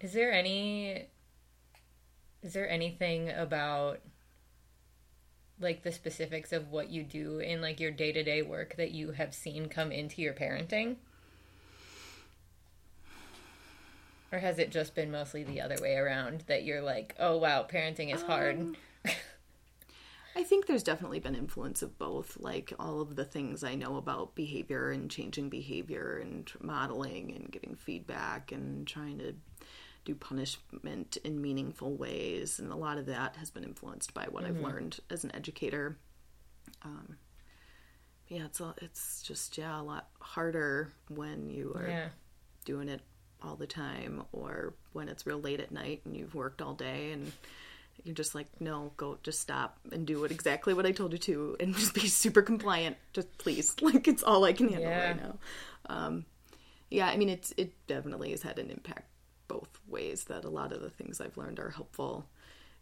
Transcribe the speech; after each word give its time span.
Is 0.00 0.12
there 0.12 0.32
any 0.32 1.06
is 2.42 2.52
there 2.52 2.68
anything 2.68 3.30
about 3.30 4.00
like 5.58 5.82
the 5.82 5.92
specifics 5.92 6.52
of 6.52 6.68
what 6.70 6.90
you 6.90 7.02
do 7.02 7.38
in 7.38 7.62
like 7.62 7.80
your 7.80 7.90
day-to-day 7.90 8.42
work 8.42 8.76
that 8.76 8.92
you 8.92 9.12
have 9.12 9.34
seen 9.34 9.68
come 9.68 9.90
into 9.90 10.20
your 10.20 10.34
parenting? 10.34 10.96
Or 14.30 14.38
has 14.38 14.58
it 14.58 14.70
just 14.70 14.94
been 14.94 15.10
mostly 15.10 15.44
the 15.44 15.60
other 15.60 15.76
way 15.80 15.96
around 15.96 16.44
that 16.46 16.64
you're 16.64 16.82
like, 16.82 17.14
"Oh 17.18 17.36
wow, 17.38 17.66
parenting 17.68 18.14
is 18.14 18.22
hard." 18.22 18.58
Um, 18.58 18.76
I 20.36 20.42
think 20.42 20.66
there's 20.66 20.82
definitely 20.82 21.20
been 21.20 21.34
influence 21.34 21.80
of 21.80 21.98
both, 21.98 22.36
like 22.38 22.70
all 22.78 23.00
of 23.00 23.16
the 23.16 23.24
things 23.24 23.64
I 23.64 23.74
know 23.74 23.96
about 23.96 24.34
behavior 24.34 24.90
and 24.90 25.10
changing 25.10 25.48
behavior 25.48 26.18
and 26.22 26.52
modeling 26.60 27.34
and 27.34 27.50
giving 27.50 27.74
feedback 27.74 28.52
and 28.52 28.86
trying 28.86 29.18
to 29.20 29.34
do 30.06 30.14
punishment 30.14 31.18
in 31.24 31.42
meaningful 31.42 31.94
ways. 31.94 32.58
And 32.58 32.72
a 32.72 32.76
lot 32.76 32.96
of 32.96 33.06
that 33.06 33.36
has 33.36 33.50
been 33.50 33.64
influenced 33.64 34.14
by 34.14 34.24
what 34.30 34.44
I've 34.44 34.60
learned 34.60 34.98
as 35.10 35.24
an 35.24 35.34
educator. 35.34 35.98
Um, 36.82 37.16
yeah, 38.28 38.44
it's 38.46 38.60
a, 38.60 38.74
it's 38.78 39.22
just 39.22 39.56
yeah 39.58 39.80
a 39.80 39.82
lot 39.82 40.08
harder 40.20 40.92
when 41.08 41.50
you 41.50 41.74
are 41.76 41.86
yeah. 41.88 42.08
doing 42.64 42.88
it 42.88 43.00
all 43.42 43.56
the 43.56 43.66
time 43.66 44.24
or 44.32 44.74
when 44.92 45.08
it's 45.08 45.26
real 45.26 45.40
late 45.40 45.60
at 45.60 45.70
night 45.70 46.00
and 46.04 46.16
you've 46.16 46.34
worked 46.34 46.62
all 46.62 46.74
day 46.74 47.12
and 47.12 47.30
you're 48.02 48.14
just 48.14 48.34
like 48.34 48.46
no 48.60 48.92
go 48.96 49.18
just 49.22 49.40
stop 49.40 49.78
and 49.92 50.06
do 50.06 50.20
what 50.20 50.30
exactly 50.30 50.72
what 50.74 50.86
i 50.86 50.90
told 50.90 51.12
you 51.12 51.18
to 51.18 51.56
and 51.60 51.74
just 51.76 51.94
be 51.94 52.08
super 52.08 52.42
compliant 52.42 52.96
just 53.12 53.36
please 53.38 53.74
like 53.82 54.08
it's 54.08 54.22
all 54.22 54.44
i 54.44 54.52
can 54.52 54.68
handle 54.68 54.88
Yeah. 54.90 55.06
right 55.08 55.22
now 55.22 55.38
um, 55.88 56.24
yeah 56.90 57.08
i 57.08 57.16
mean 57.16 57.28
it's 57.28 57.52
it 57.56 57.72
definitely 57.86 58.30
has 58.30 58.42
had 58.42 58.58
an 58.58 58.70
impact 58.70 59.08
both 59.48 59.78
ways 59.88 60.24
that 60.24 60.44
a 60.44 60.48
lot 60.50 60.72
of 60.72 60.80
the 60.80 60.90
things 60.90 61.20
i've 61.20 61.36
learned 61.36 61.58
are 61.58 61.70
helpful. 61.70 62.26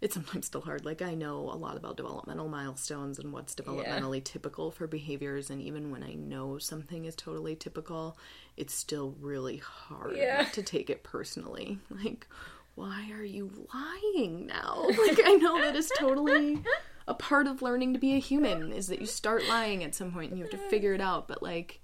It's 0.00 0.14
sometimes 0.14 0.47
still 0.47 0.61
hard. 0.61 0.84
Like 0.84 1.00
i 1.02 1.14
know 1.14 1.39
a 1.50 1.56
lot 1.56 1.77
about 1.77 1.97
developmental 1.97 2.48
milestones 2.48 3.19
and 3.19 3.33
what's 3.33 3.55
developmentally 3.55 4.22
typical 4.22 4.70
for 4.70 4.86
behaviors 4.86 5.48
and 5.50 5.62
even 5.62 5.91
when 5.91 6.02
i 6.02 6.12
know 6.14 6.58
something 6.58 7.05
is 7.06 7.14
totally 7.16 7.55
typical 7.56 8.19
it's 8.56 8.74
still 8.74 9.14
really 9.20 9.58
hard 9.58 10.16
Yeah. 10.16 10.44
to 10.44 10.62
take 10.62 10.91
it 10.91 11.02
personally. 11.02 11.78
Like 12.05 12.27
why 12.74 13.08
are 13.12 13.24
you 13.24 13.69
lying 13.72 14.46
now? 14.46 14.84
Like 15.06 15.20
i 15.24 15.34
know 15.41 15.58
that 15.61 15.77
is 15.77 15.91
totally 15.98 16.61
a 17.06 17.14
part 17.14 17.46
of 17.46 17.62
learning 17.62 17.92
to 17.92 17.98
be 18.00 18.14
a 18.14 18.19
human 18.19 18.72
is 18.72 18.89
that 18.89 19.00
you 19.00 19.06
start 19.06 19.46
lying 19.48 19.84
at 19.84 19.94
some 19.94 20.11
point 20.12 20.30
and 20.30 20.39
you 20.39 20.44
have 20.44 20.50
to 20.58 20.69
figure 20.70 20.92
it 20.94 21.00
out 21.00 21.28
but 21.28 21.42
like 21.42 21.80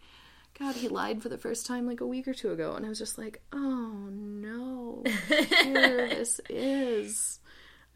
god 0.61 0.77
he 0.77 0.89
lied 0.89 1.23
for 1.23 1.29
the 1.29 1.39
first 1.39 1.67
time 1.67 1.87
like 1.87 2.01
a 2.01 2.07
week 2.07 2.29
or 2.29 2.35
two 2.35 2.53
ago 2.53 2.75
and 2.75 2.87
i 2.87 2.89
was 2.89 2.99
just 2.99 3.19
like 3.19 3.41
oh 3.53 4.09
no 4.11 5.03
here 5.05 6.09
this 6.09 6.41
is 6.49 7.41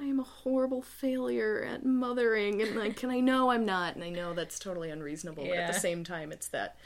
I 0.00 0.04
am 0.04 0.18
a 0.18 0.24
horrible 0.24 0.82
failure 0.82 1.64
at 1.68 1.84
mothering, 1.84 2.60
and 2.60 2.74
like, 2.74 3.02
and 3.04 3.12
I 3.12 3.20
know 3.20 3.50
I'm 3.50 3.64
not, 3.64 3.94
and 3.94 4.02
I 4.02 4.10
know 4.10 4.34
that's 4.34 4.58
totally 4.58 4.90
unreasonable. 4.90 5.44
But 5.44 5.56
at 5.56 5.72
the 5.72 5.78
same 5.78 6.02
time, 6.02 6.32
it's 6.32 6.48
that 6.48 6.76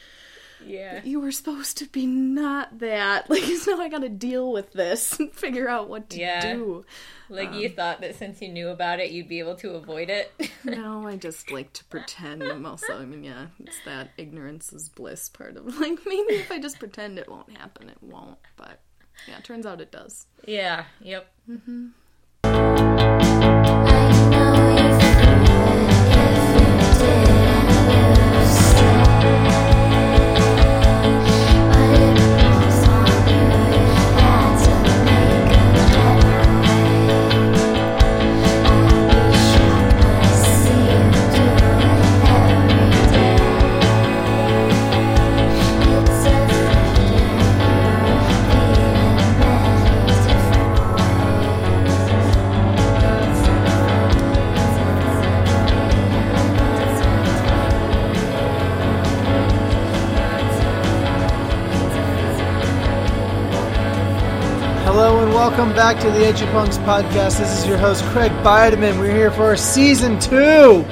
Yeah. 0.65 1.01
you 1.05 1.21
were 1.21 1.33
supposed 1.33 1.79
to 1.79 1.87
be 1.87 2.07
not 2.07 2.79
that. 2.81 3.29
Like, 3.31 3.43
so 3.45 3.81
I 3.81 3.89
got 3.89 4.01
to 4.03 4.09
deal 4.09 4.53
with 4.53 4.73
this 4.73 5.19
and 5.21 5.33
figure 5.33 5.69
out 5.69 5.89
what 5.89 6.11
to 6.11 6.19
Yeah. 6.19 6.55
do. 6.55 6.85
Like 7.29 7.53
you 7.55 7.69
um, 7.69 7.75
thought 7.75 8.01
that 8.01 8.17
since 8.17 8.41
you 8.41 8.49
knew 8.49 8.69
about 8.69 9.01
it, 9.01 9.11
you'd 9.11 9.29
be 9.29 9.39
able 9.39 9.57
to 9.57 9.71
avoid 9.73 10.09
it. 10.11 10.33
No, 10.65 11.07
I 11.07 11.17
just 11.17 11.51
like 11.53 11.73
to 11.75 11.85
pretend. 11.85 12.43
I'm 12.43 12.67
also, 12.67 12.99
I 12.99 13.05
mean, 13.05 13.23
yeah, 13.25 13.47
it's 13.61 13.79
that 13.85 14.11
ignorance 14.19 14.73
is 14.73 14.89
bliss 14.89 15.29
part 15.29 15.57
of 15.57 15.65
like 15.81 15.99
maybe 16.07 16.35
if 16.35 16.51
I 16.53 16.59
just 16.59 16.79
pretend 16.79 17.19
it 17.19 17.29
won't 17.29 17.57
happen, 17.57 17.89
it 17.89 17.97
won't. 18.03 18.39
But 18.57 18.81
yeah, 19.29 19.39
it 19.39 19.45
turns 19.45 19.65
out 19.67 19.81
it 19.81 19.93
does. 19.93 20.27
yeah. 20.47 20.85
Yep. 21.01 21.29
Hello 21.47 21.89
welcome 65.59 65.75
back 65.75 65.99
to 65.99 66.09
the 66.13 66.25
Edge 66.25 66.41
of 66.41 66.49
Punks 66.51 66.79
podcast. 66.79 67.39
This 67.39 67.59
is 67.59 67.67
your 67.67 67.79
host 67.79 68.05
Craig 68.05 68.31
Bideman. 68.45 68.97
We're 69.01 69.13
here 69.13 69.33
for 69.33 69.57
season 69.57 70.21
two 70.21 70.85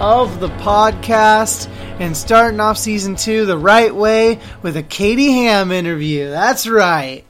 of 0.00 0.40
the 0.40 0.48
podcast 0.48 1.68
and 2.00 2.16
starting 2.16 2.58
off 2.58 2.78
season 2.78 3.16
two 3.16 3.44
the 3.44 3.58
right 3.58 3.94
way 3.94 4.40
with 4.62 4.78
a 4.78 4.82
Katie 4.82 5.30
Ham 5.30 5.70
interview. 5.70 6.30
That's 6.30 6.66
right. 6.66 7.26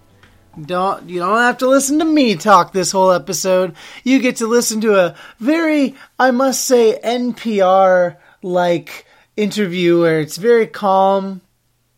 Don't 0.64 1.08
you 1.10 1.18
don't 1.18 1.40
have 1.40 1.58
to 1.58 1.68
listen 1.68 1.98
to 1.98 2.04
me 2.04 2.36
talk 2.36 2.72
this 2.72 2.92
whole 2.92 3.10
episode. 3.10 3.74
You 4.04 4.20
get 4.20 4.36
to 4.36 4.46
listen 4.46 4.80
to 4.82 4.94
a 4.96 5.16
very, 5.40 5.96
I 6.16 6.30
must 6.30 6.64
say, 6.64 6.96
NPR 7.02 8.18
like 8.40 9.04
interview 9.36 10.00
where 10.00 10.20
it's 10.20 10.36
very 10.36 10.68
calm, 10.68 11.40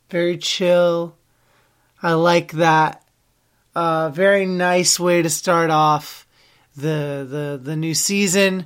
very 0.09 0.39
chill. 0.39 1.19
I 2.03 2.15
like 2.15 2.53
that 2.53 3.06
uh, 3.77 4.09
very 4.09 4.47
nice 4.47 4.99
way 4.99 5.21
to 5.21 5.29
start 5.29 5.69
off 5.69 6.27
the 6.77 7.27
the 7.29 7.61
the 7.63 7.77
new 7.77 7.95
season. 7.95 8.65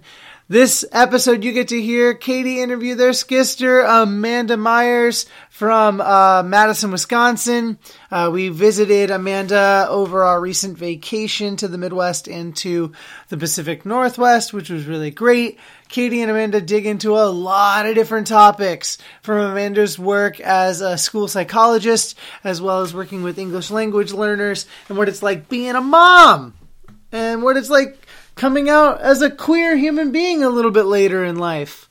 This 0.48 0.84
episode, 0.91 1.44
you 1.44 1.53
get 1.53 1.69
to 1.69 1.81
hear 1.81 2.15
Katie 2.15 2.60
interview 2.60 2.94
their 2.94 3.10
skister 3.10 3.84
Amanda 3.87 4.56
Myers 4.56 5.26
from 5.48 6.00
uh, 6.00 6.43
Madison, 6.44 6.93
Wisconsin. 6.93 7.78
Uh, 8.10 8.31
we 8.32 8.48
visited 8.48 9.10
Amanda 9.10 9.87
over 9.88 10.25
our 10.25 10.41
recent 10.41 10.78
vacation 10.78 11.56
to 11.56 11.69
the 11.69 11.78
Midwest 11.78 12.28
and 12.28 12.56
to 12.59 12.92
the 13.28 13.37
Pacific 13.37 13.84
Northwest, 13.84 14.53
which 14.53 14.71
was 14.71 14.87
really 14.87 15.10
great. 15.10 15.59
Katie 15.90 16.22
and 16.22 16.30
Amanda 16.30 16.60
dig 16.60 16.86
into 16.86 17.16
a 17.16 17.26
lot 17.26 17.84
of 17.84 17.96
different 17.96 18.28
topics 18.28 18.96
from 19.22 19.38
Amanda's 19.38 19.98
work 19.98 20.38
as 20.38 20.80
a 20.80 20.96
school 20.96 21.26
psychologist, 21.26 22.16
as 22.44 22.62
well 22.62 22.82
as 22.82 22.94
working 22.94 23.24
with 23.24 23.40
English 23.40 23.72
language 23.72 24.12
learners, 24.12 24.66
and 24.88 24.96
what 24.96 25.08
it's 25.08 25.20
like 25.20 25.48
being 25.48 25.74
a 25.74 25.80
mom, 25.80 26.54
and 27.10 27.42
what 27.42 27.56
it's 27.56 27.70
like 27.70 28.06
coming 28.36 28.70
out 28.70 29.00
as 29.00 29.20
a 29.20 29.30
queer 29.30 29.76
human 29.76 30.12
being 30.12 30.44
a 30.44 30.48
little 30.48 30.70
bit 30.70 30.84
later 30.84 31.24
in 31.24 31.34
life. 31.34 31.90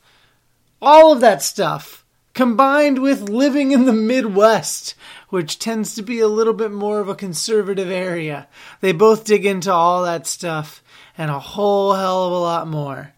All 0.81 1.11
of 1.11 1.19
that 1.19 1.41
stuff 1.41 2.05
combined 2.33 3.01
with 3.01 3.27
living 3.27 3.73
in 3.73 3.83
the 3.83 3.91
Midwest, 3.91 4.95
which 5.27 5.59
tends 5.59 5.93
to 5.95 6.01
be 6.01 6.21
a 6.21 6.27
little 6.29 6.53
bit 6.53 6.71
more 6.71 7.01
of 7.01 7.09
a 7.09 7.15
conservative 7.15 7.89
area. 7.91 8.47
They 8.79 8.93
both 8.93 9.25
dig 9.25 9.45
into 9.45 9.73
all 9.73 10.03
that 10.03 10.25
stuff 10.25 10.81
and 11.17 11.29
a 11.29 11.39
whole 11.39 11.95
hell 11.95 12.27
of 12.27 12.31
a 12.31 12.39
lot 12.39 12.65
more. 12.65 13.13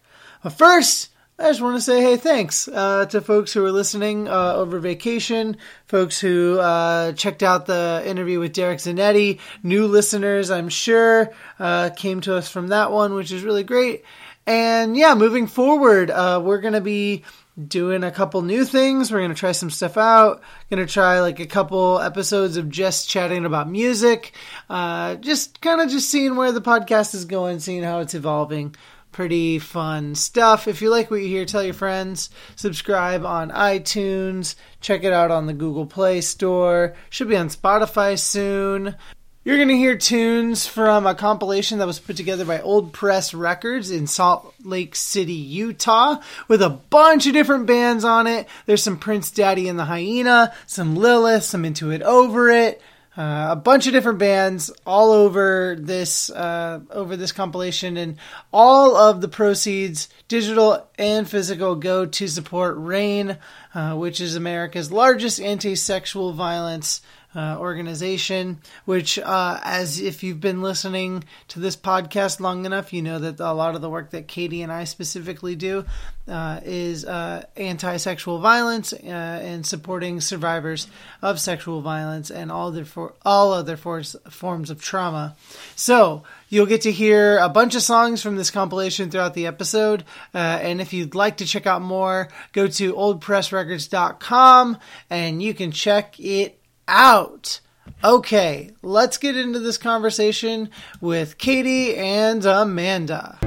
First, 0.50 1.10
I 1.38 1.48
just 1.48 1.60
want 1.60 1.76
to 1.76 1.80
say, 1.80 2.02
hey, 2.02 2.16
thanks 2.16 2.66
uh, 2.66 3.06
to 3.06 3.20
folks 3.20 3.52
who 3.52 3.64
are 3.64 3.70
listening 3.72 4.28
uh, 4.28 4.54
over 4.54 4.80
vacation, 4.80 5.56
folks 5.86 6.20
who 6.20 6.58
uh, 6.58 7.12
checked 7.12 7.42
out 7.42 7.66
the 7.66 8.02
interview 8.04 8.40
with 8.40 8.52
Derek 8.52 8.78
Zanetti, 8.78 9.38
new 9.62 9.86
listeners, 9.86 10.50
I'm 10.50 10.68
sure, 10.68 11.32
uh, 11.58 11.90
came 11.90 12.20
to 12.22 12.36
us 12.36 12.48
from 12.48 12.68
that 12.68 12.90
one, 12.90 13.14
which 13.14 13.30
is 13.30 13.44
really 13.44 13.62
great. 13.62 14.04
And 14.46 14.96
yeah, 14.96 15.14
moving 15.14 15.46
forward, 15.46 16.10
uh, 16.10 16.40
we're 16.44 16.60
going 16.60 16.74
to 16.74 16.80
be 16.80 17.22
doing 17.68 18.02
a 18.02 18.10
couple 18.10 18.42
new 18.42 18.64
things. 18.64 19.12
We're 19.12 19.18
going 19.18 19.30
to 19.30 19.36
try 19.36 19.52
some 19.52 19.70
stuff 19.70 19.96
out. 19.96 20.42
Going 20.70 20.84
to 20.84 20.92
try 20.92 21.20
like 21.20 21.38
a 21.38 21.46
couple 21.46 22.00
episodes 22.00 22.56
of 22.56 22.68
just 22.68 23.08
chatting 23.08 23.44
about 23.44 23.70
music. 23.70 24.32
Uh, 24.68 25.14
just 25.16 25.60
kind 25.60 25.80
of 25.80 25.88
just 25.88 26.10
seeing 26.10 26.34
where 26.34 26.50
the 26.50 26.60
podcast 26.62 27.14
is 27.14 27.24
going, 27.26 27.60
seeing 27.60 27.82
how 27.82 28.00
it's 28.00 28.14
evolving 28.14 28.74
pretty 29.12 29.58
fun 29.58 30.14
stuff. 30.14 30.66
If 30.66 30.82
you 30.82 30.90
like 30.90 31.10
what 31.10 31.22
you 31.22 31.28
hear, 31.28 31.44
tell 31.44 31.62
your 31.62 31.74
friends. 31.74 32.30
Subscribe 32.56 33.24
on 33.24 33.50
iTunes. 33.50 34.54
Check 34.80 35.04
it 35.04 35.12
out 35.12 35.30
on 35.30 35.46
the 35.46 35.52
Google 35.52 35.86
Play 35.86 36.20
Store. 36.20 36.94
Should 37.10 37.28
be 37.28 37.36
on 37.36 37.48
Spotify 37.48 38.18
soon. 38.18 38.96
You're 39.44 39.56
going 39.56 39.68
to 39.68 39.76
hear 39.76 39.96
tunes 39.96 40.68
from 40.68 41.04
a 41.04 41.16
compilation 41.16 41.78
that 41.78 41.86
was 41.88 41.98
put 41.98 42.16
together 42.16 42.44
by 42.44 42.60
Old 42.60 42.92
Press 42.92 43.34
Records 43.34 43.90
in 43.90 44.06
Salt 44.06 44.54
Lake 44.62 44.94
City, 44.94 45.32
Utah, 45.32 46.20
with 46.46 46.62
a 46.62 46.70
bunch 46.70 47.26
of 47.26 47.32
different 47.32 47.66
bands 47.66 48.04
on 48.04 48.28
it. 48.28 48.46
There's 48.66 48.84
some 48.84 48.98
Prince 48.98 49.32
Daddy 49.32 49.68
and 49.68 49.76
the 49.76 49.84
Hyena, 49.84 50.54
some 50.66 50.94
Lilith, 50.94 51.42
some 51.42 51.64
Into 51.64 51.90
It 51.90 52.02
Over 52.02 52.50
It, 52.50 52.80
uh, 53.16 53.48
a 53.50 53.56
bunch 53.56 53.86
of 53.86 53.92
different 53.92 54.18
bands 54.18 54.70
all 54.86 55.12
over 55.12 55.76
this 55.78 56.30
uh, 56.30 56.80
over 56.90 57.14
this 57.16 57.32
compilation, 57.32 57.98
and 57.98 58.16
all 58.52 58.96
of 58.96 59.20
the 59.20 59.28
proceeds, 59.28 60.08
digital 60.28 60.88
and 60.98 61.28
physical, 61.28 61.74
go 61.74 62.06
to 62.06 62.26
support 62.26 62.76
RAINN, 62.78 63.36
uh, 63.74 63.94
which 63.96 64.20
is 64.20 64.34
America's 64.34 64.90
largest 64.90 65.40
anti-sexual 65.40 66.32
violence 66.32 67.02
uh, 67.34 67.56
organization, 67.58 68.60
which, 68.84 69.18
uh, 69.18 69.60
as 69.62 70.00
if 70.00 70.22
you've 70.22 70.40
been 70.40 70.62
listening 70.62 71.24
to 71.48 71.60
this 71.60 71.76
podcast 71.76 72.40
long 72.40 72.66
enough, 72.66 72.92
you 72.92 73.02
know 73.02 73.18
that 73.18 73.40
a 73.40 73.52
lot 73.52 73.74
of 73.74 73.80
the 73.80 73.90
work 73.90 74.10
that 74.10 74.28
Katie 74.28 74.62
and 74.62 74.72
I 74.72 74.84
specifically 74.84 75.56
do 75.56 75.84
uh, 76.28 76.60
is 76.64 77.04
uh, 77.04 77.44
anti 77.56 77.96
sexual 77.96 78.38
violence 78.38 78.92
uh, 78.92 79.06
and 79.06 79.66
supporting 79.66 80.20
survivors 80.20 80.86
of 81.22 81.40
sexual 81.40 81.80
violence 81.80 82.30
and 82.30 82.52
all 82.52 82.68
other, 82.68 82.84
for, 82.84 83.14
all 83.24 83.52
other 83.52 83.76
force, 83.76 84.14
forms 84.30 84.70
of 84.70 84.82
trauma. 84.82 85.36
So, 85.76 86.24
You'll 86.52 86.66
get 86.66 86.82
to 86.82 86.92
hear 86.92 87.38
a 87.38 87.48
bunch 87.48 87.74
of 87.76 87.80
songs 87.80 88.22
from 88.22 88.36
this 88.36 88.50
compilation 88.50 89.10
throughout 89.10 89.32
the 89.32 89.46
episode. 89.46 90.04
Uh, 90.34 90.58
and 90.60 90.82
if 90.82 90.92
you'd 90.92 91.14
like 91.14 91.38
to 91.38 91.46
check 91.46 91.66
out 91.66 91.80
more, 91.80 92.28
go 92.52 92.66
to 92.66 92.92
oldpressrecords.com 92.92 94.76
and 95.08 95.42
you 95.42 95.54
can 95.54 95.72
check 95.72 96.20
it 96.20 96.61
out. 96.88 97.60
Okay, 98.04 98.70
let's 98.82 99.16
get 99.16 99.36
into 99.36 99.58
this 99.58 99.78
conversation 99.78 100.70
with 101.00 101.38
Katie 101.38 101.96
and 101.96 102.44
Amanda. 102.44 103.38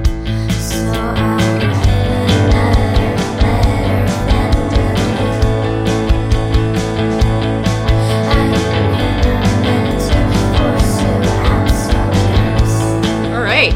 All 13.32 13.42
right. 13.42 13.74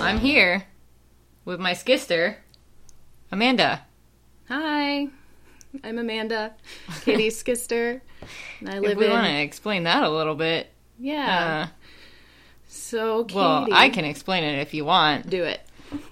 I'm 0.00 0.18
here 0.18 0.64
with 1.44 1.60
my 1.60 1.72
skister, 1.72 2.36
Amanda. 3.30 3.82
Hi, 4.48 5.08
I'm 5.84 5.98
Amanda, 5.98 6.54
Katie's 7.02 7.42
Skister, 7.44 8.00
I 8.66 8.76
If 8.76 8.82
live 8.82 8.98
we 8.98 9.06
in. 9.06 9.10
want 9.12 9.26
to 9.26 9.40
explain 9.40 9.84
that 9.84 10.02
a 10.02 10.10
little 10.10 10.34
bit, 10.34 10.68
Yeah. 10.98 11.66
uh, 11.68 11.72
so 12.68 13.24
Katie, 13.24 13.36
well, 13.38 13.66
I 13.72 13.88
can 13.90 14.04
explain 14.04 14.44
it 14.44 14.58
if 14.60 14.74
you 14.74 14.84
want. 14.84 15.28
do 15.30 15.44
it. 15.44 15.60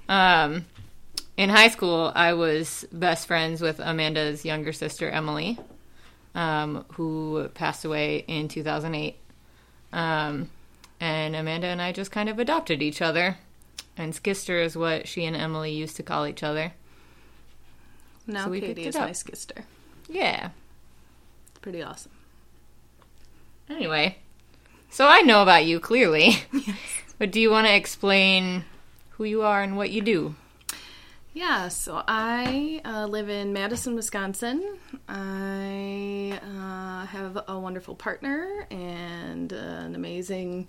Um, 0.08 0.64
in 1.36 1.50
high 1.50 1.68
school, 1.68 2.12
I 2.14 2.32
was 2.32 2.86
best 2.92 3.26
friends 3.26 3.60
with 3.60 3.78
Amanda's 3.80 4.44
younger 4.44 4.72
sister, 4.72 5.10
Emily, 5.10 5.58
um, 6.34 6.84
who 6.94 7.48
passed 7.54 7.84
away 7.84 8.24
in 8.26 8.48
2008. 8.48 9.16
Um, 9.92 10.50
and 11.00 11.36
Amanda 11.36 11.66
and 11.66 11.80
I 11.82 11.92
just 11.92 12.10
kind 12.10 12.28
of 12.28 12.38
adopted 12.38 12.82
each 12.82 13.02
other. 13.02 13.36
And 13.98 14.12
Skister 14.14 14.62
is 14.64 14.76
what 14.76 15.06
she 15.08 15.24
and 15.24 15.36
Emily 15.36 15.72
used 15.72 15.96
to 15.96 16.02
call 16.02 16.26
each 16.26 16.42
other. 16.42 16.72
Now 18.26 18.46
So 18.46 18.52
Katie 18.52 18.84
is 18.86 18.94
my 18.96 19.10
Skister. 19.10 19.62
Yeah. 20.08 20.50
Pretty 21.66 21.82
awesome. 21.82 22.12
Anyway, 23.68 24.18
so 24.88 25.04
I 25.08 25.22
know 25.22 25.42
about 25.42 25.64
you 25.64 25.80
clearly. 25.80 26.36
But 27.18 27.32
do 27.32 27.40
you 27.40 27.50
want 27.50 27.66
to 27.66 27.74
explain 27.74 28.64
who 29.12 29.24
you 29.24 29.42
are 29.42 29.62
and 29.62 29.76
what 29.76 29.90
you 29.90 30.00
do? 30.00 30.36
Yeah, 31.32 31.66
so 31.66 32.04
I 32.06 32.82
uh, 32.84 33.06
live 33.06 33.28
in 33.28 33.52
Madison, 33.52 33.96
Wisconsin. 33.96 34.76
I 35.08 36.38
uh, 36.40 37.06
have 37.06 37.42
a 37.48 37.58
wonderful 37.58 37.96
partner 37.96 38.68
and 38.70 39.50
an 39.50 39.96
amazing, 39.96 40.68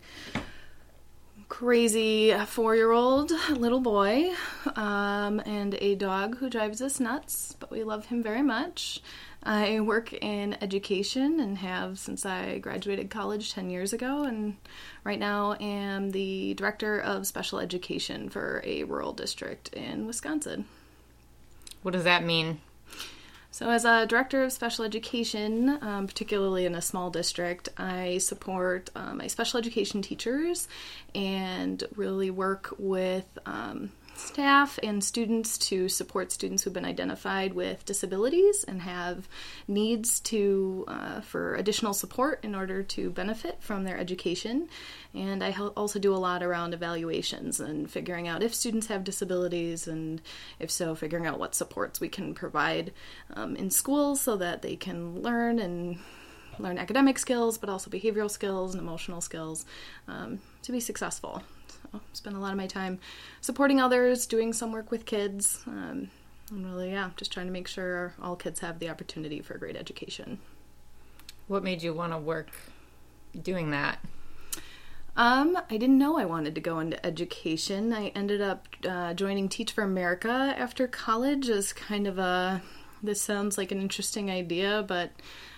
crazy 1.48 2.34
four 2.48 2.76
year 2.76 2.92
old 2.92 3.32
little 3.52 3.82
boy, 3.82 4.32
um, 4.76 5.42
and 5.42 5.76
a 5.76 5.94
dog 5.94 6.38
who 6.38 6.50
drives 6.50 6.82
us 6.82 7.00
nuts, 7.00 7.56
but 7.60 7.70
we 7.70 7.84
love 7.84 8.08
him 8.08 8.24
very 8.24 8.42
much. 8.42 9.02
I 9.48 9.80
work 9.80 10.12
in 10.12 10.58
education 10.62 11.40
and 11.40 11.58
have 11.60 12.00
since 12.00 12.26
I 12.26 12.58
graduated 12.58 13.10
college 13.10 13.54
10 13.54 13.70
years 13.70 13.94
ago, 13.94 14.24
and 14.24 14.58
right 15.06 15.18
now 15.18 15.54
am 15.54 16.12
the 16.12 16.54
director 16.56 17.00
of 17.00 17.26
special 17.26 17.60
education 17.60 18.28
for 18.28 18.62
a 18.66 18.84
rural 18.84 19.14
district 19.14 19.70
in 19.70 20.06
Wisconsin. 20.06 20.66
What 21.82 21.92
does 21.92 22.04
that 22.04 22.26
mean? 22.26 22.60
So, 23.50 23.70
as 23.70 23.86
a 23.86 24.06
director 24.06 24.44
of 24.44 24.52
special 24.52 24.84
education, 24.84 25.80
um, 25.82 26.08
particularly 26.08 26.66
in 26.66 26.76
a 26.76 26.82
small 26.82 27.10
district, 27.10 27.70
I 27.78 28.18
support 28.18 28.90
um, 28.96 29.20
my 29.20 29.28
special 29.28 29.60
education 29.60 30.02
teachers 30.02 30.68
and 31.16 31.82
really 31.96 32.32
work 32.32 32.76
with 32.78 33.26
um, 33.46 33.94
staff 34.18 34.80
and 34.82 35.04
students 35.04 35.58
to 35.58 35.88
support 35.88 36.32
students 36.32 36.64
who've 36.64 36.74
been 36.74 36.86
identified 36.86 37.54
with 37.54 37.86
disabilities 37.86 38.64
and 38.64 38.82
have 38.82 39.28
needs 39.68 40.20
to 40.22 40.86
uh, 40.88 41.22
for 41.22 41.56
additional 41.56 41.94
support 41.94 42.44
in 42.44 42.56
order 42.56 42.84
to 42.84 43.10
benefit 43.10 43.58
from 43.62 43.84
their 43.84 43.98
education. 43.98 44.68
And 45.14 45.44
I 45.44 45.52
also 45.76 46.00
do 46.00 46.14
a 46.14 46.18
lot 46.18 46.44
around 46.44 46.74
evaluations 46.74 47.60
and 47.60 47.90
figuring 47.90 48.28
out 48.28 48.44
if 48.44 48.54
students 48.54 48.88
have 48.88 49.04
disabilities, 49.04 49.88
and 49.88 50.22
if 50.60 50.72
so, 50.72 50.96
figuring 50.96 51.26
out 51.26 51.40
what 51.40 51.56
supports 51.56 52.00
we 52.00 52.10
can 52.10 52.34
provide 52.34 52.94
um, 53.34 53.56
in 53.56 53.70
schools 53.70 54.22
so 54.22 54.38
that 54.38 54.62
they 54.62 54.76
can 54.76 55.22
learn 55.22 55.60
and 55.60 56.00
learn 56.60 56.78
academic 56.78 57.20
skills, 57.20 57.58
but 57.58 57.70
also 57.70 57.90
behavioral 57.90 58.32
skills 58.32 58.74
and 58.74 58.82
emotional 58.82 59.22
skills 59.22 59.66
um, 60.08 60.40
to 60.64 60.72
be 60.72 60.80
successful. 60.80 61.44
Spend 62.14 62.36
a 62.36 62.40
lot 62.40 62.52
of 62.52 62.58
my 62.58 62.68
time 62.68 63.00
supporting 63.42 63.80
others, 63.80 64.26
doing 64.26 64.54
some 64.54 64.72
work 64.72 64.92
with 64.92 65.06
kids, 65.06 65.64
um, 65.68 66.10
and 66.50 66.66
really, 66.66 66.92
yeah, 66.92 67.12
just 67.18 67.32
trying 67.32 67.48
to 67.48 67.52
make 67.52 67.68
sure 67.68 68.14
all 68.22 68.36
kids 68.36 68.60
have 68.62 68.80
the 68.80 68.90
opportunity 68.90 69.42
for 69.42 69.56
a 69.56 69.60
great 69.60 69.76
education. 69.76 70.40
What 71.48 71.64
made 71.64 71.82
you 71.84 71.94
want 71.94 72.14
to 72.14 72.18
work 72.18 72.50
doing 73.42 73.72
that? 73.72 74.00
Um, 75.16 75.58
I 75.70 75.78
didn't 75.78 75.98
know 75.98 76.18
I 76.18 76.26
wanted 76.26 76.54
to 76.56 76.62
go 76.62 76.80
into 76.80 77.04
education. 77.04 77.92
I 77.92 78.10
ended 78.10 78.40
up 78.40 78.68
uh, 78.88 79.16
joining 79.16 79.50
Teach 79.50 79.72
for 79.72 79.84
America 79.84 80.54
after 80.58 80.88
college 80.88 81.50
as 81.50 81.74
kind 81.74 82.06
of 82.06 82.20
a. 82.20 82.62
This 83.02 83.22
sounds 83.22 83.58
like 83.58 83.72
an 83.72 83.82
interesting 83.82 84.32
idea, 84.32 84.84
but 84.88 85.12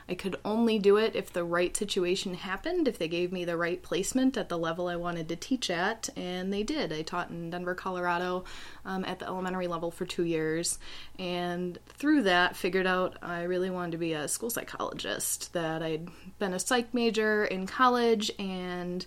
I 0.10 0.16
could 0.16 0.38
only 0.44 0.80
do 0.80 0.98
it 0.98 1.16
if 1.16 1.32
the 1.32 1.44
right 1.44 1.78
situation 1.78 2.34
happened, 2.34 2.88
if 2.88 2.98
they 2.98 3.08
gave 3.08 3.32
me 3.32 3.46
the 3.46 3.56
right 3.56 3.82
placement 3.82 4.38
at 4.38 4.50
the 4.50 4.58
level 4.58 4.88
I 4.88 4.96
wanted 4.96 5.30
to 5.30 5.36
teach 5.36 5.70
at, 5.70 6.10
and 6.18 6.52
they 6.52 6.64
did. 6.64 6.92
I 6.92 7.04
taught 7.04 7.30
in 7.30 7.52
Denver, 7.52 7.76
Colorado 7.76 8.44
um, 8.86 9.06
at 9.06 9.20
the 9.20 9.28
elementary 9.28 9.68
level 9.68 9.92
for 9.92 10.06
two 10.06 10.24
years, 10.24 10.80
and 11.20 11.78
through 11.86 12.24
that, 12.24 12.56
figured 12.56 12.88
out 12.88 13.18
I 13.22 13.44
really 13.44 13.70
wanted 13.70 13.92
to 13.92 13.98
be 14.00 14.14
a 14.14 14.28
school 14.28 14.50
psychologist, 14.50 15.54
that 15.54 15.84
I'd 15.84 16.10
been 16.40 16.54
a 16.54 16.60
psych 16.60 16.92
major 16.94 17.46
in 17.46 17.68
college 17.68 18.32
and 18.40 19.06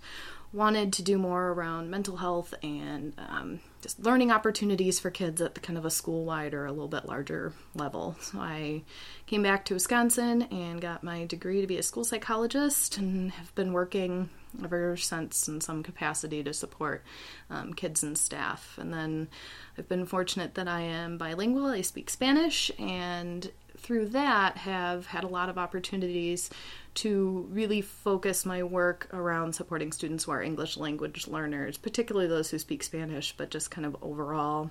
wanted 0.53 0.93
to 0.93 1.03
do 1.03 1.19
more 1.19 1.49
around 1.49 1.91
mental 1.91 2.17
health 2.17 2.55
and 2.63 3.13
um, 3.19 3.61
just 3.83 4.01
learning 4.01 4.31
opportunities 4.31 5.01
for 5.01 5.11
kids 5.11 5.43
at 5.43 5.55
the 5.55 5.61
kind 5.61 5.77
of 5.77 5.85
a 5.85 5.91
school 5.91 6.25
wide 6.25 6.55
or 6.55 6.65
a 6.65 6.73
little 6.73 6.89
bit 6.89 7.05
larger 7.05 7.53
level. 7.75 8.17
So 8.21 8.39
I 8.39 8.83
came 9.27 9.43
back 9.43 9.65
to 9.67 9.75
Wisconsin 9.75 10.43
and 10.43 10.81
got 10.81 11.03
my 11.03 11.27
degree 11.27 11.61
to 11.61 11.67
be 11.67 11.77
a 11.77 11.83
school 11.83 12.05
psychologist 12.05 12.97
and 12.97 13.33
have 13.33 13.55
been 13.55 13.73
working 13.73 14.31
ever 14.63 14.97
since 14.97 15.49
in 15.49 15.61
some 15.61 15.83
capacity 15.83 16.43
to 16.45 16.55
support 16.55 17.03
um, 17.51 17.73
kids 17.75 18.03
and 18.03 18.17
staff. 18.17 18.79
And 18.79 18.95
then 18.95 19.29
I've 19.77 19.89
been 19.89 20.07
fortunate 20.07 20.55
that 20.55 20.69
I 20.69 20.83
am 20.83 21.19
bilingual, 21.19 21.67
I 21.67 21.81
speak 21.81 22.09
Spanish, 22.09 22.71
and 22.79 23.51
through 23.83 24.07
that 24.07 24.57
have 24.59 25.07
had 25.07 25.25
a 25.25 25.29
lot 25.29 25.49
of 25.49 25.59
opportunities 25.59 26.51
to 26.95 27.49
really 27.51 27.81
focus 27.81 28.47
my 28.47 28.63
work 28.63 29.09
around 29.13 29.55
supporting 29.55 29.93
students 29.93 30.25
who 30.25 30.33
are 30.33 30.43
English 30.43 30.77
language 30.77 31.27
learners, 31.27 31.77
particularly 31.77 32.29
those 32.29 32.51
who 32.51 32.59
speak 32.59 32.83
Spanish, 32.83 33.35
but 33.37 33.51
just 33.51 33.71
kind 33.71 33.87
of 33.87 33.97
overall 34.03 34.71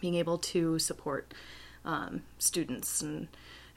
being 0.00 0.14
able 0.14 0.38
to 0.38 0.78
support 0.78 1.34
um, 1.84 2.22
students 2.38 3.02
and 3.02 3.28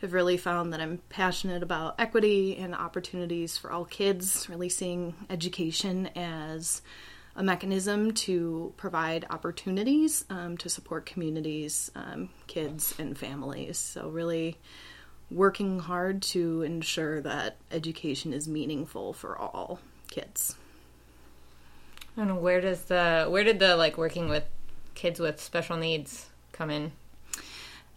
have 0.01 0.13
really 0.13 0.37
found 0.37 0.71
that 0.71 0.79
I'm 0.79 0.99
passionate 1.09 1.63
about 1.63 1.95
equity 1.99 2.55
and 2.55 2.75
opportunities 2.75 3.57
for 3.57 3.71
all 3.71 3.85
kids, 3.85 4.47
really 4.49 4.69
seeing 4.69 5.15
education 5.29 6.07
as 6.15 6.81
a 7.37 7.43
mechanism 7.43 8.11
to 8.11 8.73
provide 8.77 9.25
opportunities 9.29 10.25
um, 10.29 10.57
to 10.57 10.67
support 10.67 11.05
communities, 11.05 11.91
um, 11.95 12.29
kids, 12.47 12.95
and 12.97 13.17
families. 13.17 13.77
So, 13.77 14.09
really 14.09 14.57
working 15.29 15.79
hard 15.79 16.21
to 16.23 16.63
ensure 16.63 17.21
that 17.21 17.57
education 17.71 18.33
is 18.33 18.47
meaningful 18.47 19.13
for 19.13 19.37
all 19.37 19.79
kids. 20.09 20.55
And 22.15 22.41
where 22.41 22.59
does 22.59 22.85
the 22.85 23.27
where 23.29 23.43
did 23.43 23.59
the 23.59 23.75
like 23.75 23.97
working 23.97 24.29
with 24.29 24.45
kids 24.95 25.19
with 25.19 25.39
special 25.39 25.77
needs 25.77 26.27
come 26.51 26.71
in? 26.71 26.91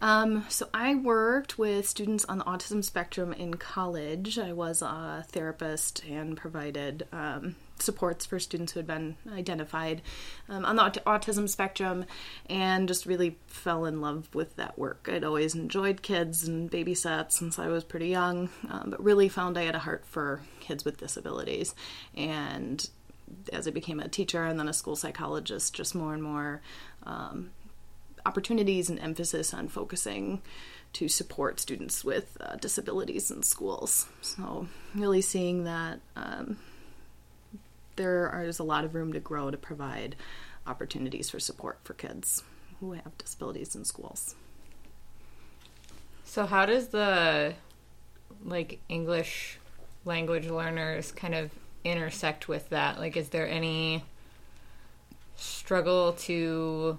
Um, 0.00 0.46
so 0.48 0.68
I 0.72 0.94
worked 0.94 1.58
with 1.58 1.86
students 1.86 2.24
on 2.24 2.38
the 2.38 2.44
autism 2.44 2.82
spectrum 2.82 3.32
in 3.32 3.54
college. 3.54 4.38
I 4.38 4.52
was 4.52 4.80
a 4.80 5.24
therapist 5.28 6.02
and 6.08 6.36
provided 6.36 7.06
um, 7.12 7.56
supports 7.78 8.24
for 8.24 8.38
students 8.38 8.72
who 8.72 8.78
had 8.78 8.86
been 8.86 9.16
identified 9.30 10.00
um, 10.48 10.64
on 10.64 10.76
the 10.76 10.82
aut- 10.82 11.04
autism 11.04 11.48
spectrum 11.48 12.06
and 12.48 12.88
just 12.88 13.04
really 13.04 13.38
fell 13.46 13.84
in 13.84 14.00
love 14.00 14.34
with 14.34 14.56
that 14.56 14.78
work. 14.78 15.08
I'd 15.10 15.24
always 15.24 15.54
enjoyed 15.54 16.02
kids 16.02 16.48
and 16.48 16.70
babysat 16.70 17.32
since 17.32 17.58
I 17.58 17.68
was 17.68 17.84
pretty 17.84 18.08
young, 18.08 18.48
um, 18.70 18.90
but 18.90 19.04
really 19.04 19.28
found 19.28 19.58
I 19.58 19.64
had 19.64 19.74
a 19.74 19.80
heart 19.80 20.06
for 20.06 20.40
kids 20.60 20.84
with 20.84 20.98
disabilities. 20.98 21.74
And 22.16 22.88
as 23.52 23.68
I 23.68 23.70
became 23.70 24.00
a 24.00 24.08
teacher 24.08 24.44
and 24.44 24.58
then 24.58 24.68
a 24.68 24.72
school 24.72 24.96
psychologist, 24.96 25.74
just 25.74 25.94
more 25.94 26.14
and 26.14 26.22
more 26.22 26.62
um, 27.04 27.50
opportunities 28.26 28.90
and 28.90 28.98
emphasis 28.98 29.52
on 29.54 29.68
focusing 29.68 30.42
to 30.92 31.08
support 31.08 31.60
students 31.60 32.04
with 32.04 32.36
uh, 32.40 32.56
disabilities 32.56 33.30
in 33.30 33.42
schools. 33.42 34.08
So, 34.22 34.66
really 34.94 35.20
seeing 35.20 35.64
that 35.64 36.00
um, 36.16 36.58
there 37.96 38.42
is 38.44 38.58
a 38.58 38.64
lot 38.64 38.84
of 38.84 38.94
room 38.94 39.12
to 39.12 39.20
grow 39.20 39.50
to 39.50 39.56
provide 39.56 40.16
opportunities 40.66 41.30
for 41.30 41.38
support 41.40 41.78
for 41.84 41.94
kids 41.94 42.42
who 42.80 42.92
have 42.92 43.16
disabilities 43.18 43.76
in 43.76 43.84
schools. 43.84 44.34
So, 46.24 46.46
how 46.46 46.66
does 46.66 46.88
the 46.88 47.54
like 48.44 48.80
English 48.88 49.58
language 50.04 50.48
learners 50.48 51.12
kind 51.12 51.34
of 51.34 51.50
intersect 51.84 52.48
with 52.48 52.68
that? 52.70 52.98
Like, 52.98 53.16
is 53.16 53.28
there 53.28 53.48
any 53.48 54.04
struggle 55.36 56.12
to 56.12 56.98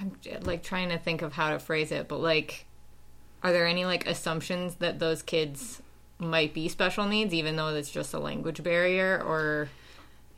I'm 0.00 0.12
like 0.42 0.62
trying 0.62 0.90
to 0.90 0.98
think 0.98 1.22
of 1.22 1.32
how 1.32 1.50
to 1.50 1.58
phrase 1.58 1.92
it, 1.92 2.08
but 2.08 2.20
like, 2.20 2.66
are 3.42 3.52
there 3.52 3.66
any 3.66 3.84
like 3.84 4.06
assumptions 4.06 4.76
that 4.76 4.98
those 4.98 5.22
kids 5.22 5.82
might 6.18 6.54
be 6.54 6.68
special 6.68 7.06
needs, 7.06 7.34
even 7.34 7.56
though 7.56 7.68
it's 7.68 7.90
just 7.90 8.14
a 8.14 8.18
language 8.18 8.62
barrier, 8.62 9.22
or? 9.26 9.68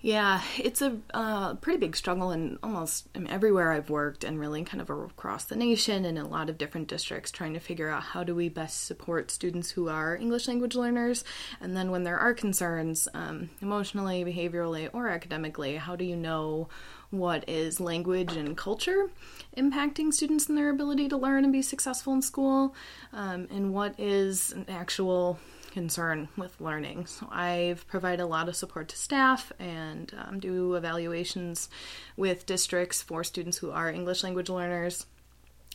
Yeah, 0.00 0.42
it's 0.56 0.80
a 0.80 0.96
uh, 1.12 1.54
pretty 1.54 1.80
big 1.80 1.96
struggle 1.96 2.30
in 2.30 2.56
almost 2.62 3.08
I 3.16 3.18
mean, 3.18 3.32
everywhere 3.32 3.72
I've 3.72 3.90
worked, 3.90 4.22
and 4.22 4.38
really 4.38 4.62
kind 4.62 4.80
of 4.80 4.90
across 4.90 5.44
the 5.44 5.56
nation 5.56 6.04
and 6.04 6.16
in 6.16 6.24
a 6.24 6.28
lot 6.28 6.48
of 6.48 6.56
different 6.56 6.86
districts, 6.86 7.32
trying 7.32 7.54
to 7.54 7.60
figure 7.60 7.88
out 7.88 8.02
how 8.02 8.22
do 8.22 8.32
we 8.32 8.48
best 8.48 8.84
support 8.84 9.32
students 9.32 9.70
who 9.70 9.88
are 9.88 10.16
English 10.16 10.46
language 10.46 10.76
learners, 10.76 11.24
and 11.60 11.76
then 11.76 11.90
when 11.90 12.04
there 12.04 12.18
are 12.18 12.32
concerns, 12.32 13.08
um, 13.12 13.50
emotionally, 13.60 14.24
behaviorally, 14.24 14.88
or 14.92 15.08
academically, 15.08 15.76
how 15.76 15.96
do 15.96 16.04
you 16.04 16.16
know 16.16 16.68
what 17.10 17.48
is 17.48 17.80
language 17.80 18.36
and 18.36 18.56
culture 18.56 19.10
impacting 19.56 20.12
students 20.12 20.48
and 20.48 20.58
their 20.58 20.70
ability 20.70 21.08
to 21.08 21.16
learn 21.16 21.44
and 21.44 21.52
be 21.52 21.62
successful 21.62 22.12
in 22.12 22.22
school, 22.22 22.74
um, 23.12 23.48
and 23.50 23.72
what 23.72 23.94
is 23.98 24.52
an 24.52 24.66
actual 24.68 25.38
concern 25.70 26.28
with 26.36 26.60
learning. 26.60 27.06
So 27.06 27.28
I've 27.30 27.86
provided 27.86 28.22
a 28.22 28.26
lot 28.26 28.48
of 28.48 28.56
support 28.56 28.88
to 28.88 28.96
staff 28.96 29.52
and 29.58 30.12
um, 30.18 30.40
do 30.40 30.74
evaluations 30.74 31.68
with 32.16 32.46
districts 32.46 33.02
for 33.02 33.22
students 33.24 33.58
who 33.58 33.70
are 33.70 33.90
English 33.90 34.22
language 34.22 34.48
learners 34.48 35.06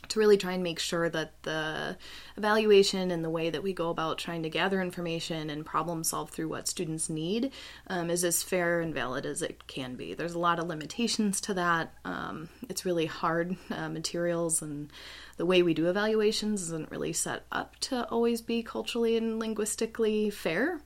to 0.10 0.20
really 0.20 0.38
try 0.38 0.54
and 0.54 0.64
make 0.64 0.80
sure 0.80 1.10
that 1.10 1.32
the 1.44 1.98
evaluation 2.38 3.12
and 3.12 3.24
the 3.24 3.30
way 3.30 3.50
that 3.50 3.64
we 3.64 3.74
go 3.74 3.90
about 3.90 4.18
trying 4.18 4.44
to 4.44 4.50
gather 4.50 4.82
information 4.82 5.50
and 5.50 5.66
problem 5.66 6.04
solve 6.04 6.30
through 6.30 6.50
what 6.50 6.68
students 6.68 7.10
need 7.10 7.52
um, 7.88 8.10
is 8.10 8.24
as 8.24 8.44
fair 8.44 8.82
and 8.82 8.94
valid 8.94 9.26
as 9.26 9.42
it 9.42 9.68
can 9.68 9.96
be. 9.96 10.14
There's 10.14 10.34
a 10.34 10.40
lot 10.40 10.60
of 10.60 10.68
limitations 10.68 11.42
to 11.42 11.54
that. 11.56 11.94
Um, 12.06 12.50
it's 12.70 12.86
really 12.86 13.06
hard 13.06 13.56
uh, 13.72 13.90
materials 13.90 14.62
and 14.62 14.92
the 15.38 15.46
way 15.46 15.64
we 15.64 15.74
do 15.74 15.90
evaluations 15.90 16.62
isn't 16.64 16.92
really 16.92 17.14
set 17.14 17.44
up 17.52 17.76
to 17.82 18.08
always 18.10 18.42
be 18.42 18.62
culturally 18.62 19.18
and 19.18 19.40
linguistically 19.40 20.30
fair. 20.30 20.80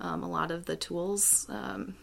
Um, 0.00 0.22
a 0.22 0.28
lot 0.28 0.50
of 0.50 0.66
the 0.66 0.76
tools 0.76 1.46
um, 1.48 1.94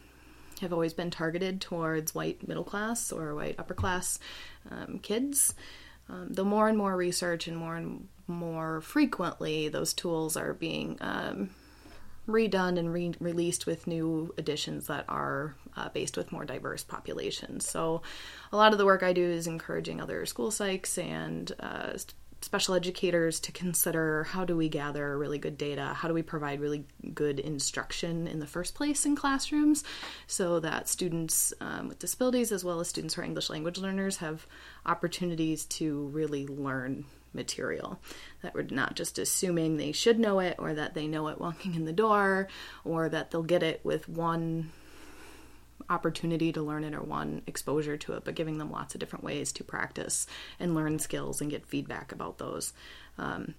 have 0.61 0.73
always 0.73 0.93
been 0.93 1.11
targeted 1.11 1.61
towards 1.61 2.15
white 2.15 2.47
middle 2.47 2.63
class 2.63 3.11
or 3.11 3.35
white 3.35 3.55
upper 3.59 3.73
class 3.73 4.19
um, 4.69 4.99
kids. 4.99 5.53
Um, 6.09 6.33
the 6.33 6.45
more 6.45 6.67
and 6.67 6.77
more 6.77 6.95
research 6.95 7.47
and 7.47 7.57
more 7.57 7.75
and 7.75 8.07
more 8.27 8.81
frequently 8.81 9.67
those 9.67 9.93
tools 9.93 10.37
are 10.37 10.53
being 10.53 10.97
um, 11.01 11.49
redone 12.27 12.77
and 12.77 12.93
re- 12.93 13.13
released 13.19 13.65
with 13.65 13.87
new 13.87 14.33
editions 14.37 14.87
that 14.87 15.05
are 15.07 15.55
uh, 15.75 15.89
based 15.89 16.17
with 16.17 16.31
more 16.31 16.45
diverse 16.45 16.83
populations. 16.83 17.67
So, 17.67 18.01
a 18.51 18.57
lot 18.57 18.71
of 18.71 18.77
the 18.77 18.85
work 18.85 19.03
I 19.03 19.13
do 19.13 19.23
is 19.23 19.47
encouraging 19.47 20.01
other 20.01 20.25
school 20.25 20.51
psychs 20.51 20.97
and 20.97 21.51
uh, 21.59 21.93
special 22.41 22.73
educators 22.73 23.39
to 23.39 23.51
consider 23.51 24.23
how 24.23 24.43
do 24.43 24.55
we 24.57 24.67
gather 24.67 25.17
really 25.17 25.37
good 25.37 25.57
data? 25.57 25.93
How 25.93 26.07
do 26.07 26.13
we 26.13 26.23
provide 26.23 26.59
really 26.59 26.85
good 27.13 27.39
instruction 27.39 28.27
in 28.27 28.39
the 28.39 28.47
first 28.47 28.75
place 28.75 29.05
in 29.05 29.15
classrooms 29.15 29.83
so 30.27 30.59
that 30.59 30.87
students 30.87 31.53
um, 31.61 31.87
with 31.87 31.99
disabilities 31.99 32.51
as 32.51 32.65
well 32.65 32.79
as 32.79 32.87
students 32.87 33.13
who 33.13 33.21
are 33.21 33.25
english 33.25 33.49
language 33.49 33.77
learners 33.77 34.17
have 34.17 34.45
opportunities 34.85 35.65
to 35.65 36.07
really 36.07 36.47
learn 36.47 37.05
material 37.33 37.99
that 38.41 38.53
we're 38.53 38.63
not 38.63 38.95
just 38.95 39.17
assuming 39.17 39.77
they 39.77 39.91
should 39.91 40.19
know 40.19 40.39
it 40.39 40.55
or 40.59 40.73
that 40.73 40.93
they 40.93 41.07
know 41.07 41.27
it 41.27 41.39
walking 41.39 41.75
in 41.75 41.85
the 41.85 41.93
door 41.93 42.47
or 42.83 43.07
that 43.07 43.31
they'll 43.31 43.43
get 43.43 43.63
it 43.63 43.79
with 43.83 44.09
one 44.09 44.69
opportunity 45.89 46.51
to 46.51 46.61
learn 46.61 46.83
it 46.83 46.93
or 46.93 47.01
one 47.01 47.41
exposure 47.47 47.97
to 47.97 48.13
it, 48.13 48.23
but 48.23 48.35
giving 48.35 48.57
them 48.57 48.71
lots 48.71 48.93
of 48.93 48.99
different 48.99 49.25
ways 49.25 49.51
to 49.53 49.63
practice 49.63 50.27
and 50.59 50.75
learn 50.75 50.99
skills 50.99 51.41
and 51.41 51.49
get 51.49 51.65
feedback 51.65 52.11
about 52.11 52.37
those. 52.37 52.73
Um, 53.17 53.55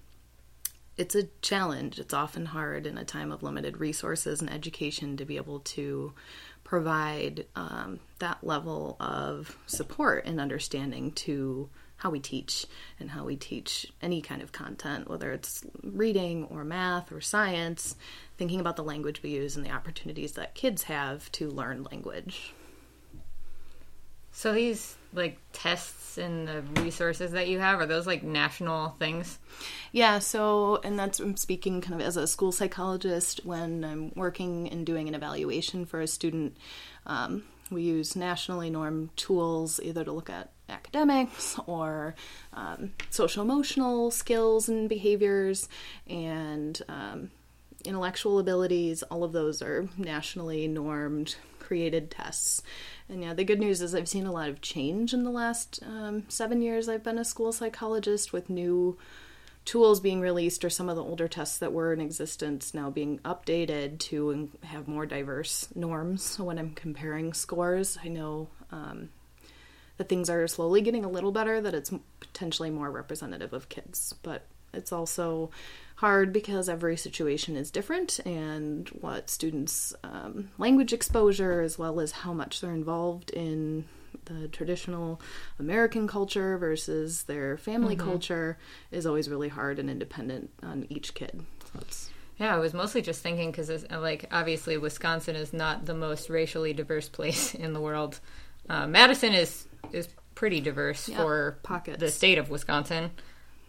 it's 0.97 1.14
a 1.14 1.29
challenge. 1.41 1.99
It's 1.99 2.14
often 2.14 2.47
hard 2.47 2.87
in 2.87 2.99
a 2.99 3.05
time 3.05 3.33
of 3.33 3.43
limited 3.43 3.79
resources 3.79 4.41
and 4.41 4.52
education 4.52 5.17
to 5.17 5.25
be 5.25 5.37
able 5.37 5.61
to 5.61 6.12
provide 6.64 7.47
um, 7.57 8.00
that 8.19 8.45
level 8.45 8.97
of 9.00 9.57
support 9.67 10.25
and 10.26 10.41
understanding 10.41 11.12
to 11.12 11.69
how 12.03 12.11
we 12.11 12.19
teach 12.19 12.67
and 12.99 13.11
how 13.11 13.25
we 13.25 13.37
teach 13.37 13.93
any 14.03 14.21
kind 14.21 14.43
of 14.43 14.51
content, 14.51 15.09
whether 15.09 15.31
it's 15.31 15.65
reading 15.85 16.45
or 16.47 16.65
math 16.65 17.13
or 17.13 17.21
science, 17.21 17.95
thinking 18.37 18.59
about 18.59 18.75
the 18.75 18.83
language 18.83 19.23
we 19.23 19.31
use 19.31 19.55
and 19.57 19.65
the 19.65 19.71
opportunities 19.71 20.33
that 20.33 20.53
kids 20.57 20.83
have 20.83 21.31
to 21.31 21.49
learn 21.49 21.85
language. 21.85 22.55
So 24.33 24.53
these 24.53 24.97
like 25.13 25.39
tests 25.53 26.19
and 26.19 26.49
the 26.49 26.63
resources 26.83 27.33
that 27.33 27.47
you 27.47 27.61
have 27.61 27.79
are 27.79 27.87
those 27.87 28.07
like 28.07 28.25
national 28.25 28.97
things? 28.99 29.39
Yeah, 29.93 30.19
so 30.19 30.81
and 30.83 30.99
that's 30.99 31.21
I'm 31.21 31.37
speaking 31.37 31.83
kind 31.83 32.01
of 32.01 32.05
as 32.05 32.17
a 32.17 32.27
school 32.27 32.51
psychologist 32.51 33.43
when 33.45 33.85
I'm 33.85 34.11
working 34.17 34.69
and 34.71 34.85
doing 34.85 35.07
an 35.07 35.15
evaluation 35.15 35.87
for 35.87 36.01
a 36.01 36.09
student. 36.09 36.57
Um, 37.07 37.45
we 37.73 37.83
use 37.83 38.17
nationally 38.17 38.71
normed 38.71 39.17
tools 39.17 39.81
either 39.83 40.05
to 40.05 40.12
look 40.12 40.31
at 40.31 40.50
academics 40.69 41.59
or 41.67 42.14
um, 42.52 42.93
social 43.11 43.43
emotional 43.43 44.11
skills 44.11 44.69
and 44.69 44.88
behaviors 44.88 45.69
and 46.09 46.83
um, 46.88 47.31
intellectual 47.85 48.38
abilities. 48.38 49.02
All 49.05 49.25
of 49.25 49.33
those 49.33 49.62
are 49.62 49.88
nationally 49.97 50.69
normed, 50.69 51.37
created 51.59 52.11
tests. 52.11 52.62
And 53.09 53.23
yeah, 53.23 53.35
the 53.35 53.45
good 53.45 53.61
news 53.61 53.83
is 53.83 53.95
I've 53.95 54.09
seen 54.09 54.26
a 54.26 54.33
lot 54.33 54.49
of 54.49 54.61
change 54.61 55.12
in 55.12 55.25
the 55.25 55.31
last 55.31 55.81
um, 55.87 56.25
seven 56.29 56.62
years 56.62 56.88
I've 56.88 57.05
been 57.05 57.19
a 57.19 57.25
school 57.25 57.52
psychologist 57.52 58.33
with 58.33 58.50
new 58.50 58.97
tools 59.64 60.00
being 60.00 60.21
released 60.21 60.64
or 60.64 60.71
some 60.71 60.88
of 60.88 60.97
the 60.97 61.04
older 61.04 61.28
tests 61.28 61.59
that 61.59 61.73
were 61.73 61.92
in 61.92 62.00
existence 62.00 62.75
now 62.75 62.90
being 62.90 63.19
updated 63.21 63.99
to 63.99 64.50
have 64.64 64.88
more 64.88 65.07
diverse 65.07 65.69
norms. 65.75 66.23
So 66.23 66.45
when 66.45 66.59
I'm 66.59 66.73
comparing 66.73 67.33
scores, 67.33 67.99
I 68.04 68.09
know 68.09 68.49
um, 68.71 69.11
that 69.99 70.09
things 70.09 70.28
are 70.28 70.49
slowly 70.49 70.81
getting 70.81 71.04
a 71.04 71.11
little 71.11 71.33
better, 71.33 71.61
that 71.61 71.75
it's 71.75 71.92
potentially 72.21 72.71
more 72.71 72.90
representative 72.90 73.52
of 73.52 73.69
kids. 73.69 74.14
But 74.23 74.47
it's 74.75 74.92
also 74.92 75.50
hard 75.97 76.33
because 76.33 76.69
every 76.69 76.97
situation 76.97 77.57
is 77.57 77.71
different 77.71 78.19
and 78.26 78.88
what 78.88 79.31
students' 79.31 79.95
um, 80.02 80.50
language 80.59 80.92
exposure, 80.92 81.61
as 81.61 81.78
well 81.78 82.00
as 82.00 82.11
how 82.11 82.33
much 82.33 82.61
they're 82.61 82.75
involved 82.75 83.31
in 83.31 83.85
the 84.41 84.49
traditional 84.49 85.21
American 85.59 86.07
culture 86.07 86.59
versus 86.59 87.25
their 87.25 87.57
family 87.57 87.97
mm-hmm. 87.97 88.09
culture, 88.09 88.59
is 88.91 89.07
always 89.07 89.29
really 89.29 89.49
hard 89.49 89.79
and 89.79 89.91
independent 89.91 90.51
on 90.62 90.87
each 90.89 91.15
kid. 91.15 91.45
So 91.73 91.81
yeah, 92.39 92.55
I 92.55 92.59
was 92.59 92.75
mostly 92.75 93.03
just 93.03 93.23
thinking 93.23 93.51
because, 93.51 93.71
like, 93.91 94.27
obviously, 94.33 94.77
Wisconsin 94.77 95.37
is 95.37 95.53
not 95.53 95.87
the 95.87 95.95
most 95.95 96.29
racially 96.29 96.73
diverse 96.73 97.09
place 97.09 97.55
in 97.55 97.73
the 97.73 97.81
world. 97.81 98.21
Uh, 98.69 98.87
Madison 98.87 99.33
is 99.33 99.67
is 99.93 100.09
pretty 100.35 100.61
diverse 100.61 101.09
yeah, 101.09 101.17
for 101.17 101.59
pockets. 101.62 101.99
the 101.99 102.11
state 102.11 102.39
of 102.39 102.51
Wisconsin. 102.51 103.11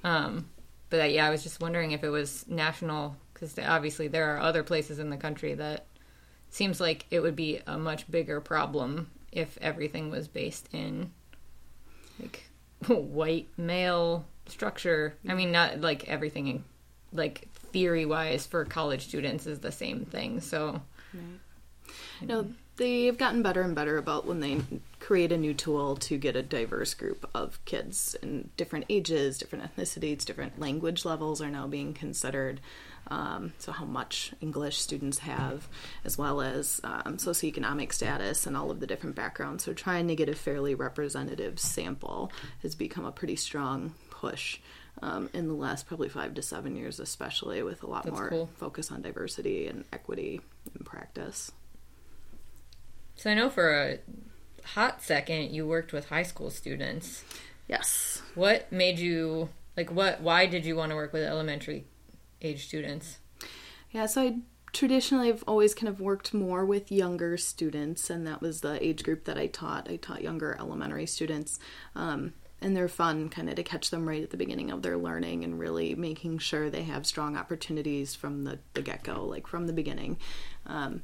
Um, 0.03 0.49
but 0.89 1.01
uh, 1.01 1.05
yeah, 1.05 1.25
I 1.25 1.29
was 1.29 1.43
just 1.43 1.61
wondering 1.61 1.91
if 1.91 2.03
it 2.03 2.09
was 2.09 2.45
national 2.47 3.15
because 3.33 3.57
obviously 3.59 4.07
there 4.07 4.35
are 4.35 4.39
other 4.39 4.63
places 4.63 4.99
in 4.99 5.09
the 5.09 5.17
country 5.17 5.55
that 5.55 5.85
seems 6.49 6.79
like 6.79 7.05
it 7.09 7.19
would 7.19 7.35
be 7.35 7.59
a 7.65 7.77
much 7.77 8.09
bigger 8.09 8.39
problem 8.39 9.09
if 9.35 9.57
everything 9.61 10.09
was 10.09 10.27
based 10.27 10.69
in 10.73 11.11
like 12.19 12.49
white 12.87 13.49
male 13.57 14.25
structure. 14.47 15.15
I 15.27 15.33
mean, 15.33 15.51
not 15.51 15.81
like 15.81 16.07
everything, 16.07 16.47
in, 16.47 16.63
like 17.11 17.47
theory 17.71 18.05
wise, 18.05 18.45
for 18.45 18.65
college 18.65 19.07
students 19.07 19.47
is 19.47 19.59
the 19.59 19.71
same 19.71 20.05
thing. 20.05 20.41
So, 20.41 20.81
No, 22.21 22.47
they've 22.77 23.17
gotten 23.17 23.43
better 23.43 23.61
and 23.61 23.75
better 23.75 23.97
about 23.97 24.25
when 24.25 24.39
they 24.39 24.61
create 24.99 25.31
a 25.31 25.37
new 25.37 25.53
tool 25.53 25.95
to 25.97 26.17
get 26.17 26.35
a 26.35 26.41
diverse 26.41 26.93
group 26.93 27.29
of 27.33 27.63
kids 27.65 28.15
in 28.21 28.49
different 28.57 28.85
ages, 28.89 29.37
different 29.37 29.75
ethnicities, 29.75 30.25
different 30.25 30.59
language 30.59 31.05
levels 31.05 31.41
are 31.41 31.49
now 31.49 31.67
being 31.67 31.93
considered. 31.93 32.61
Um, 33.07 33.53
so, 33.57 33.71
how 33.71 33.85
much 33.85 34.33
English 34.39 34.77
students 34.77 35.19
have, 35.19 35.67
as 36.05 36.17
well 36.17 36.41
as 36.41 36.79
um, 36.83 37.17
socioeconomic 37.17 37.91
status 37.91 38.47
and 38.47 38.55
all 38.55 38.71
of 38.71 38.79
the 38.79 38.87
different 38.87 39.15
backgrounds. 39.15 39.65
So, 39.65 39.73
trying 39.73 40.07
to 40.07 40.15
get 40.15 40.29
a 40.29 40.35
fairly 40.35 40.73
representative 40.73 41.59
sample 41.59 42.31
has 42.61 42.75
become 42.75 43.05
a 43.05 43.11
pretty 43.11 43.35
strong 43.35 43.93
push 44.09 44.59
um, 45.01 45.29
in 45.33 45.47
the 45.47 45.53
last 45.53 45.85
probably 45.85 46.07
five 46.09 46.33
to 46.35 46.41
seven 46.41 46.75
years, 46.75 46.99
especially 46.99 47.61
with 47.61 47.83
a 47.83 47.87
lot 47.87 48.03
That's 48.05 48.15
more 48.15 48.29
cool. 48.29 48.49
focus 48.57 48.89
on 48.91 49.01
diversity 49.01 49.67
and 49.67 49.83
equity 49.91 50.39
in 50.77 50.85
practice. 50.85 51.51
so 53.15 53.29
I 53.29 53.33
know 53.33 53.49
for 53.49 53.73
a 53.73 53.99
hot 54.65 55.03
second 55.03 55.51
you 55.51 55.67
worked 55.67 55.91
with 55.91 56.07
high 56.07 56.23
school 56.23 56.49
students. 56.49 57.23
Yes. 57.67 58.21
What 58.35 58.71
made 58.71 58.99
you 58.99 59.49
like? 59.75 59.91
What? 59.91 60.21
Why 60.21 60.45
did 60.45 60.65
you 60.65 60.75
want 60.75 60.91
to 60.91 60.95
work 60.95 61.11
with 61.13 61.23
elementary 61.23 61.85
age 62.43 62.67
students? 62.67 63.19
Yeah, 63.91 64.05
so 64.05 64.21
I 64.21 64.37
traditionally 64.71 65.27
have 65.27 65.43
always 65.47 65.73
kind 65.73 65.87
of 65.87 66.01
worked 66.01 66.33
more 66.33 66.65
with 66.65 66.91
younger 66.91 67.37
students, 67.37 68.09
and 68.09 68.25
that 68.27 68.41
was 68.41 68.61
the 68.61 68.83
age 68.83 69.03
group 69.03 69.25
that 69.25 69.37
I 69.37 69.47
taught. 69.47 69.89
I 69.89 69.97
taught 69.97 70.23
younger 70.23 70.57
elementary 70.59 71.05
students. 71.05 71.59
Um, 71.95 72.33
and 72.63 72.75
they're 72.75 72.87
fun 72.87 73.27
kind 73.29 73.49
of 73.49 73.55
to 73.55 73.63
catch 73.63 73.89
them 73.89 74.07
right 74.07 74.23
at 74.23 74.29
the 74.29 74.37
beginning 74.37 74.71
of 74.71 74.81
their 74.81 74.97
learning 74.97 75.43
and 75.43 75.59
really 75.59 75.95
making 75.95 76.37
sure 76.37 76.69
they 76.69 76.83
have 76.83 77.05
strong 77.05 77.35
opportunities 77.35 78.15
from 78.15 78.45
the, 78.45 78.57
the 78.73 78.81
get 78.81 79.03
go, 79.03 79.25
like 79.25 79.47
from 79.47 79.67
the 79.67 79.73
beginning. 79.73 80.17
Um, 80.65 81.03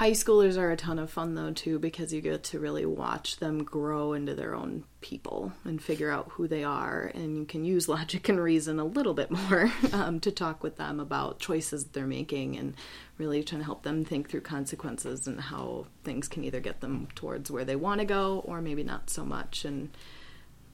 High 0.00 0.12
schoolers 0.12 0.56
are 0.56 0.70
a 0.70 0.78
ton 0.78 0.98
of 0.98 1.10
fun 1.10 1.34
though 1.34 1.52
too 1.52 1.78
because 1.78 2.10
you 2.10 2.22
get 2.22 2.42
to 2.44 2.58
really 2.58 2.86
watch 2.86 3.36
them 3.36 3.62
grow 3.62 4.14
into 4.14 4.34
their 4.34 4.54
own 4.54 4.84
people 5.02 5.52
and 5.62 5.82
figure 5.82 6.10
out 6.10 6.30
who 6.30 6.48
they 6.48 6.64
are, 6.64 7.12
and 7.14 7.36
you 7.36 7.44
can 7.44 7.66
use 7.66 7.86
logic 7.96 8.26
and 8.30 8.42
reason 8.42 8.80
a 8.80 8.84
little 8.86 9.12
bit 9.12 9.30
more 9.30 9.70
um, 9.92 10.18
to 10.20 10.30
talk 10.32 10.62
with 10.62 10.78
them 10.78 11.00
about 11.00 11.38
choices 11.38 11.84
they're 11.84 12.06
making 12.06 12.56
and 12.56 12.72
really 13.18 13.44
trying 13.44 13.60
to 13.60 13.66
help 13.66 13.82
them 13.82 14.02
think 14.02 14.30
through 14.30 14.40
consequences 14.40 15.26
and 15.26 15.38
how 15.38 15.84
things 16.02 16.28
can 16.28 16.44
either 16.44 16.60
get 16.60 16.80
them 16.80 17.06
towards 17.14 17.50
where 17.50 17.66
they 17.66 17.76
want 17.76 18.00
to 18.00 18.06
go 18.06 18.40
or 18.46 18.62
maybe 18.62 18.82
not 18.82 19.10
so 19.10 19.22
much. 19.22 19.66
And 19.66 19.90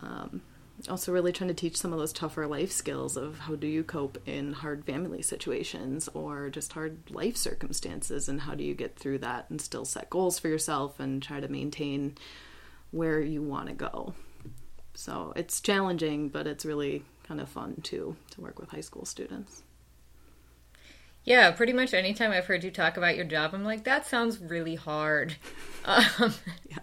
um, 0.02 0.40
also 0.88 1.10
really 1.12 1.32
trying 1.32 1.48
to 1.48 1.54
teach 1.54 1.76
some 1.76 1.92
of 1.92 1.98
those 1.98 2.12
tougher 2.12 2.46
life 2.46 2.70
skills 2.70 3.16
of 3.16 3.38
how 3.40 3.54
do 3.56 3.66
you 3.66 3.82
cope 3.82 4.18
in 4.26 4.52
hard 4.52 4.84
family 4.84 5.22
situations 5.22 6.08
or 6.14 6.50
just 6.50 6.72
hard 6.74 6.98
life 7.10 7.36
circumstances 7.36 8.28
and 8.28 8.42
how 8.42 8.54
do 8.54 8.62
you 8.62 8.74
get 8.74 8.96
through 8.98 9.18
that 9.18 9.46
and 9.50 9.60
still 9.60 9.84
set 9.84 10.10
goals 10.10 10.38
for 10.38 10.48
yourself 10.48 11.00
and 11.00 11.22
try 11.22 11.40
to 11.40 11.48
maintain 11.48 12.14
where 12.90 13.20
you 13.20 13.42
want 13.42 13.68
to 13.68 13.74
go 13.74 14.14
so 14.94 15.32
it's 15.34 15.60
challenging 15.60 16.28
but 16.28 16.46
it's 16.46 16.64
really 16.64 17.02
kind 17.26 17.40
of 17.40 17.48
fun 17.48 17.80
too 17.82 18.14
to 18.30 18.40
work 18.40 18.58
with 18.58 18.70
high 18.70 18.80
school 18.80 19.04
students 19.04 19.62
Yeah, 21.24 21.50
pretty 21.50 21.72
much 21.72 21.92
anytime 21.94 22.30
I've 22.30 22.46
heard 22.46 22.62
you 22.62 22.70
talk 22.70 22.96
about 22.96 23.16
your 23.16 23.24
job, 23.24 23.50
I'm 23.52 23.64
like, 23.64 23.82
that 23.84 24.06
sounds 24.06 24.38
really 24.40 24.76
hard, 24.76 25.34
um, 25.84 26.32
Yeah. 26.70 26.78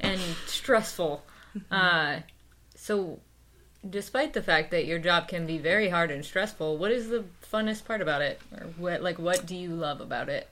and 0.00 0.18
stressful. 0.46 1.22
Uh, 1.70 2.20
so, 2.90 3.20
despite 3.88 4.32
the 4.32 4.42
fact 4.42 4.72
that 4.72 4.84
your 4.84 4.98
job 4.98 5.28
can 5.28 5.46
be 5.46 5.58
very 5.58 5.90
hard 5.90 6.10
and 6.10 6.24
stressful, 6.24 6.76
what 6.76 6.90
is 6.90 7.08
the 7.08 7.24
funnest 7.40 7.84
part 7.84 8.02
about 8.02 8.20
it, 8.20 8.40
or 8.52 8.66
what 8.78 9.00
like 9.00 9.16
what 9.16 9.46
do 9.46 9.54
you 9.54 9.68
love 9.68 10.00
about 10.00 10.28
it? 10.28 10.48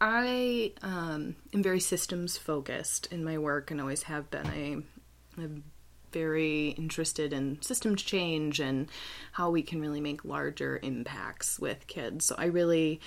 I 0.00 0.72
um, 0.82 1.36
am 1.54 1.62
very 1.62 1.78
systems 1.78 2.36
focused 2.36 3.06
in 3.12 3.22
my 3.22 3.38
work 3.38 3.70
and 3.70 3.80
always 3.80 4.02
have 4.02 4.28
been. 4.32 4.48
I, 4.48 5.40
I'm 5.40 5.62
very 6.10 6.70
interested 6.70 7.32
in 7.32 7.62
systems 7.62 8.02
change 8.02 8.58
and 8.58 8.88
how 9.30 9.50
we 9.50 9.62
can 9.62 9.80
really 9.80 10.00
make 10.00 10.24
larger 10.24 10.80
impacts 10.82 11.60
with 11.60 11.86
kids. 11.86 12.24
So 12.24 12.34
I 12.36 12.46
really 12.46 13.00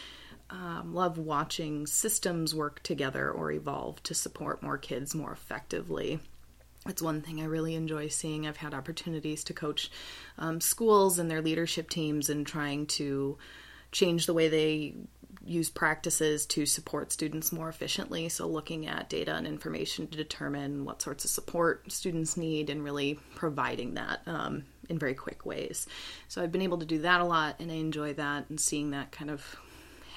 um, 0.50 0.94
love 0.94 1.17
watching 1.17 1.86
systems 1.86 2.56
work 2.56 2.82
together 2.82 3.30
or 3.30 3.52
evolve 3.52 4.02
to 4.04 4.13
support 4.13 4.63
more 4.63 4.78
kids 4.78 5.13
more 5.13 5.34
effectively. 5.34 6.22
It's 6.88 7.02
one 7.02 7.22
thing 7.22 7.41
I 7.41 7.46
really 7.46 7.76
enjoy 7.76 8.08
seeing. 8.08 8.48
I've 8.48 8.58
had 8.58 8.74
opportunities 8.74 9.44
to 9.46 9.54
coach 9.54 9.91
um, 10.38 10.60
schools 10.60 11.20
and 11.20 11.30
their 11.30 11.41
leadership 11.41 11.89
teams 11.89 12.30
and 12.30 12.46
trying 12.46 12.88
to 12.88 13.38
change 13.91 14.26
the 14.26 14.34
way 14.34 14.48
they 14.48 14.96
use 15.46 15.70
practices 15.70 16.46
to 16.46 16.65
support 16.65 17.12
students 17.12 17.52
more 17.52 17.70
efficiently. 17.70 18.30
So, 18.30 18.48
looking 18.48 18.88
at 18.88 19.10
data 19.10 19.36
and 19.36 19.46
information 19.46 20.08
to 20.08 20.17
determine 20.17 20.86
what 20.86 21.02
sorts 21.02 21.24
of 21.26 21.32
support 21.32 21.91
students 21.91 22.38
need 22.38 22.70
and 22.70 22.84
really 22.84 23.20
providing 23.36 23.96
that 23.96 24.22
um, 24.26 24.63
in 24.89 24.98
very 24.98 25.13
quick 25.13 25.46
ways. 25.46 25.88
So, 26.28 26.41
I've 26.41 26.52
been 26.52 26.62
able 26.62 26.80
to 26.80 26.86
do 26.86 27.00
that 27.00 27.22
a 27.22 27.26
lot 27.26 27.58
and 27.60 27.72
I 27.72 27.76
enjoy 27.76 28.13
that 28.13 28.50
and 28.50 28.60
seeing 28.60 28.91
that 28.91 29.12
kind 29.12 29.30
of 29.30 29.56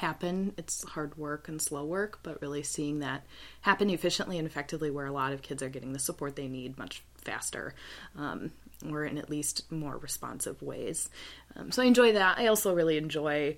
happen. 0.05 0.53
It's 0.59 0.85
hard 0.90 1.17
work 1.17 1.49
and 1.49 1.61
slow 1.61 1.85
work, 1.85 2.21
but 2.23 2.40
really 2.43 2.62
seeing 2.62 2.99
that 2.99 3.25
happen 3.62 3.88
efficiently 3.88 4.38
and 4.38 4.47
effectively 4.47 4.90
where 4.90 5.07
a 5.07 5.12
lot 5.12 5.33
of 5.33 5.43
kids 5.43 5.62
are 5.62 5.71
getting 5.71 5.93
the 5.93 5.99
support 5.99 6.37
they 6.37 6.49
need 6.49 6.77
much 6.79 7.03
faster. 7.17 7.75
Um, 8.17 8.53
or 8.90 9.05
in 9.05 9.17
at 9.17 9.31
least 9.31 9.71
more 9.73 9.97
responsive 9.97 10.61
ways. 10.61 11.09
Um, 11.57 11.71
so 11.71 11.83
I 11.83 11.87
enjoy 11.87 12.12
that. 12.12 12.38
I 12.38 12.49
also 12.49 12.75
really 12.75 12.99
enjoy 12.99 13.57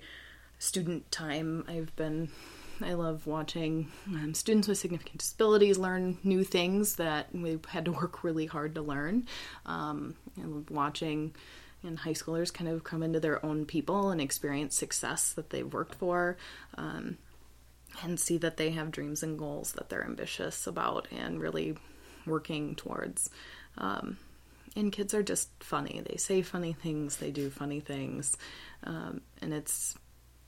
student 0.57 1.11
time. 1.11 1.65
I've 1.67 1.93
been, 1.95 2.29
I 2.81 2.93
love 2.93 3.27
watching 3.27 3.91
um, 4.07 4.33
students 4.33 4.67
with 4.67 4.77
significant 4.77 5.17
disabilities 5.17 5.77
learn 5.77 6.17
new 6.23 6.43
things 6.43 6.95
that 6.95 7.27
we've 7.33 7.65
had 7.65 7.85
to 7.85 7.91
work 7.91 8.23
really 8.23 8.45
hard 8.45 8.75
to 8.75 8.81
learn. 8.81 9.27
Um, 9.65 10.15
I 10.41 10.45
love 10.45 10.69
watching 10.69 11.33
and 11.83 11.99
high 11.99 12.13
schoolers 12.13 12.53
kind 12.53 12.69
of 12.69 12.83
come 12.83 13.03
into 13.03 13.19
their 13.19 13.45
own 13.45 13.65
people 13.65 14.09
and 14.09 14.19
experience 14.19 14.75
success 14.75 15.33
that 15.33 15.49
they've 15.49 15.71
worked 15.71 15.95
for. 15.95 16.37
Um, 16.75 17.17
and 18.03 18.19
see 18.19 18.37
that 18.37 18.57
they 18.57 18.71
have 18.71 18.91
dreams 18.91 19.23
and 19.23 19.39
goals 19.39 19.71
that 19.73 19.89
they're 19.89 20.05
ambitious 20.05 20.67
about 20.67 21.07
and 21.11 21.41
really 21.41 21.75
working 22.25 22.75
towards. 22.75 23.29
Um, 23.77 24.17
and 24.75 24.91
kids 24.91 25.13
are 25.13 25.23
just 25.23 25.49
funny. 25.59 26.01
They 26.07 26.17
say 26.17 26.41
funny 26.41 26.73
things, 26.73 27.17
they 27.17 27.31
do 27.31 27.49
funny 27.49 27.79
things, 27.79 28.37
um, 28.83 29.21
and 29.41 29.53
it's 29.53 29.95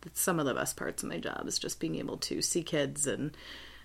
it's 0.06 0.22
some 0.22 0.39
of 0.39 0.46
the 0.46 0.54
best 0.54 0.78
parts 0.78 1.04
of 1.04 1.10
my 1.10 1.18
job 1.18 1.44
is 1.46 1.60
just 1.60 1.80
being 1.80 1.96
able 1.96 2.18
to 2.18 2.42
see 2.42 2.63
kids 2.63 3.06
and 3.06 3.36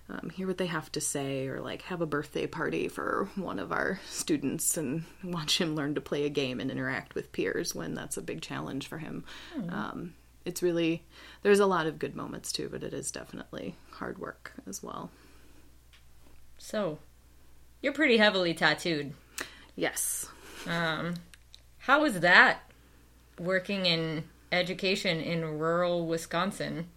um, 0.09 0.31
hear 0.31 0.47
what 0.47 0.59
they 0.59 0.67
have 0.67 0.93
to 0.93 1.01
say, 1.01 1.47
or 1.47 1.61
like 1.61 1.83
have 1.83 2.03
a 2.03 2.07
birthday 2.07 2.47
party 2.47 2.89
for 2.89 3.29
one 3.37 3.59
of 3.59 3.73
our 3.73 4.01
students 4.07 4.77
and 4.77 5.05
watch 5.23 5.59
him 5.59 5.75
learn 5.75 5.95
to 5.95 6.01
play 6.01 6.25
a 6.25 6.31
game 6.31 6.61
and 6.61 6.71
interact 6.71 7.15
with 7.15 7.33
peers 7.33 7.75
when 7.75 7.95
that's 7.95 8.17
a 8.17 8.23
big 8.23 8.43
challenge 8.43 8.87
for 8.87 8.99
him. 8.99 9.25
Um, 9.71 10.15
it's 10.45 10.63
really 10.63 11.03
there's 11.43 11.61
a 11.61 11.67
lot 11.67 11.87
of 11.87 11.99
good 11.99 12.15
moments 12.15 12.53
too, 12.53 12.69
but 12.71 12.83
it 12.83 12.93
is 12.93 13.11
definitely 13.11 13.77
hard 13.93 14.19
work 14.19 14.53
as 14.67 14.83
well. 14.83 15.11
So, 16.59 16.99
you're 17.81 17.93
pretty 17.93 18.19
heavily 18.19 18.55
tattooed. 18.55 19.15
Yes. 19.75 20.29
Um, 20.67 21.15
how 21.79 22.05
is 22.05 22.21
that 22.21 22.71
working 23.39 23.87
in 23.87 24.25
education 24.53 25.21
in 25.21 25.59
rural 25.59 26.07
Wisconsin? 26.07 26.89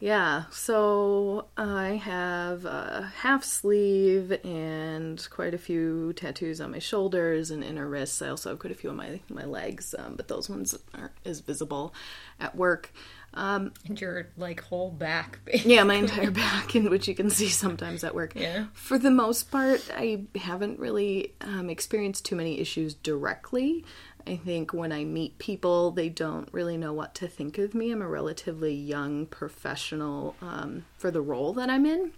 Yeah, 0.00 0.44
so 0.52 1.46
I 1.56 1.96
have 2.04 2.64
a 2.64 3.12
half 3.16 3.42
sleeve 3.42 4.30
and 4.44 5.26
quite 5.30 5.54
a 5.54 5.58
few 5.58 6.12
tattoos 6.12 6.60
on 6.60 6.70
my 6.70 6.78
shoulders 6.78 7.50
and 7.50 7.64
inner 7.64 7.88
wrists. 7.88 8.22
I 8.22 8.28
also 8.28 8.50
have 8.50 8.60
quite 8.60 8.70
a 8.70 8.76
few 8.76 8.90
on 8.90 8.96
my, 8.96 9.20
my 9.28 9.44
legs, 9.44 9.96
um, 9.98 10.14
but 10.14 10.28
those 10.28 10.48
ones 10.48 10.78
aren't 10.94 11.12
as 11.24 11.40
visible 11.40 11.92
at 12.38 12.54
work. 12.54 12.92
Um, 13.34 13.72
And 13.86 14.00
your 14.00 14.28
like 14.36 14.62
whole 14.62 14.90
back. 14.90 15.40
yeah, 15.64 15.82
my 15.82 15.94
entire 15.94 16.30
back, 16.30 16.76
in 16.76 16.90
which 16.90 17.08
you 17.08 17.14
can 17.14 17.28
see 17.28 17.48
sometimes 17.48 18.04
at 18.04 18.14
work. 18.14 18.34
Yeah. 18.36 18.66
For 18.74 18.98
the 18.98 19.10
most 19.10 19.50
part, 19.50 19.84
I 19.94 20.22
haven't 20.36 20.78
really 20.78 21.34
um, 21.40 21.68
experienced 21.68 22.24
too 22.24 22.36
many 22.36 22.60
issues 22.60 22.94
directly. 22.94 23.84
I 24.28 24.36
think 24.36 24.74
when 24.74 24.92
I 24.92 25.04
meet 25.04 25.38
people, 25.38 25.90
they 25.90 26.10
don't 26.10 26.48
really 26.52 26.76
know 26.76 26.92
what 26.92 27.14
to 27.16 27.28
think 27.28 27.56
of 27.56 27.74
me. 27.74 27.90
I'm 27.90 28.02
a 28.02 28.08
relatively 28.08 28.74
young 28.74 29.24
professional 29.24 30.36
um, 30.42 30.84
for 30.98 31.10
the 31.10 31.22
role 31.22 31.54
that 31.54 31.70
I'm 31.70 31.86
in, 31.86 32.12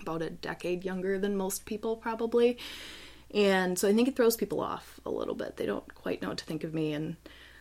about 0.00 0.22
a 0.22 0.30
decade 0.30 0.82
younger 0.82 1.18
than 1.18 1.36
most 1.36 1.66
people, 1.66 1.96
probably. 1.96 2.56
And 3.34 3.78
so 3.78 3.86
I 3.86 3.92
think 3.92 4.08
it 4.08 4.16
throws 4.16 4.34
people 4.34 4.60
off 4.60 4.98
a 5.04 5.10
little 5.10 5.34
bit. 5.34 5.58
They 5.58 5.66
don't 5.66 5.94
quite 5.94 6.22
know 6.22 6.28
what 6.28 6.38
to 6.38 6.44
think 6.46 6.64
of 6.64 6.72
me. 6.72 6.94
And 6.94 7.16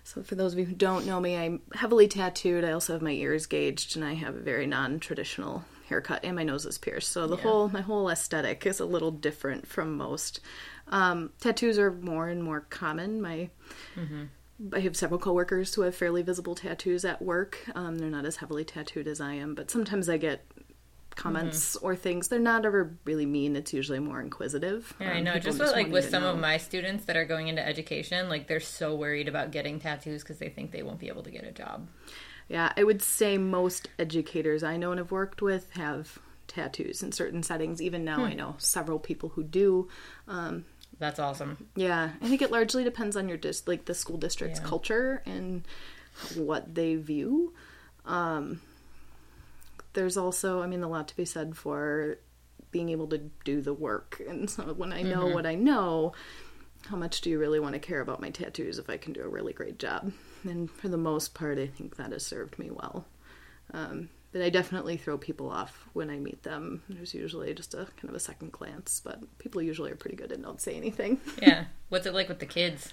so, 0.05 0.23
for 0.23 0.35
those 0.35 0.53
of 0.53 0.59
you 0.59 0.65
who 0.65 0.75
don't 0.75 1.05
know 1.05 1.19
me, 1.19 1.35
I'm 1.35 1.59
heavily 1.73 2.07
tattooed. 2.07 2.63
I 2.63 2.71
also 2.71 2.93
have 2.93 3.01
my 3.01 3.11
ears 3.11 3.45
gauged, 3.45 3.97
and 3.97 4.05
I 4.05 4.13
have 4.13 4.35
a 4.35 4.39
very 4.39 4.67
non 4.67 4.99
traditional 4.99 5.65
haircut 5.87 6.21
and 6.23 6.35
my 6.35 6.43
nose 6.43 6.65
is 6.65 6.77
pierced. 6.77 7.11
So 7.11 7.27
the 7.27 7.35
Yeah. 7.37 7.43
whole 7.43 7.69
my 7.69 7.81
whole 7.81 8.09
aesthetic 8.09 8.65
is 8.65 8.79
a 8.79 8.85
little 8.85 9.11
different 9.11 9.67
from 9.67 9.95
most. 9.97 10.39
Um, 10.87 11.31
tattoos 11.39 11.77
are 11.79 11.91
more 11.91 12.27
and 12.29 12.43
more 12.43 12.61
common. 12.61 13.21
My 13.21 13.49
I 14.73 14.79
have 14.79 14.95
several 14.95 15.19
coworkers 15.19 15.73
who 15.75 15.81
have 15.81 15.95
fairly 15.95 16.21
visible 16.21 16.55
tattoos 16.55 17.03
at 17.03 17.21
work. 17.21 17.59
Um, 17.75 17.97
they're 17.97 18.09
not 18.09 18.25
as 18.25 18.37
heavily 18.37 18.63
tattooed 18.63 19.07
as 19.07 19.19
I 19.19 19.33
am, 19.33 19.53
but 19.53 19.69
sometimes 19.69 20.07
I 20.07 20.15
get 20.17 20.45
comments 21.15 21.75
or 21.77 21.95
things. 21.95 22.27
They're 22.27 22.39
not 22.39 22.65
ever 22.65 22.97
really 23.05 23.25
mean. 23.25 23.55
It's 23.55 23.73
usually 23.73 23.99
more 23.99 24.21
inquisitive. 24.21 24.93
Yeah, 24.99 25.11
I 25.13 25.17
Um, 25.19 25.23
know. 25.25 25.33
people 25.33 25.51
Just, 25.51 25.59
with, 25.59 25.71
like 25.71 25.91
with 25.91 26.09
some 26.09 26.23
of 26.23 26.37
my 26.39 26.57
students 26.57 27.05
that 27.05 27.15
are 27.17 27.25
going 27.25 27.47
into 27.47 27.65
education, 27.65 28.27
like 28.29 28.47
they're 28.47 28.59
so 28.59 28.95
worried 28.95 29.27
about 29.27 29.51
getting 29.51 29.79
tattoos 29.79 30.23
because 30.23 30.39
they 30.39 30.49
think 30.49 30.71
they 30.71 30.83
won't 30.83 30.99
be 30.99 31.07
able 31.09 31.23
to 31.23 31.31
get 31.31 31.43
a 31.45 31.51
job. 31.51 31.87
Yeah, 32.47 32.71
I 32.77 32.83
would 32.83 33.01
say 33.01 33.37
most 33.37 33.89
educators 33.97 34.63
I 34.63 34.77
know 34.77 34.91
and 34.91 34.99
have 34.99 35.11
worked 35.11 35.41
with 35.41 35.71
have 35.73 36.19
tattoos 36.47 37.01
in 37.01 37.11
certain 37.11 37.41
settings. 37.41 37.81
Even 37.81 38.05
now, 38.05 38.23
I 38.23 38.31
Hmm. 38.31 38.37
know 38.37 38.55
several 38.59 38.99
people 38.99 39.29
who 39.29 39.43
do. 39.43 39.89
That's 40.97 41.19
awesome. 41.19 41.67
Yeah, 41.75 42.11
I 42.21 42.27
think 42.29 42.41
it 42.41 42.51
largely 42.51 42.83
depends 42.83 43.17
on 43.17 43.27
your 43.27 43.37
dis- 43.37 43.67
like 43.67 43.85
the 43.85 43.93
school 43.93 44.17
district's 44.17 44.59
Yeah. 44.59 44.65
culture 44.67 45.21
and 45.25 45.63
what 46.35 46.73
they 46.75 46.95
view. 46.95 47.53
Um, 48.05 48.61
there's 49.93 50.15
also, 50.17 50.61
I 50.61 50.67
mean, 50.67 50.83
a 50.83 50.87
lot 50.87 51.07
to 51.09 51.15
be 51.17 51.25
said 51.25 51.57
for 51.57 52.19
being 52.71 52.89
able 52.89 53.07
to 53.07 53.17
do 53.43 53.61
the 53.61 53.73
work. 53.73 54.21
And 54.27 54.49
so 54.49 54.73
when 54.73 54.93
I 54.93 55.01
know 55.01 55.27
what 55.27 55.45
I 55.45 55.55
know, 55.55 56.13
how 56.87 56.95
much 56.97 57.21
do 57.21 57.29
you 57.29 57.39
really 57.39 57.59
want 57.59 57.73
to 57.73 57.79
care 57.79 58.01
about 58.01 58.21
my 58.21 58.29
tattoos 58.29 58.77
if 58.77 58.89
I 58.89 58.97
can 58.97 59.13
do 59.13 59.21
a 59.23 59.27
really 59.27 59.53
great 59.53 59.79
job? 59.79 60.11
And 60.47 60.69
for 60.69 60.87
the 60.87 60.97
most 60.97 61.33
part, 61.33 61.57
I 61.57 61.67
think 61.67 61.95
that 61.97 62.11
has 62.11 62.25
served 62.25 62.57
me 62.59 62.69
well. 62.71 63.05
Um, 63.73 64.09
but 64.31 64.41
I 64.41 64.49
definitely 64.49 64.97
throw 64.97 65.17
people 65.17 65.49
off 65.49 65.85
when 65.93 66.09
I 66.09 66.17
meet 66.17 66.43
them. 66.43 66.83
There's 66.89 67.13
usually 67.13 67.53
just 67.53 67.73
a 67.73 67.87
kind 67.97 68.09
of 68.09 68.15
a 68.15 68.19
second 68.19 68.51
glance, 68.51 69.01
but 69.03 69.19
people 69.39 69.61
usually 69.61 69.91
are 69.91 69.95
pretty 69.95 70.17
good 70.17 70.31
and 70.31 70.43
don't 70.43 70.61
say 70.61 70.75
anything. 70.75 71.19
Yeah. 71.41 71.65
What's 71.89 72.05
it 72.05 72.13
like 72.13 72.27
with 72.29 72.39
the 72.39 72.45
kids? 72.45 72.91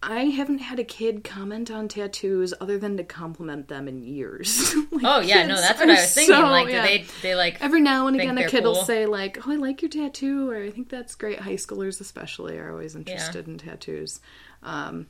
I 0.00 0.24
haven't 0.26 0.58
had 0.58 0.78
a 0.78 0.84
kid 0.84 1.24
comment 1.24 1.70
on 1.72 1.88
tattoos 1.88 2.54
other 2.60 2.78
than 2.78 2.96
to 2.98 3.04
compliment 3.04 3.66
them 3.68 3.88
in 3.88 4.02
years. 4.02 4.74
Like, 4.92 5.04
Oh 5.04 5.20
yeah, 5.20 5.46
no, 5.46 5.54
that's 5.54 5.78
what 5.78 5.88
I 5.90 5.94
was 6.00 6.12
thinking. 6.14 6.34
so- 6.34 6.40
like, 6.42 6.68
yeah. 6.68 6.82
do 6.82 6.88
they 6.88 7.04
they 7.22 7.34
like 7.36 7.62
Every 7.62 7.80
now 7.80 8.08
and 8.08 8.16
again, 8.20 8.36
a 8.38 8.48
kid 8.48 8.64
will 8.64 8.74
say 8.84 9.06
like, 9.06 9.46
"Oh, 9.46 9.52
I 9.52 9.56
like 9.56 9.80
your 9.82 9.88
tattoo," 9.90 10.50
or 10.50 10.56
"I 10.60 10.70
think 10.70 10.88
that's 10.88 11.14
great." 11.14 11.38
High 11.38 11.54
schoolers, 11.54 12.00
especially, 12.00 12.58
are 12.58 12.72
always 12.72 12.96
interested 12.96 13.46
in 13.46 13.58
tattoos. 13.58 14.18
Um, 14.64 15.06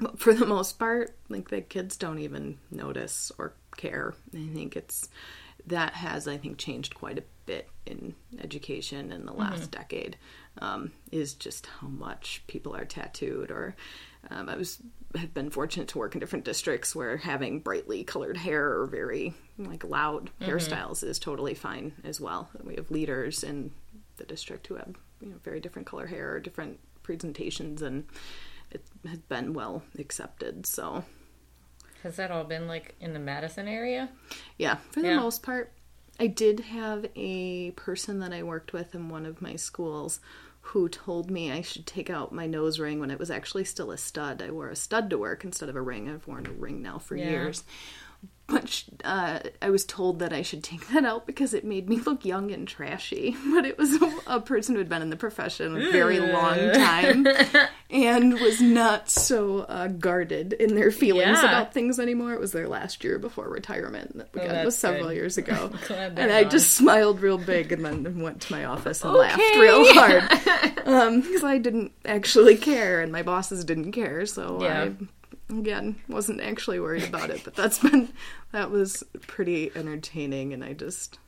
but 0.00 0.18
for 0.18 0.32
the 0.34 0.46
most 0.46 0.78
part, 0.78 1.16
like 1.28 1.48
the 1.50 1.60
kids 1.60 1.96
don't 1.96 2.18
even 2.18 2.58
notice 2.70 3.30
or 3.38 3.54
care. 3.76 4.14
I 4.34 4.48
think 4.54 4.76
it's 4.76 5.08
that 5.66 5.92
has, 5.92 6.26
I 6.26 6.38
think, 6.38 6.56
changed 6.58 6.94
quite 6.94 7.18
a 7.18 7.22
bit 7.46 7.68
in 7.86 8.14
education 8.40 9.12
in 9.12 9.26
the 9.26 9.32
last 9.32 9.70
Mm-hmm. 9.70 9.70
decade. 9.70 10.16
Um, 10.58 10.92
is 11.12 11.34
just 11.34 11.66
how 11.66 11.86
much 11.88 12.42
people 12.48 12.74
are 12.74 12.84
tattooed 12.84 13.50
or 13.50 13.76
um, 14.30 14.48
I 14.48 14.56
was 14.56 14.78
have 15.16 15.32
been 15.32 15.48
fortunate 15.50 15.88
to 15.88 15.98
work 15.98 16.14
in 16.14 16.20
different 16.20 16.44
districts 16.44 16.94
where 16.94 17.16
having 17.16 17.60
brightly 17.60 18.04
colored 18.04 18.36
hair 18.36 18.80
or 18.80 18.86
very 18.86 19.32
like 19.58 19.84
loud 19.84 20.30
Mm-hmm. 20.40 20.50
hairstyles 20.50 21.02
is 21.04 21.18
totally 21.18 21.54
fine 21.54 21.92
as 22.04 22.20
well. 22.20 22.48
We 22.64 22.74
have 22.76 22.90
leaders 22.90 23.42
in 23.44 23.70
the 24.16 24.24
district 24.24 24.66
who 24.66 24.74
have 24.74 24.94
you 25.20 25.28
know 25.30 25.36
very 25.44 25.60
different 25.60 25.86
color 25.88 26.06
hair 26.06 26.32
or 26.34 26.40
different 26.40 26.78
presentations, 27.02 27.80
and 27.82 28.04
it 28.70 28.84
had 29.08 29.28
been 29.28 29.52
well 29.54 29.82
accepted. 29.98 30.66
So 30.66 31.04
has 32.02 32.16
that 32.16 32.30
all 32.30 32.44
been 32.44 32.66
like 32.66 32.94
in 33.00 33.12
the 33.12 33.18
Madison 33.18 33.68
area? 33.68 34.08
yeah, 34.58 34.76
for 34.90 35.00
the 35.00 35.08
Yeah. 35.08 35.16
most 35.16 35.42
part, 35.42 35.72
I 36.18 36.26
did 36.26 36.60
have 36.60 37.06
a 37.16 37.70
person 37.72 38.18
that 38.20 38.32
I 38.32 38.42
worked 38.42 38.72
with 38.72 38.94
in 38.94 39.08
one 39.08 39.24
of 39.26 39.40
my 39.42 39.56
schools 39.56 40.20
who 40.62 40.88
told 40.88 41.30
me 41.30 41.50
I 41.50 41.62
should 41.62 41.86
take 41.86 42.10
out 42.10 42.32
my 42.32 42.46
nose 42.46 42.78
ring 42.78 43.00
when 43.00 43.10
it 43.10 43.18
was 43.18 43.30
actually 43.30 43.64
still 43.64 43.90
a 43.90 43.96
stud. 43.96 44.42
I 44.42 44.50
wore 44.50 44.68
a 44.68 44.76
stud 44.76 45.08
to 45.10 45.18
work 45.18 45.42
instead 45.44 45.70
of 45.70 45.76
a 45.76 45.80
ring. 45.80 46.08
I've 46.10 46.26
worn 46.26 46.46
a 46.46 46.50
ring 46.52 46.82
now 46.82 46.98
for 46.98 47.16
Yeah. 47.16 47.30
years. 47.30 47.64
Sh- 48.66 48.84
uh, 49.04 49.38
I 49.62 49.70
was 49.70 49.84
told 49.84 50.18
that 50.20 50.32
I 50.32 50.42
should 50.42 50.62
take 50.64 50.88
that 50.88 51.04
out 51.04 51.26
because 51.26 51.54
it 51.54 51.64
made 51.64 51.88
me 51.88 51.96
look 51.98 52.24
young 52.24 52.50
and 52.50 52.66
trashy. 52.68 53.36
But 53.54 53.64
it 53.66 53.78
was 53.78 54.00
a, 54.00 54.12
a 54.26 54.40
person 54.40 54.74
who 54.74 54.78
had 54.78 54.88
been 54.88 55.02
in 55.02 55.10
the 55.10 55.16
profession 55.16 55.76
a 55.76 55.90
very 55.90 56.18
long 56.20 56.56
time 56.72 57.26
and 57.90 58.34
was 58.40 58.60
not 58.60 59.10
so 59.10 59.60
uh, 59.60 59.88
guarded 59.88 60.52
in 60.54 60.74
their 60.74 60.90
feelings 60.90 61.38
Yeah. 61.42 61.48
about 61.48 61.74
things 61.74 61.98
anymore. 62.00 62.32
It 62.34 62.40
was 62.40 62.52
their 62.52 62.68
last 62.68 63.02
year 63.04 63.18
before 63.18 63.48
retirement. 63.48 64.16
That 64.16 64.28
Oh, 64.34 64.46
that's 64.48 64.64
was 64.66 64.78
several 64.78 65.08
good. 65.08 65.16
years 65.16 65.38
ago. 65.42 65.70
And 65.90 66.30
I 66.32 66.42
gone. 66.42 66.50
just 66.50 66.72
smiled 66.72 67.20
real 67.20 67.38
big 67.38 67.72
and 67.72 67.84
then 67.84 68.20
went 68.20 68.40
to 68.42 68.52
my 68.52 68.64
office 68.64 69.02
and 69.02 69.12
Okay. 69.14 69.20
laughed 69.20 69.56
real 69.56 69.94
hard 69.94 71.22
because 71.22 71.44
I 71.44 71.58
didn't 71.58 71.92
actually 72.04 72.56
care 72.56 73.00
and 73.00 73.12
my 73.12 73.22
bosses 73.22 73.64
didn't 73.64 73.92
care. 73.92 74.26
So 74.26 74.62
Yeah. 74.62 74.82
I 74.84 74.92
again 75.50 75.96
wasn't 76.08 76.40
actually 76.40 76.80
worried 76.80 77.04
about 77.04 77.30
it. 77.30 77.42
But 77.44 77.54
that's 77.54 77.78
been 77.78 78.08
that 78.52 78.70
was 78.70 79.02
pretty 79.26 79.70
entertaining, 79.74 80.52
and 80.52 80.64
I 80.64 80.72
just 80.72 81.18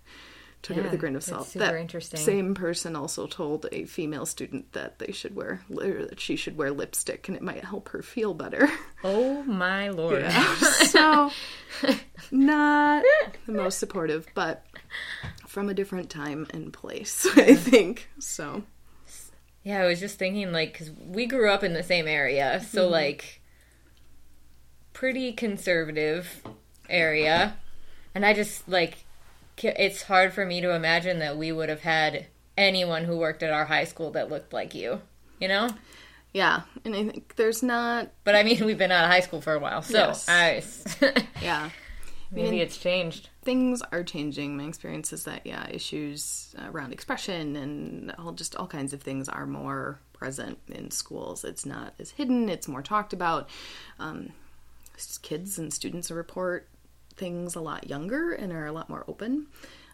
took 0.63 0.77
it 0.77 0.85
with 0.85 0.93
a 0.93 0.97
grain 0.97 1.17
of 1.17 1.25
salt. 1.25 1.49
super 1.49 1.65
that 1.65 1.75
interesting. 1.75 2.21
same 2.21 2.55
person 2.55 2.95
also 2.95 3.27
told 3.27 3.67
a 3.73 3.85
female 3.85 4.25
student 4.25 4.73
that 4.75 5.01
they 5.01 5.11
should 5.11 5.35
wear 5.35 5.61
or 5.69 6.07
that 6.07 6.21
she 6.21 6.37
should 6.37 6.57
wear 6.57 6.71
lipstick 6.71 7.27
and 7.27 7.37
it 7.37 7.43
might 7.43 7.65
help 7.65 7.89
her 7.89 8.01
feel 8.03 8.33
better. 8.33 8.69
Oh 9.05 9.43
my 9.43 9.89
lord. 9.89 10.31
so 10.31 11.33
not 12.31 13.03
the 13.47 13.53
most 13.53 13.81
supportive, 13.81 14.27
but 14.35 14.65
from 15.49 15.69
a 15.69 15.75
different 15.75 16.09
time 16.09 16.47
and 16.51 16.73
place, 16.73 17.27
I 17.37 17.57
think. 17.57 18.09
So 18.21 18.63
Yeah, 19.65 19.83
I 19.83 19.87
was 19.87 19.99
just 19.99 20.19
thinking, 20.21 20.53
like, 20.53 20.73
because 20.73 20.93
we 20.93 21.27
grew 21.27 21.51
up 21.51 21.65
in 21.65 21.73
the 21.73 21.83
same 21.83 22.07
area, 22.07 22.61
so, 22.71 22.83
Mm-hmm. 22.85 22.93
like, 22.93 23.42
pretty 24.93 25.33
conservative 25.33 26.43
area. 26.89 27.57
And 28.15 28.25
I 28.27 28.35
just, 28.35 28.69
like, 28.69 29.05
it's 29.59 30.03
hard 30.03 30.33
for 30.33 30.45
me 30.45 30.61
to 30.61 30.75
imagine 30.75 31.19
that 31.21 31.37
we 31.37 31.53
would 31.53 31.69
have 31.69 31.81
had 31.83 32.27
anyone 32.57 33.05
who 33.05 33.17
worked 33.17 33.43
at 33.43 33.53
our 33.53 33.65
high 33.67 33.85
school 33.85 34.11
that 34.13 34.31
looked 34.31 34.53
like 34.53 34.75
you, 34.75 35.01
you 35.39 35.49
know? 35.49 35.69
yeah, 36.35 36.63
and 36.85 36.95
I 36.95 37.05
think 37.05 37.37
there's 37.37 37.63
not 37.63 38.11
But 38.25 38.35
I 38.35 38.43
mean, 38.43 38.65
we've 38.65 38.79
been 38.79 38.91
out 38.93 39.05
of 39.05 39.11
high 39.11 39.21
school 39.21 39.41
for 39.43 39.55
a 39.55 39.59
while, 39.59 39.83
so 39.83 39.99
Yes. 39.99 40.27
I, 40.29 40.63
yeah. 41.43 41.71
maybe 42.31 42.61
it's 42.61 42.77
changed. 42.79 43.29
things 43.45 43.83
are 43.93 44.03
changing. 44.03 44.57
My 44.57 44.65
experience 44.65 45.13
is 45.13 45.25
that 45.25 45.47
yeah, 45.47 45.69
issues 45.71 46.55
around 46.71 46.93
expression 46.95 47.57
and 47.57 48.15
all 48.19 48.33
just 48.33 48.57
all 48.57 48.67
kinds 48.67 48.93
of 48.95 49.03
things 49.03 49.29
are 49.29 49.47
more 49.47 49.99
present 50.15 50.59
in 50.69 50.91
schools. 50.91 51.45
It's 51.45 51.67
not 51.67 51.93
as 51.99 52.11
hidden. 52.13 52.49
It's 52.49 52.67
more 52.69 52.83
talked 52.83 53.13
about. 53.13 53.49
Um, 53.99 54.31
kids 55.23 55.59
and 55.59 55.73
students 55.73 56.11
report 56.11 56.69
things 57.15 57.55
a 57.55 57.61
lot 57.61 57.89
younger 57.89 58.33
and 58.33 58.53
are 58.53 58.67
a 58.67 58.73
lot 58.73 58.89
more 58.89 59.05
open. 59.09 59.47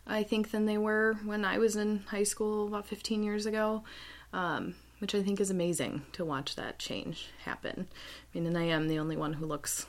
I 0.07 0.23
think 0.23 0.51
than 0.51 0.67
they 0.67 0.79
were 0.79 1.17
when 1.25 1.45
I 1.45 1.59
was 1.59 1.77
in 1.77 2.05
high 2.09 2.23
school 2.23 2.67
about 2.69 2.87
15 2.87 3.23
years 3.23 3.47
ago. 3.47 3.85
Um, 4.33 4.75
which 4.99 5.15
I 5.15 5.23
think 5.23 5.41
is 5.41 5.51
amazing 5.51 6.03
to 6.13 6.25
watch 6.25 6.57
that 6.57 6.79
change 6.79 7.29
happen. 7.45 7.87
I 7.91 8.39
mean, 8.39 8.47
and 8.47 8.59
I 8.59 8.65
am 8.65 8.89
the 8.89 8.99
only 8.99 9.17
one 9.17 9.35
who 9.35 9.47
looks 9.47 9.87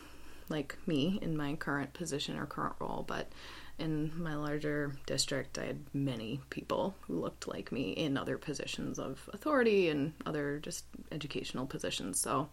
like 0.50 0.78
me 0.86 1.20
in 1.22 1.38
my 1.38 1.56
current 1.56 1.94
position 1.94 2.38
or 2.38 2.46
current 2.46 2.76
role, 2.80 3.06
but 3.08 3.32
in 3.78 4.12
my 4.22 4.36
larger 4.36 4.96
district, 5.06 5.58
I 5.58 5.66
had 5.66 5.80
many 5.94 6.42
people 6.50 6.96
who 7.02 7.20
looked 7.20 7.48
like 7.48 7.72
me 7.72 7.92
in 7.92 8.18
other 8.18 8.38
positions 8.38 9.00
of 9.00 9.30
authority 9.32 9.90
and 9.90 10.14
other 10.26 10.60
just 10.60 10.86
educational 11.12 11.66
positions. 11.66 12.20
So, 12.20 12.50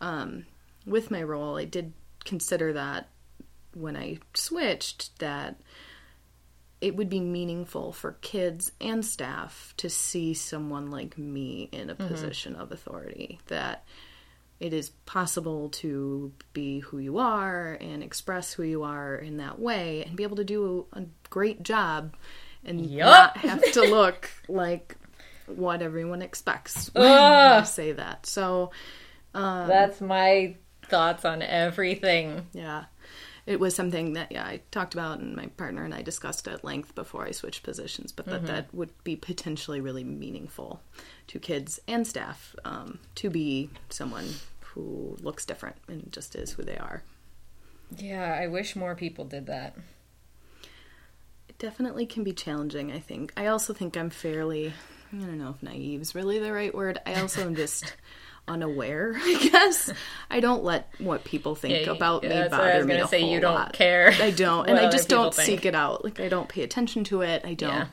um, 0.00 0.46
with 0.88 1.10
my 1.10 1.22
role, 1.22 1.56
I 1.56 1.64
did 1.64 1.92
consider 2.24 2.72
that 2.74 3.08
when 3.74 3.96
I 3.96 4.18
switched 4.34 5.18
that 5.20 5.60
it 6.80 6.94
would 6.96 7.08
be 7.08 7.20
meaningful 7.20 7.92
for 7.92 8.12
kids 8.20 8.70
and 8.80 9.04
staff 9.04 9.74
to 9.78 9.90
see 9.90 10.34
someone 10.34 10.90
like 10.90 11.18
me 11.18 11.68
in 11.72 11.90
a 11.90 11.94
mm-hmm. 11.94 12.06
position 12.06 12.54
of 12.54 12.70
authority 12.70 13.40
that 13.48 13.84
it 14.60 14.72
is 14.72 14.90
possible 15.06 15.68
to 15.70 16.32
be 16.52 16.80
who 16.80 16.98
you 16.98 17.18
are 17.18 17.76
and 17.80 18.02
express 18.02 18.52
who 18.52 18.62
you 18.62 18.82
are 18.82 19.14
in 19.16 19.36
that 19.38 19.58
way 19.58 20.04
and 20.04 20.16
be 20.16 20.22
able 20.22 20.36
to 20.36 20.44
do 20.44 20.86
a, 20.92 21.02
great 21.30 21.62
job 21.62 22.16
and 22.64 22.86
Yup. 22.86 23.06
not 23.06 23.36
have 23.36 23.72
to 23.72 23.82
look 23.82 24.30
like 24.48 24.96
what 25.46 25.82
everyone 25.82 26.22
expects 26.22 26.90
when 26.94 27.04
Ugh. 27.04 27.62
I 27.62 27.64
say 27.64 27.92
that. 27.92 28.24
So, 28.24 28.70
um, 29.34 29.68
That's 29.68 30.00
my 30.00 30.56
thoughts 30.88 31.24
on 31.24 31.42
everything. 31.42 32.46
yeah. 32.52 32.84
It 33.46 33.58
was 33.60 33.74
something 33.74 34.12
that 34.12 34.30
yeah 34.30 34.44
I 34.44 34.60
talked 34.70 34.92
about 34.92 35.20
and 35.20 35.34
my 35.34 35.46
partner 35.46 35.82
and 35.82 35.94
I 35.94 36.02
discussed 36.02 36.46
at 36.48 36.64
length 36.64 36.94
before 36.94 37.24
I 37.24 37.30
switched 37.30 37.62
positions, 37.62 38.12
but 38.12 38.26
that 38.26 38.44
that 38.46 38.74
would 38.74 38.90
be 39.04 39.16
potentially 39.16 39.80
really 39.80 40.04
meaningful 40.04 40.82
to 41.28 41.38
kids 41.38 41.80
and 41.88 42.06
staff 42.06 42.54
um, 42.66 42.98
to 43.14 43.30
be 43.30 43.70
someone 43.88 44.26
who 44.60 45.16
looks 45.20 45.46
different 45.46 45.76
and 45.88 46.12
just 46.12 46.36
is 46.36 46.52
who 46.52 46.62
they 46.62 46.76
are. 46.76 47.02
Yeah, 47.96 48.38
I 48.38 48.48
wish 48.48 48.76
more 48.76 48.94
people 48.94 49.24
did 49.24 49.46
that. 49.46 49.76
It 51.48 51.58
definitely 51.58 52.04
can 52.06 52.24
be 52.24 52.32
challenging, 52.32 52.92
I 52.92 52.98
think. 52.98 53.32
I 53.36 53.46
also 53.46 53.72
think 53.72 53.96
I'm 53.96 54.10
fairly, 54.10 54.74
I 55.12 55.16
don't 55.16 55.38
know 55.38 55.54
if 55.56 55.62
naive 55.62 56.02
is 56.02 56.14
really 56.14 56.38
the 56.38 56.52
right 56.52 56.74
word. 56.74 56.98
I 57.06 57.14
also 57.14 57.40
am 57.42 57.56
just 57.56 57.96
unaware, 58.48 59.14
I 59.20 59.48
guess. 59.50 59.92
I 60.30 60.40
don't 60.40 60.64
let 60.64 60.88
what 60.98 61.24
people 61.24 61.54
think 61.54 61.86
Yeah, 61.86 61.92
about 61.92 62.24
yeah, 62.24 62.44
me 62.44 62.48
bother 62.48 62.64
I 62.64 62.76
was 62.78 62.86
me 62.86 62.94
gonna 62.94 63.04
a 63.04 63.08
say, 63.08 63.30
you 63.32 63.40
don't 63.40 63.54
lot. 63.54 63.72
care 63.72 64.10
I 64.20 64.30
don't. 64.30 64.68
And 64.68 64.78
I 64.78 64.90
just 64.90 65.08
don't 65.08 65.34
think. 65.34 65.46
seek 65.46 65.66
it 65.66 65.74
out. 65.74 66.04
Like, 66.04 66.18
I 66.20 66.28
don't 66.28 66.48
pay 66.48 66.62
attention 66.62 67.04
to 67.04 67.22
it. 67.22 67.42
I 67.44 67.54
don't 67.54 67.88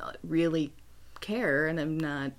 Yeah. 0.00 0.10
really 0.22 0.72
care. 1.20 1.66
And 1.66 1.78
I'm 1.80 1.98
not, 1.98 2.32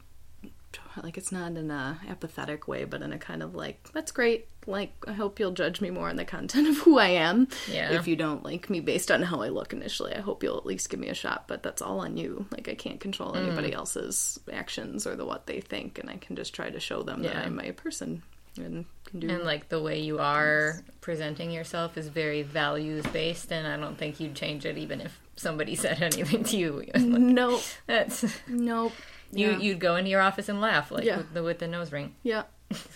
like, 1.04 1.18
it's 1.18 1.32
not 1.32 1.54
in 1.58 1.70
a 1.72 2.00
apathetic 2.08 2.68
way, 2.68 2.86
but 2.86 3.02
in 3.02 3.12
a 3.14 3.18
kind 3.18 3.44
of 3.44 3.56
like, 3.56 3.88
that's 3.94 4.12
great. 4.12 4.48
Like, 4.68 4.94
I 5.08 5.14
hope 5.14 5.40
you'll 5.40 5.52
judge 5.52 5.80
me 5.82 5.90
more 5.92 6.10
on 6.10 6.16
the 6.16 6.26
content 6.26 6.68
of 6.68 6.78
who 6.78 6.98
I 6.98 7.08
am. 7.10 7.48
Yeah. 7.72 7.92
If 7.94 8.08
you 8.08 8.16
don't 8.16 8.44
like 8.44 8.70
me 8.70 8.80
based 8.80 9.12
on 9.12 9.22
how 9.22 9.42
I 9.42 9.50
look 9.50 9.74
initially, 9.74 10.14
I 10.16 10.22
hope 10.22 10.42
you'll 10.44 10.58
at 10.58 10.66
least 10.66 10.90
give 10.90 11.00
me 11.00 11.10
a 11.10 11.14
shot. 11.14 11.48
But 11.48 11.62
that's 11.64 11.82
all 11.82 12.00
on 12.00 12.18
you. 12.18 12.46
Like, 12.52 12.68
I 12.68 12.76
can't 12.76 13.00
control 13.00 13.36
anybody 13.36 13.72
Mm. 13.72 13.76
else's 13.76 14.40
actions 14.52 15.06
or 15.06 15.16
the 15.16 15.26
what 15.26 15.46
they 15.46 15.62
think, 15.62 16.00
and 16.00 16.10
I 16.10 16.18
can 16.18 16.36
just 16.36 16.54
try 16.56 16.70
to 16.70 16.80
show 16.80 17.04
them 17.04 17.22
that 17.24 17.36
I'm 17.36 17.60
a 17.60 17.72
person 17.74 18.24
and 18.58 18.86
can 19.06 19.20
do. 19.20 19.30
And 19.30 19.44
like 19.44 19.68
the 19.70 19.82
way 19.82 20.00
you 20.00 20.18
are 20.20 20.82
presenting 21.02 21.52
yourself 21.52 21.98
is 21.98 22.08
very 22.08 22.42
values 22.42 23.06
based, 23.08 23.52
and 23.52 23.68
I 23.68 23.76
don't 23.78 23.98
think 23.98 24.20
you'd 24.20 24.34
change 24.36 24.66
it 24.66 24.78
even 24.78 25.02
if 25.02 25.20
somebody 25.36 25.76
said 25.86 26.02
anything 26.02 26.44
to 26.46 26.58
you. 26.58 26.86
nope, 26.96 27.62
That's 27.86 28.26
nope. 28.48 28.94
You. 29.36 29.52
Yeah. 29.52 29.58
You'd 29.60 29.80
go 29.80 29.96
into 29.96 30.10
your 30.10 30.22
office 30.22 30.50
and 30.50 30.60
laugh 30.62 30.92
like 30.92 31.04
Yeah. 31.06 31.18
with 31.18 31.34
the 31.34 31.44
with 31.44 31.60
the 31.60 31.68
nose 31.68 31.92
ring. 31.92 32.16
Yeah, 32.24 32.44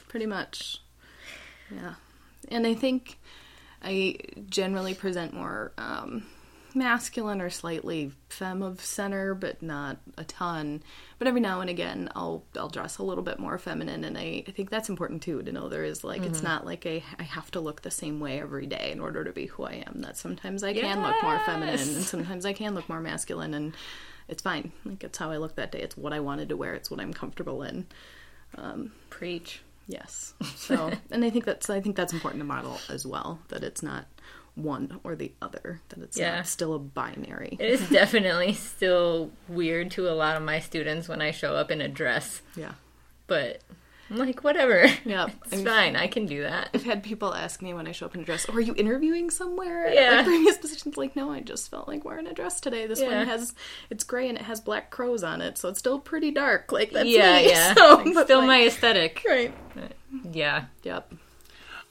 pretty 0.08 0.26
much. 0.26 0.82
Yeah. 1.74 1.96
And 2.50 2.66
I 2.66 2.74
think 2.74 3.20
I 3.84 4.16
generally 4.50 4.94
present 4.94 5.34
more 5.34 5.72
um, 5.78 6.26
masculine 6.74 7.42
or 7.42 7.50
slightly 7.50 8.12
femme 8.30 8.62
of 8.62 8.82
center, 8.84 9.34
but 9.34 9.62
not 9.62 9.98
a 10.18 10.24
ton. 10.24 10.82
But 11.18 11.28
every 11.28 11.42
now 11.42 11.62
and 11.62 11.70
again, 11.70 12.10
I'll 12.16 12.44
I'll 12.58 12.70
dress 12.70 12.98
a 12.98 13.04
little 13.04 13.24
bit 13.24 13.40
more 13.40 13.58
feminine, 13.58 14.04
and 14.04 14.18
I, 14.18 14.44
I 14.48 14.52
think 14.52 14.70
that's 14.70 14.90
important 14.90 15.22
too 15.22 15.42
to 15.44 15.52
know 15.52 15.70
there 15.70 15.84
is 15.84 16.04
like 16.04 16.24
it's 16.24 16.42
not 16.42 16.66
like 16.66 16.86
a 16.86 17.04
I 17.20 17.24
have 17.24 17.52
to 17.52 17.60
look 17.60 17.82
the 17.82 17.92
same 17.92 18.20
way 18.20 18.40
every 18.40 18.66
day 18.68 18.92
in 18.92 19.00
order 19.00 19.24
to 19.24 19.32
be 19.32 19.46
who 19.48 19.64
I 19.64 19.84
am. 19.86 20.02
That 20.02 20.18
sometimes 20.18 20.64
I 20.64 20.74
can 20.74 21.02
look 21.04 21.22
more 21.22 21.40
feminine, 21.46 21.80
and 21.80 22.04
sometimes 22.04 22.46
I 22.46 22.54
can 22.54 22.74
look 22.76 22.88
more 22.90 23.02
masculine, 23.02 23.54
and 23.54 23.74
it's 24.30 24.42
fine. 24.42 24.72
Like 24.86 25.04
it's 25.04 25.18
how 25.18 25.32
I 25.32 25.38
look 25.38 25.56
that 25.56 25.72
day. 25.72 25.80
It's 25.82 25.98
what 25.98 26.14
I 26.14 26.20
wanted 26.20 26.50
to 26.50 26.58
wear. 26.58 26.74
It's 26.74 26.90
what 26.92 27.00
I'm 27.00 27.14
comfortable 27.14 27.64
in. 27.64 27.88
Um, 28.56 28.92
Preach. 29.10 29.62
Yes. 29.88 30.34
So, 30.56 30.92
and 31.12 31.26
I 31.26 31.30
think 31.30 31.46
that's 31.46 31.70
I 31.70 31.82
think 31.82 31.96
that's 31.96 32.14
important 32.14 32.42
to 32.42 32.46
model 32.46 32.80
as 32.90 33.06
well 33.06 33.40
that 33.50 33.64
it's 33.64 33.82
not 33.84 34.06
one 34.56 35.00
or 35.04 35.16
the 35.16 35.32
other 35.42 35.82
that 35.90 36.00
it's 36.00 36.18
Yeah. 36.18 36.42
still 36.44 36.74
a 36.76 36.80
binary. 36.80 37.56
It 37.60 37.70
is 37.70 37.90
definitely 37.90 38.54
still 38.54 39.32
weird 39.48 39.92
to 39.92 40.10
a 40.10 40.14
lot 40.14 40.36
of 40.38 40.44
my 40.44 40.60
students 40.60 41.08
when 41.08 41.22
I 41.22 41.32
show 41.32 41.56
up 41.56 41.72
in 41.72 41.82
a 41.82 41.88
dress, 41.88 42.42
yeah. 42.56 42.74
but 43.28 43.62
I'm 44.10 44.18
like, 44.18 44.44
whatever. 44.44 44.86
Yeah. 45.06 45.28
It's 45.46 45.54
I'm- 45.54 45.66
fine. 45.66 45.96
I 45.96 46.08
can 46.08 46.26
do 46.26 46.42
that. 46.44 46.70
I've 46.74 46.84
had 46.84 47.04
people 47.04 47.34
ask 47.34 47.62
me 47.62 47.74
when 47.74 47.88
I 47.88 47.92
show 47.92 48.06
up 48.08 48.16
in 48.16 48.22
a 48.22 48.24
dress, 48.26 48.46
"Oh, 48.50 48.54
are 48.54 48.60
you 48.62 48.74
interviewing 48.76 49.30
somewhere?" 49.30 49.92
Yeah. 49.94 50.18
Like 50.18 50.26
previous 50.26 50.58
positions, 50.58 50.98
like, 50.98 51.16
no, 51.16 51.32
I 51.32 51.42
just 51.42 51.70
felt 51.70 51.88
like 51.88 52.04
wearing 52.06 52.28
a 52.28 52.34
dress 52.34 52.60
today. 52.60 52.88
This 52.88 53.02
Yeah. 53.02 53.18
one 53.20 53.28
has 53.28 53.54
it's 53.90 54.04
gray 54.04 54.28
and 54.30 54.38
it 54.38 54.44
has 54.46 54.60
black 54.62 54.90
crows 54.90 55.24
on 55.24 55.42
it, 55.42 55.58
so 55.58 55.70
it's 55.70 55.80
still 55.80 56.00
pretty 56.00 56.32
dark. 56.32 56.72
Like 56.72 56.92
that's 56.92 57.08
yeah, 57.10 57.38
me. 57.38 57.50
yeah. 57.50 57.74
So, 57.78 57.96
Like, 58.04 58.26
still 58.26 58.40
like, 58.40 58.48
my 58.48 58.62
aesthetic. 58.66 59.24
right. 59.28 59.54
Yeah. 60.32 60.66
Yep. 60.84 61.14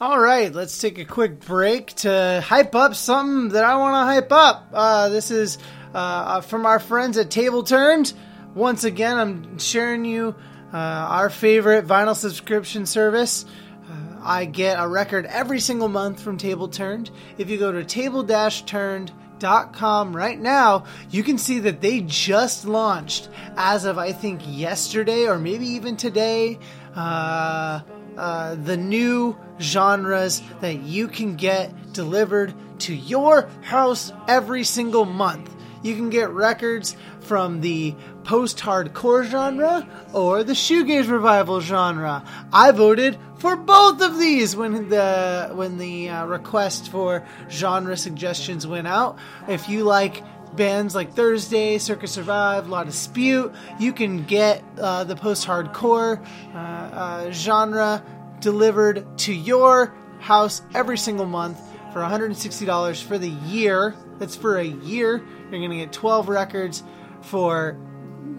All 0.01 0.21
right, 0.21 0.53
let's 0.55 0.79
take 0.81 0.99
a 0.99 1.05
quick 1.05 1.41
break 1.41 1.89
to 1.97 2.41
hype 2.47 2.75
up 2.77 2.95
something 2.95 3.49
that 3.51 3.65
I 3.65 3.77
want 3.77 3.95
to 3.95 4.13
hype 4.13 4.31
up. 4.31 4.69
Uh, 4.73 5.09
this 5.09 5.33
is 5.33 5.59
uh, 5.93 6.41
from 6.41 6.67
our 6.67 6.79
friends 6.79 7.19
at 7.19 7.31
Table 7.33 7.65
Turned. 7.65 8.13
Once 8.55 8.85
again, 8.85 9.19
I'm 9.19 9.59
sharing 9.59 10.05
you 10.05 10.37
uh, 10.73 10.77
our 10.77 11.29
favorite 11.31 11.87
vinyl 11.87 12.15
subscription 12.15 12.87
service. 12.87 13.45
Uh, 13.89 13.95
I 14.23 14.45
get 14.45 14.79
a 14.79 14.87
record 14.87 15.27
every 15.27 15.59
single 15.61 15.89
month 15.89 16.21
from 16.21 16.37
Table 16.37 16.69
Turned. 16.69 17.11
If 17.39 17.51
you 17.51 17.59
go 17.59 17.73
to 17.73 17.85
table-turned.com 17.85 20.17
right 20.17 20.39
now, 20.39 20.85
you 21.11 21.23
can 21.23 21.39
see 21.39 21.61
that 21.61 21.81
they 21.81 22.03
just 22.03 22.67
launched, 22.67 23.31
as 23.57 23.85
of 23.85 23.97
I 23.99 24.13
think 24.13 24.43
yesterday 24.45 25.27
or 25.27 25.39
maybe 25.39 25.67
even 25.67 25.97
today, 25.97 26.59
uh, 26.95 27.81
uh, 28.17 28.55
the 28.57 28.77
new 28.77 29.39
genres 29.61 30.43
that 30.61 30.81
you 30.81 31.09
can 31.09 31.37
get 31.37 31.93
delivered 31.93 32.53
to 32.81 32.95
your 32.95 33.49
house 33.63 34.13
every 34.27 34.65
single 34.65 35.05
month. 35.05 35.55
You 35.83 35.95
can 35.95 36.11
get 36.11 36.31
records 36.31 36.97
from 37.21 37.61
the 37.61 37.95
post 38.25 38.59
hardcore 38.59 39.25
genre 39.25 39.89
or 40.13 40.45
the 40.45 40.53
shoegaze 40.53 41.09
revival 41.09 41.61
genre. 41.61 42.25
I 42.53 42.73
voted 42.73 43.19
for 43.39 43.57
both 43.57 44.01
of 44.03 44.19
these 44.19 44.57
when 44.57 44.89
the 44.89 45.51
when 45.55 45.79
the 45.79 46.11
uh, 46.11 46.27
request 46.27 46.91
for 46.91 47.27
genre 47.49 47.97
suggestions 47.97 48.67
went 48.67 48.87
out. 48.87 49.19
If 49.47 49.69
you 49.69 49.85
like 49.85 50.23
bands 50.57 50.95
like 50.95 51.15
Thursday, 51.15 51.79
Circa 51.79 52.07
Survive, 52.07 52.69
La 52.69 52.85
Dispute, 52.85 53.55
you 53.79 53.93
can 53.93 54.25
get 54.25 54.63
uh, 54.79 55.05
the 55.05 55.17
post 55.17 55.47
hardcore 55.47 56.25
uh, 56.55 56.59
uh, 56.59 57.31
genre 57.31 58.03
delivered 58.41 59.19
to 59.19 59.33
your 59.33 59.95
house 60.21 60.63
every 60.75 60.99
single 60.99 61.27
month 61.27 61.59
for 61.93 62.01
$160 62.01 63.03
for 63.03 63.19
the 63.19 63.29
year. 63.29 63.95
That's 64.19 64.37
for 64.37 64.59
a 64.59 64.65
year. 64.65 65.25
You're 65.51 65.61
going 65.61 65.71
to 65.71 65.77
get 65.77 65.93
12 65.93 66.29
records 66.29 66.83
for 67.23 67.79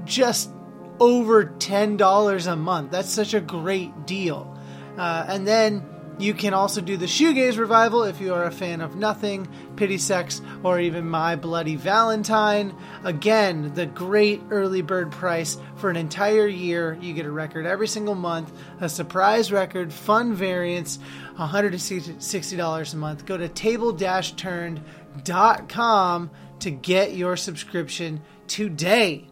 just 0.06 0.52
over 1.00 1.46
$10 1.46 2.52
a 2.52 2.56
month. 2.56 2.92
That's 2.92 3.10
such 3.10 3.34
a 3.34 3.42
great 3.42 4.06
deal. 4.06 4.58
Uh, 4.98 5.26
and 5.28 5.48
then 5.48 5.86
you 6.20 6.34
can 6.34 6.54
also 6.54 6.82
do 6.82 6.98
the 6.98 7.06
Shoegaze 7.06 7.58
Revival 7.58 8.04
if 8.04 8.20
you 8.20 8.34
are 8.34 8.44
a 8.44 8.52
fan 8.52 8.82
of 8.82 8.98
Nothing, 8.98 9.48
Pity 9.78 9.98
Sex, 9.98 10.42
or 10.64 10.78
even 10.78 11.08
My 11.08 11.38
Bloody 11.38 11.78
Valentine. 11.78 12.76
Again, 13.06 13.74
the 13.74 13.86
great 13.86 14.42
early 14.50 14.82
bird 14.82 15.12
price 15.12 15.58
for 15.78 15.90
an 15.90 15.96
entire 15.96 16.48
year. 16.48 16.98
You 17.00 17.14
get 17.14 17.26
a 17.26 17.32
record 17.32 17.66
every 17.66 17.88
single 17.88 18.16
month, 18.16 18.52
a 18.82 18.90
surprise 18.90 19.50
record, 19.54 19.94
fun 19.94 20.34
variants, 20.34 21.00
$160 21.38 22.94
a 22.94 22.98
month. 22.98 23.26
Go 23.26 23.38
to 23.38 23.48
table-turned.com 23.48 24.99
to 25.26 26.72
get 26.72 27.14
your 27.14 27.38
subscription 27.38 28.22
today. 28.48 29.28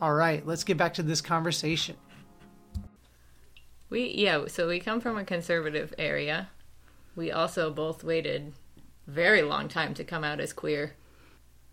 All 0.00 0.14
right, 0.14 0.46
let's 0.46 0.64
get 0.64 0.76
back 0.76 0.94
to 0.94 1.02
this 1.02 1.20
conversation. 1.20 1.96
We 3.90 4.12
yeah, 4.14 4.46
so 4.48 4.68
we 4.68 4.80
come 4.80 5.00
from 5.00 5.16
a 5.16 5.24
conservative 5.24 5.94
area. 5.98 6.50
We 7.16 7.32
also 7.32 7.70
both 7.70 8.04
waited 8.04 8.52
very 9.06 9.42
long 9.42 9.68
time 9.68 9.94
to 9.94 10.04
come 10.04 10.24
out 10.24 10.40
as 10.40 10.52
queer. 10.52 10.94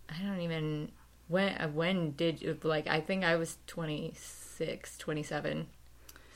I 0.10 0.24
don't 0.24 0.42
even 0.42 0.92
when 1.28 1.54
uh, 1.54 1.68
when 1.68 2.12
did 2.12 2.42
you 2.42 2.58
like 2.64 2.88
I 2.88 3.02
think 3.02 3.24
I 3.24 3.36
was 3.36 3.58
26, 3.68 4.98
27, 4.98 5.68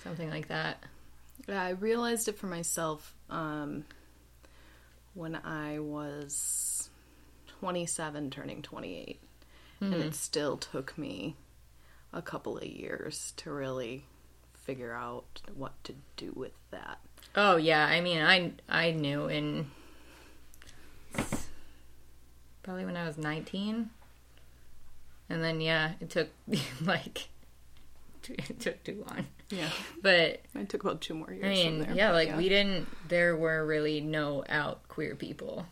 something 0.04 0.30
like 0.30 0.50
that. 0.50 0.84
Yeah, 1.48 1.64
I 1.64 1.70
realized 1.70 2.28
it 2.28 2.38
for 2.38 2.48
myself 2.48 3.16
um, 3.30 3.86
when 5.14 5.36
I 5.36 5.80
was 5.80 6.69
27, 7.60 8.30
turning 8.30 8.62
28. 8.62 9.20
And 9.82 9.94
hmm. 9.94 10.02
it 10.02 10.16
still 10.16 10.58
took 10.58 10.98
me 10.98 11.36
a 12.14 12.22
couple 12.22 12.58
of 12.58 12.64
years 12.64 13.34
to 13.38 13.52
really 13.52 14.06
figure 14.54 14.94
out 14.94 15.42
what 15.56 15.82
to 15.84 15.96
do 16.18 16.32
with 16.36 16.54
that. 16.72 17.00
Oh 17.36 17.58
yeah, 17.58 17.86
I 17.86 18.02
mean 18.02 18.22
I 18.22 18.54
I 18.68 18.92
knew 18.92 19.28
in 19.28 19.70
probably 22.64 22.86
when 22.86 22.98
I 22.98 23.06
was 23.06 23.18
19. 23.18 23.90
And 25.30 25.44
then 25.44 25.62
yeah, 25.62 25.94
it 26.00 26.10
took 26.10 26.30
like 26.82 27.30
it 28.28 28.60
took 28.60 28.84
too 28.84 29.04
long. 29.08 29.28
Yeah. 29.50 29.70
But 30.02 30.42
It 30.56 30.70
took 30.70 30.84
about 30.84 31.02
two 31.02 31.16
more 31.16 31.32
years 31.32 31.46
I 31.46 31.50
mean, 31.50 31.80
there. 31.80 31.94
yeah, 31.94 32.12
like 32.12 32.36
we 32.38 32.50
didn't. 32.50 32.88
There 33.08 33.36
were 33.36 33.66
really 33.66 34.02
no 34.02 34.44
out 34.48 34.88
queer 34.88 35.16
people 35.16 35.66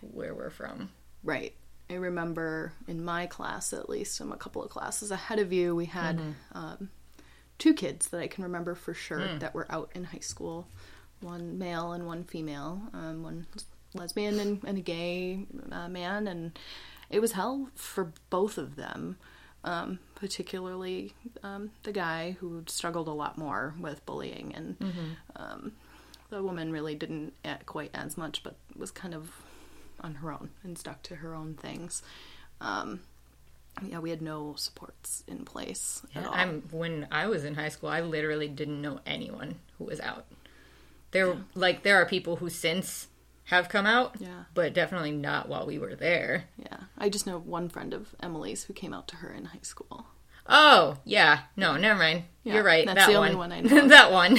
where 0.00 0.34
we're 0.34 0.50
from. 0.50 0.90
Right. 1.22 1.54
I 1.90 1.94
remember 1.94 2.72
in 2.86 3.02
my 3.02 3.26
class, 3.26 3.72
at 3.72 3.88
least, 3.88 4.20
I'm 4.20 4.32
a 4.32 4.36
couple 4.36 4.62
of 4.62 4.70
classes 4.70 5.10
ahead 5.10 5.38
of 5.38 5.52
you, 5.52 5.74
we 5.74 5.86
had 5.86 6.20
um, 6.52 6.90
two 7.58 7.72
kids 7.74 8.08
that 8.08 8.20
I 8.20 8.28
can 8.28 8.44
remember 8.44 8.74
for 8.74 8.92
sure 8.94 9.38
that 9.38 9.54
were 9.54 9.66
out 9.70 9.90
in 9.94 10.04
high 10.04 10.18
school 10.20 10.66
one 11.20 11.58
male 11.58 11.92
and 11.92 12.06
one 12.06 12.24
female, 12.24 12.80
um, 12.92 13.22
one 13.22 13.46
lesbian 13.94 14.38
and, 14.38 14.62
and 14.64 14.78
a 14.78 14.80
gay 14.80 15.46
uh, 15.72 15.88
man. 15.88 16.28
And 16.28 16.58
it 17.10 17.20
was 17.20 17.32
hell 17.32 17.70
for 17.74 18.12
both 18.30 18.58
of 18.58 18.76
them, 18.76 19.16
um, 19.64 19.98
particularly 20.14 21.14
um, 21.42 21.70
the 21.82 21.92
guy 21.92 22.36
who 22.38 22.62
struggled 22.66 23.08
a 23.08 23.12
lot 23.12 23.36
more 23.36 23.74
with 23.80 24.04
bullying. 24.06 24.52
And 24.54 24.76
um, 25.36 25.72
the 26.30 26.42
woman 26.42 26.70
really 26.70 26.94
didn't 26.94 27.32
quite 27.66 27.90
as 27.94 28.16
much, 28.16 28.42
but 28.42 28.56
was 28.76 28.90
kind 28.90 29.14
of 29.14 29.32
on 30.00 30.16
her 30.16 30.32
own 30.32 30.50
and 30.62 30.78
stuck 30.78 31.02
to 31.04 31.16
her 31.16 31.34
own 31.34 31.54
things. 31.54 32.02
Um, 32.60 33.00
yeah, 33.84 33.98
we 34.00 34.10
had 34.10 34.22
no 34.22 34.54
supports 34.56 35.22
in 35.28 35.44
place 35.44 36.02
at 36.14 36.26
all. 36.26 36.34
I'm 36.34 36.62
when 36.70 37.06
I 37.12 37.26
was 37.28 37.44
in 37.44 37.54
high 37.54 37.68
school, 37.68 37.88
I 37.90 38.00
literally 38.00 38.48
didn't 38.48 38.82
know 38.82 39.00
anyone 39.06 39.56
who 39.78 39.84
was 39.84 40.00
out. 40.00 40.24
There, 41.12 41.36
like, 41.54 41.84
there 41.84 41.96
are 42.00 42.04
people 42.06 42.36
who 42.36 42.50
since 42.50 43.08
have 43.44 43.68
come 43.70 43.86
out, 43.86 44.16
Yeah. 44.18 44.44
but 44.52 44.74
definitely 44.74 45.12
not 45.12 45.48
while 45.48 45.64
we 45.66 45.78
were 45.78 45.94
there. 45.94 46.44
yeah, 46.58 46.80
I 46.98 47.08
just 47.08 47.26
know 47.26 47.38
one 47.38 47.68
friend 47.68 47.94
of 47.94 48.14
Emily's 48.20 48.64
who 48.64 48.74
came 48.74 48.92
out 48.92 49.08
to 49.08 49.16
her 49.16 49.30
in 49.30 49.46
high 49.46 49.60
school. 49.62 50.06
Oh, 50.48 50.96
yeah, 51.04 51.40
no, 51.56 51.76
never 51.76 51.98
mind. 51.98 52.24
Yeah, 52.44 52.54
You're 52.54 52.62
right. 52.64 52.86
that's 52.86 53.00
that 53.06 53.08
the 53.12 53.16
only 53.16 53.34
one. 53.34 53.50
one 53.50 53.52
I 53.52 53.60
know 53.62 53.88
that 53.88 54.10
one. 54.12 54.36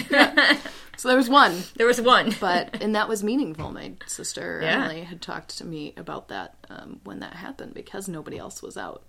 So 0.97 1.07
there 1.07 1.17
was 1.17 1.29
one, 1.29 1.63
there 1.77 1.85
was 1.87 2.01
one, 2.01 2.33
but 2.41 2.81
and 2.81 2.95
that 2.95 3.07
was 3.07 3.23
meaningful. 3.23 3.71
My 3.71 3.93
sister 4.07 4.59
Yeah. 4.63 4.83
Emily 4.83 5.03
had 5.03 5.21
talked 5.21 5.57
to 5.59 5.65
me 5.65 5.93
about 5.95 6.27
that 6.29 6.55
um, 6.69 6.99
when 7.03 7.19
that 7.19 7.35
happened 7.35 7.73
because 7.73 8.07
nobody 8.07 8.37
else 8.37 8.61
was 8.61 8.75
out, 8.77 9.03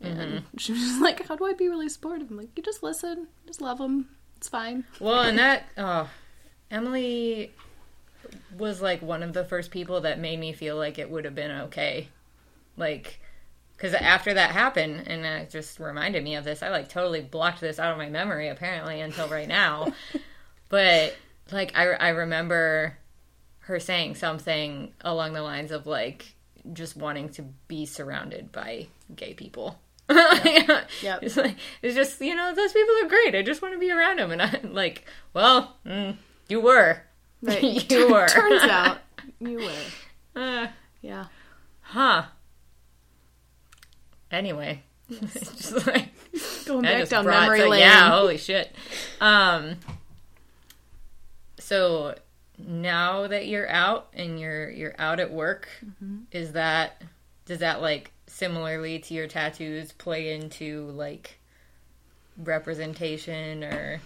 and 0.00 0.18
Mm-hmm. 0.18 0.56
she 0.56 0.72
was 0.72 0.98
like, 1.00 1.26
"How 1.28 1.36
do 1.36 1.44
I 1.46 1.52
be 1.52 1.68
really 1.68 1.88
supportive?" 1.88 2.30
I'm 2.30 2.36
like, 2.38 2.50
"You 2.56 2.62
just 2.62 2.82
listen, 2.82 3.28
just 3.46 3.60
love 3.60 3.78
them. 3.78 4.08
It's 4.38 4.48
fine." 4.48 4.84
Well, 5.00 5.20
and 5.22 5.38
that 5.38 5.68
oh, 5.76 6.08
Emily 6.70 7.52
was 8.56 8.80
like 8.82 9.00
one 9.02 9.22
of 9.22 9.32
the 9.32 9.44
first 9.44 9.70
people 9.70 10.00
that 10.02 10.18
made 10.18 10.38
me 10.40 10.52
feel 10.52 10.76
like 10.76 10.98
it 10.98 11.10
would 11.10 11.24
have 11.24 11.34
been 11.34 11.50
okay, 11.62 12.08
like 12.76 13.20
because 13.78 13.94
after 13.94 14.34
that 14.34 14.50
happened, 14.50 15.04
and 15.06 15.24
it 15.24 15.48
just 15.50 15.78
reminded 15.80 16.22
me 16.24 16.34
of 16.34 16.44
this. 16.44 16.62
I 16.62 16.68
like 16.68 16.88
totally 16.90 17.20
blocked 17.22 17.60
this 17.62 17.78
out 17.78 17.92
of 17.92 17.98
my 17.98 18.08
memory 18.10 18.48
apparently 18.48 19.00
until 19.00 19.28
right 19.28 19.48
now, 19.48 19.92
but 20.68 21.16
like 21.52 21.72
I 21.78 21.92
I 21.92 22.08
remember 22.10 22.98
her 23.60 23.78
saying 23.80 24.16
something 24.16 24.92
along 25.02 25.32
the 25.32 25.42
lines 25.42 25.70
of 25.70 25.86
like 25.86 26.34
just 26.72 26.96
wanting 26.96 27.28
to 27.30 27.42
be 27.68 27.86
surrounded 27.86 28.50
by 28.52 28.88
gay 29.14 29.32
people. 29.34 29.78
Yep. 30.10 30.88
It's 31.22 31.36
like 31.36 31.56
it's 31.82 31.94
just 31.94 32.20
you 32.20 32.34
know 32.34 32.54
those 32.54 32.72
people 32.72 32.94
are 33.04 33.08
great. 33.08 33.34
I 33.34 33.42
just 33.42 33.62
want 33.62 33.74
to 33.74 33.78
be 33.80 33.90
around 33.92 34.18
them, 34.18 34.32
and 34.32 34.42
I'm 34.42 34.74
like, 34.74 35.04
well, 35.34 35.76
mm, 35.86 36.16
you 36.48 36.60
were, 36.60 37.02
Right. 37.42 37.62
you 37.90 38.10
were. 38.10 38.26
Turns 38.26 38.62
out 38.64 38.98
you 39.38 39.58
were. 39.58 40.40
Uh, 40.40 40.66
Yeah. 41.02 41.26
huh. 41.82 42.24
Anyway, 44.30 44.82
just 45.10 45.86
like 45.86 46.08
Going 46.66 46.82
back 46.82 47.08
down 47.08 47.24
memory 47.24 47.64
lane. 47.66 47.80
Yeah, 47.80 48.10
holy 48.10 48.36
shit. 48.36 48.70
Um, 49.20 49.76
so 51.58 52.14
now 52.58 53.26
that 53.26 53.46
you're 53.46 53.68
out 53.68 54.08
and 54.14 54.38
you're 54.40 54.70
you're 54.70 54.94
out 54.98 55.20
at 55.20 55.30
work, 55.32 55.68
Mm-hmm. 55.84 56.16
is 56.32 56.52
that 56.52 57.02
does 57.46 57.58
that 57.60 57.80
like 57.80 58.10
similarly 58.26 58.98
to 58.98 59.14
your 59.14 59.26
tattoos 59.26 59.92
play 59.92 60.34
into 60.34 60.90
like 60.90 61.38
representation 62.36 63.64
or 63.64 64.00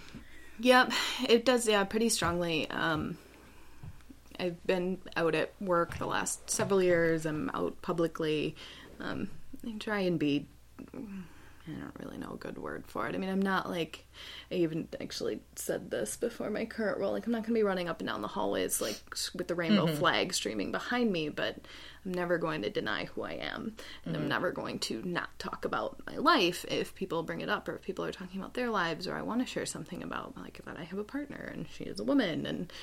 Yep, 0.59 0.93
it 1.27 1.45
does. 1.45 1.67
Yeah, 1.67 1.83
pretty 1.83 2.09
strongly. 2.09 2.69
Um, 2.69 3.17
I've 4.39 4.63
been 4.65 4.99
out 5.15 5.35
at 5.35 5.51
work 5.59 5.97
the 5.97 6.05
last 6.05 6.49
several 6.49 6.81
years. 6.81 7.25
I'm 7.25 7.49
out 7.53 7.81
publicly. 7.81 8.55
Um, 8.99 9.29
I 9.65 9.77
try 9.77 10.01
and 10.01 10.19
be. 10.19 10.47
I 11.65 11.71
don't 11.71 11.95
really 11.97 12.17
know 12.17 12.33
a 12.33 12.37
good 12.37 12.57
word 12.57 12.85
for 12.87 13.07
it. 13.07 13.15
I 13.15 13.17
mean, 13.17 13.29
I'm 13.29 13.41
not 13.41 13.69
like. 13.69 14.05
I 14.51 14.55
even 14.55 14.89
actually 14.99 15.39
said 15.55 15.89
this 15.89 16.17
before 16.17 16.49
my 16.49 16.65
current 16.65 16.99
role. 16.99 17.13
Like, 17.13 17.25
I'm 17.25 17.31
not 17.31 17.43
going 17.43 17.53
to 17.53 17.59
be 17.59 17.63
running 17.63 17.87
up 17.87 17.99
and 17.99 18.07
down 18.09 18.21
the 18.21 18.27
hallways 18.27 18.81
like 18.81 18.99
with 19.33 19.47
the 19.47 19.55
rainbow 19.55 19.87
flag 19.87 20.33
streaming 20.33 20.71
behind 20.71 21.11
me, 21.11 21.29
but 21.29 21.57
I'm 22.05 22.13
never 22.13 22.37
going 22.37 22.63
to 22.63 22.69
deny 22.69 23.05
who 23.05 23.23
I 23.23 23.33
am, 23.33 23.75
and 24.05 24.17
I'm 24.17 24.27
never 24.27 24.51
going 24.51 24.79
to 24.79 25.01
not 25.03 25.29
talk 25.39 25.63
about 25.63 26.01
my 26.05 26.17
life 26.17 26.65
if 26.67 26.93
people 26.95 27.23
bring 27.23 27.39
it 27.39 27.49
up 27.49 27.69
or 27.69 27.75
if 27.75 27.81
people 27.81 28.03
are 28.03 28.11
talking 28.11 28.41
about 28.41 28.55
their 28.55 28.69
lives 28.69 29.07
or 29.07 29.15
I 29.15 29.21
want 29.21 29.39
to 29.39 29.47
share 29.47 29.65
something 29.65 30.03
about 30.03 30.35
like 30.37 30.59
that 30.65 30.77
I 30.77 30.83
have 30.83 30.99
a 30.99 31.03
partner 31.05 31.49
and 31.53 31.65
she 31.71 31.85
is 31.85 31.99
a 31.99 32.03
woman 32.03 32.45
and 32.45 32.73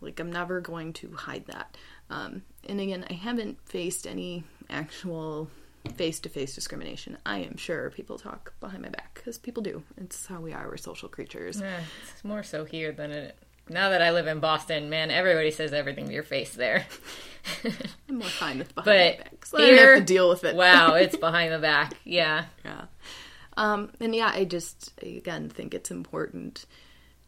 like 0.00 0.18
I'm 0.18 0.32
never 0.32 0.60
going 0.60 0.94
to 0.94 1.12
hide 1.12 1.46
that. 1.46 1.76
Um, 2.08 2.42
and 2.66 2.80
again, 2.80 3.04
I 3.08 3.14
haven't 3.14 3.58
faced 3.68 4.06
any 4.06 4.44
actual 4.70 5.50
face-to-face 5.92 6.54
discrimination. 6.54 7.18
I 7.26 7.38
am 7.38 7.56
sure 7.56 7.90
people 7.90 8.18
talk 8.18 8.54
behind 8.60 8.82
my 8.82 8.88
back 8.88 9.14
because 9.14 9.38
people 9.38 9.62
do. 9.62 9.82
It's 9.96 10.26
how 10.26 10.40
we 10.40 10.52
are. 10.52 10.66
We're 10.68 10.76
social 10.76 11.08
creatures. 11.08 11.60
Eh, 11.60 11.80
it's 12.12 12.24
more 12.24 12.42
so 12.42 12.64
here 12.64 12.92
than 12.92 13.10
it. 13.10 13.36
Now 13.68 13.90
that 13.90 14.02
I 14.02 14.10
live 14.12 14.26
in 14.26 14.40
Boston, 14.40 14.90
man, 14.90 15.10
everybody 15.10 15.50
says 15.50 15.72
everything 15.72 16.06
to 16.08 16.12
your 16.12 16.22
face 16.22 16.54
there. 16.54 16.84
I'm 18.08 18.18
more 18.18 18.28
fine 18.28 18.58
with 18.58 18.74
behind 18.74 18.84
But 18.84 19.18
my 19.18 19.24
back. 19.24 19.46
So 19.46 19.58
I 19.58 19.60
don't 19.70 19.78
have 19.78 19.98
to 19.98 20.04
deal 20.04 20.28
with 20.28 20.44
it. 20.44 20.54
wow, 20.54 20.94
it's 20.96 21.16
behind 21.16 21.52
the 21.52 21.58
back. 21.58 21.94
Yeah. 22.04 22.44
Yeah. 22.64 22.84
Um, 23.56 23.90
and 24.00 24.14
yeah, 24.14 24.30
I 24.34 24.44
just, 24.44 24.92
again, 25.00 25.48
think 25.48 25.72
it's 25.74 25.90
important 25.90 26.66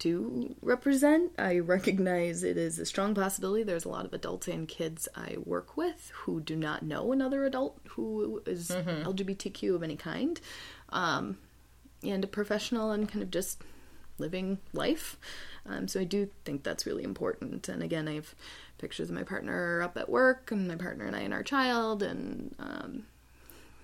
to 0.00 0.54
represent. 0.62 1.32
I 1.38 1.58
recognize 1.58 2.42
it 2.42 2.56
is 2.56 2.78
a 2.78 2.86
strong 2.86 3.14
possibility. 3.14 3.62
There's 3.62 3.84
a 3.84 3.90
lot 3.90 4.04
of 4.04 4.12
adults 4.12 4.48
and 4.48 4.68
kids 4.68 5.08
I 5.14 5.36
work 5.44 5.76
with 5.76 6.12
who 6.14 6.40
do 6.40 6.56
not 6.56 6.82
know 6.82 7.12
another 7.12 7.44
adult 7.44 7.78
who 7.90 8.42
is 8.46 8.70
LGBTQ 8.70 9.74
of 9.74 9.82
any 9.82 9.96
kind. 9.96 10.40
Um, 10.90 11.38
and 12.02 12.22
a 12.24 12.28
professional 12.28 12.90
and 12.90 13.08
kind 13.08 13.22
of 13.22 13.30
just 13.30 13.62
living 14.18 14.58
life. 14.72 15.18
Um, 15.66 15.88
so 15.88 16.00
I 16.00 16.04
do 16.04 16.30
think 16.44 16.62
that's 16.62 16.86
really 16.86 17.04
important. 17.04 17.68
And 17.68 17.82
again, 17.82 18.08
I 18.08 18.14
have 18.14 18.34
pictures 18.78 19.08
of 19.08 19.14
my 19.14 19.22
partner 19.22 19.82
up 19.82 19.96
at 19.96 20.08
work, 20.08 20.50
and 20.50 20.68
my 20.68 20.76
partner 20.76 21.06
and 21.06 21.16
I 21.16 21.20
and 21.20 21.34
our 21.34 21.42
child, 21.42 22.02
and 22.02 22.54
um, 22.58 23.06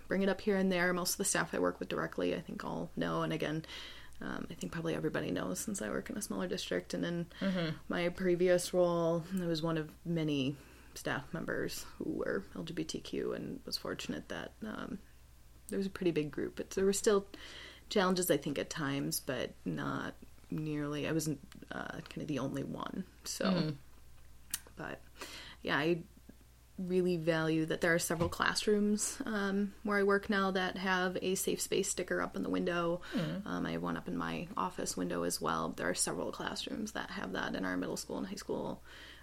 bring 0.08 0.22
it 0.22 0.28
up 0.28 0.40
here 0.40 0.56
and 0.56 0.70
there. 0.70 0.92
Most 0.92 1.12
of 1.12 1.18
the 1.18 1.24
staff 1.24 1.54
I 1.54 1.58
work 1.58 1.80
with 1.80 1.88
directly, 1.88 2.34
I 2.34 2.40
think, 2.40 2.64
all 2.64 2.90
know. 2.96 3.22
And 3.22 3.32
again, 3.32 3.64
um, 4.22 4.46
I 4.50 4.54
think 4.54 4.72
probably 4.72 4.94
everybody 4.94 5.30
knows 5.30 5.58
since 5.58 5.82
I 5.82 5.88
work 5.88 6.10
in 6.10 6.16
a 6.16 6.22
smaller 6.22 6.46
district. 6.46 6.94
And 6.94 7.04
in 7.04 7.26
my 7.88 8.08
previous 8.08 8.72
role, 8.72 9.24
I 9.40 9.46
was 9.46 9.62
one 9.62 9.76
of 9.78 9.90
many 10.04 10.56
staff 10.94 11.24
members 11.32 11.86
who 11.98 12.10
were 12.10 12.44
LGBTQ, 12.54 13.34
and 13.34 13.60
was 13.64 13.76
fortunate 13.76 14.28
that 14.28 14.52
um, 14.62 14.98
there 15.68 15.78
was 15.78 15.86
a 15.86 15.90
pretty 15.90 16.10
big 16.10 16.30
group. 16.30 16.56
But 16.56 16.70
there 16.70 16.84
were 16.84 16.92
still 16.92 17.26
challenges, 17.88 18.30
I 18.30 18.36
think, 18.36 18.58
at 18.58 18.70
times, 18.70 19.20
but 19.20 19.50
not 19.64 20.14
nearly. 20.50 21.08
I 21.08 21.12
wasn't 21.12 21.40
uh, 21.70 21.88
kind 22.08 22.22
of 22.22 22.26
the 22.28 22.38
only 22.38 22.62
one. 22.62 23.04
So, 23.24 23.72
but 24.76 25.00
yeah, 25.62 25.76
I 25.78 25.98
really 26.78 27.16
value 27.16 27.66
that 27.66 27.80
there 27.80 27.94
are 27.94 27.98
several 27.98 28.28
classrooms 28.28 29.20
um, 29.26 29.72
where 29.82 29.98
I 29.98 30.02
work 30.02 30.30
now 30.30 30.50
that 30.52 30.76
have 30.78 31.16
a 31.20 31.34
safe 31.34 31.60
space 31.60 31.88
sticker 31.88 32.20
up 32.22 32.34
in 32.34 32.42
the 32.42 32.50
window. 32.50 33.02
Um, 33.46 33.66
I 33.66 33.72
have 33.72 33.82
one 33.82 33.96
up 33.96 34.08
in 34.08 34.16
my 34.16 34.48
office 34.56 34.96
window 34.96 35.22
as 35.24 35.40
well. 35.40 35.74
There 35.76 35.88
are 35.88 35.94
several 35.94 36.32
classrooms 36.32 36.92
that 36.92 37.10
have 37.10 37.32
that 37.32 37.54
in 37.54 37.64
our 37.64 37.76
middle 37.76 37.96
school 37.96 38.18
and 38.18 38.26
high 38.26 38.34
school 38.34 38.82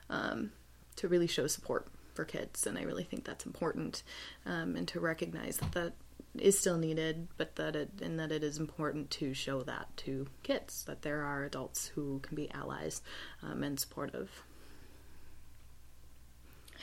um, 0.10 0.52
to 0.98 1.08
really 1.08 1.28
show 1.28 1.48
support 1.48 1.88
for 2.14 2.26
kids, 2.26 2.68
and 2.68 2.78
I 2.78 2.84
really 2.84 3.04
think 3.04 3.26
that's 3.26 3.46
important, 3.46 4.04
um, 4.46 4.76
and 4.76 4.88
to 4.90 5.00
recognize 5.00 5.58
that 5.58 5.72
that 5.72 5.94
is 6.38 6.60
still 6.60 6.78
needed, 6.78 7.28
but 7.38 7.56
that 7.56 7.76
it 7.76 7.90
and 8.02 8.20
that 8.20 8.32
it 8.32 8.44
is 8.44 8.58
important 8.58 9.10
to 9.12 9.34
show 9.34 9.62
that 9.64 9.88
to 9.98 10.28
kids 10.44 10.84
that 10.86 11.02
there 11.02 11.24
are 11.24 11.44
adults 11.44 11.88
who 11.88 12.20
can 12.20 12.36
be 12.36 12.52
allies 12.52 13.02
um, 13.42 13.64
and 13.64 13.80
supportive. 13.80 14.44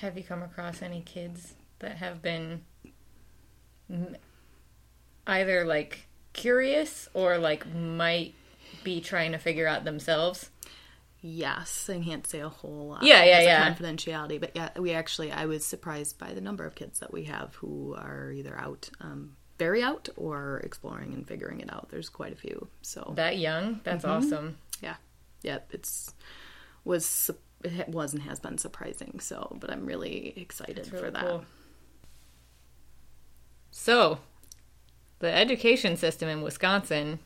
Have 0.00 0.16
you 0.16 0.24
come 0.24 0.42
across 0.42 0.82
any 0.82 1.00
kids 1.02 1.54
that 1.78 1.96
have 1.96 2.20
been 2.22 2.62
either 5.26 5.64
like 5.64 6.06
curious 6.32 7.08
or 7.14 7.38
like 7.38 7.66
might 7.72 8.34
be 8.84 9.00
trying 9.00 9.32
to 9.32 9.38
figure 9.38 9.66
out 9.66 9.84
themselves? 9.84 10.50
Yes, 11.22 11.88
I 11.90 12.00
can't 12.02 12.26
say 12.26 12.40
a 12.40 12.48
whole 12.48 12.88
lot. 12.88 13.02
Yeah, 13.02 13.24
yeah, 13.24 13.40
yeah. 13.40 13.74
Confidentiality, 13.74 14.38
but 14.40 14.52
yeah, 14.54 14.68
we 14.78 14.92
actually 14.92 15.32
I 15.32 15.46
was 15.46 15.64
surprised 15.66 16.18
by 16.18 16.32
the 16.34 16.40
number 16.40 16.64
of 16.64 16.74
kids 16.74 17.00
that 17.00 17.12
we 17.12 17.24
have 17.24 17.54
who 17.56 17.94
are 17.98 18.30
either 18.30 18.56
out, 18.56 18.88
um, 19.00 19.36
very 19.58 19.82
out, 19.82 20.08
or 20.16 20.60
exploring 20.60 21.14
and 21.14 21.26
figuring 21.26 21.60
it 21.60 21.72
out. 21.72 21.88
There's 21.90 22.10
quite 22.10 22.32
a 22.32 22.36
few. 22.36 22.68
So 22.82 23.14
That 23.16 23.38
young? 23.38 23.80
That's 23.82 24.04
Mm-hmm. 24.04 24.26
awesome. 24.26 24.58
yeah, 24.82 24.96
yep, 25.42 25.68
it's 25.72 26.12
was 26.84 27.30
it 27.64 27.88
was 27.88 28.12
and 28.14 28.22
has 28.24 28.38
been 28.40 28.58
surprising. 28.58 29.20
So, 29.20 29.56
but 29.60 29.70
I'm 29.70 29.86
really 29.86 30.32
excited 30.36 30.88
Really 30.92 31.04
for 31.04 31.10
that. 31.10 31.22
cool. 31.22 31.44
So, 33.70 34.18
the 35.18 35.32
education 35.32 35.96
system 35.96 36.28
in 36.28 36.42
Wisconsin 36.42 37.18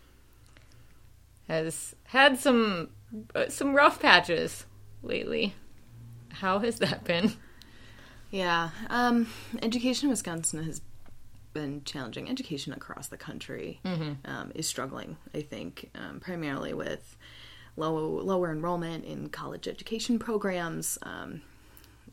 has 1.49 1.95
had 2.05 2.39
some 2.39 2.91
uh, 3.35 3.49
some 3.49 3.75
rough 3.75 4.01
patches 4.01 4.67
lately. 5.03 5.55
How 6.31 6.59
has 6.61 6.79
that 6.79 7.05
been? 7.05 7.33
Yeah, 8.31 8.71
um, 8.89 9.27
education 9.61 10.07
in 10.07 10.11
Wisconsin 10.11 10.63
has 10.65 10.81
been 11.53 11.83
challenging. 11.85 12.31
Education 12.31 12.73
across 12.73 13.09
the 13.09 13.17
country 13.17 13.81
um, 13.85 14.53
is 14.55 14.69
struggling. 14.69 15.17
I 15.35 15.41
think 15.41 15.91
um, 15.97 16.21
primarily 16.21 16.73
with 16.73 17.17
low 17.81 18.21
lower 18.23 18.53
enrollment 18.53 19.05
in 19.05 19.29
college 19.29 19.67
education 19.67 20.19
programs. 20.19 20.99
Um, 21.03 21.43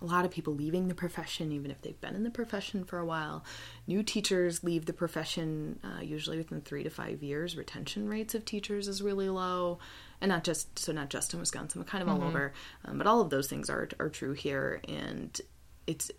a 0.02 0.06
lot 0.06 0.26
of 0.26 0.32
people 0.32 0.54
leaving 0.54 0.88
the 0.88 0.94
profession, 0.94 1.52
even 1.52 1.72
if 1.72 1.82
they've 1.82 2.00
been 2.00 2.16
in 2.16 2.24
the 2.24 2.30
profession 2.30 2.84
for 2.84 3.00
a 3.00 3.06
while. 3.06 3.44
New 3.88 4.04
teachers 4.04 4.64
leave 4.64 4.86
the 4.86 4.94
profession 4.94 5.80
uh, 5.84 6.02
usually 6.02 6.38
within 6.38 6.62
three 6.62 6.84
to 6.84 6.90
five 6.90 7.24
years. 7.24 7.58
Retention 7.58 8.08
rates 8.08 8.36
of 8.36 8.46
teachers 8.46 8.88
is 8.88 9.02
really 9.02 9.30
low, 9.30 9.80
and 10.22 10.30
not 10.30 10.44
just 10.44 10.78
so 10.78 10.92
not 10.92 11.10
just 11.10 11.34
in 11.34 11.40
Wisconsin, 11.40 11.82
but 11.82 11.90
kind 11.90 12.04
of 12.04 12.10
all 12.10 12.24
over. 12.24 12.54
Um, 12.86 12.98
but 12.98 13.08
all 13.08 13.22
of 13.22 13.30
those 13.30 13.48
things 13.48 13.70
are 13.70 13.90
are 14.00 14.10
true 14.10 14.34
here, 14.34 14.82
and 14.88 15.40
it's 15.88 16.12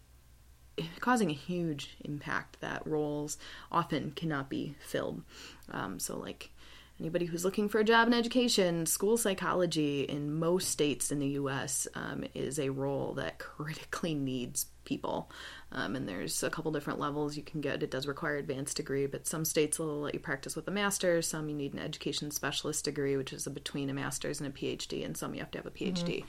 causing 1.01 1.31
a 1.31 1.35
huge 1.35 1.97
impact 2.05 2.61
that 2.61 2.87
roles 2.87 3.39
often 3.71 4.13
cannot 4.13 4.49
be 4.49 4.75
filled. 4.81 5.23
Um, 5.71 5.99
so, 5.99 6.17
like 6.17 6.51
anybody 7.01 7.27
who's 7.27 7.45
looking 7.45 7.69
for 7.69 7.79
a 7.79 7.85
job 7.85 8.09
in 8.09 8.15
education, 8.15 8.87
school 8.87 9.17
psychology 9.17 10.03
in 10.03 10.35
most 10.35 10.69
states 10.69 11.13
in 11.13 11.19
the 11.19 11.29
U.S. 11.29 11.87
Um, 11.95 12.25
is 12.35 12.59
a 12.59 12.71
role 12.71 13.15
that 13.15 13.39
critically 13.39 14.15
needs 14.15 14.67
people. 14.85 15.31
Um, 15.71 15.95
and 15.97 16.09
there's 16.09 16.43
a 16.43 16.51
couple 16.51 16.73
different 16.73 16.99
levels 16.99 17.37
you 17.37 17.43
can 17.43 17.61
get. 17.61 17.83
It 17.83 17.91
does 17.91 18.07
require 18.07 18.37
advanced 18.37 18.77
degree, 18.77 19.07
but 19.07 19.27
some 19.27 19.45
states 19.45 19.79
will 19.79 20.01
let 20.01 20.15
you 20.15 20.21
practice 20.21 20.57
with 20.57 20.67
a 20.67 20.71
master's. 20.71 21.29
Some 21.29 21.49
you 21.49 21.55
need 21.55 21.75
an 21.75 21.81
education 21.81 22.31
specialist 22.31 22.85
degree, 22.85 23.17
which 23.17 23.33
is 23.33 23.47
a 23.47 23.51
between 23.51 23.91
a 23.91 23.95
master's 23.95 24.41
and 24.41 24.49
a 24.49 24.53
PhD, 24.53 25.05
and 25.05 25.17
some 25.17 25.35
you 25.35 25.41
have 25.41 25.51
to 25.53 25.59
have 25.59 25.67
a 25.67 25.71
PhD. 25.71 26.25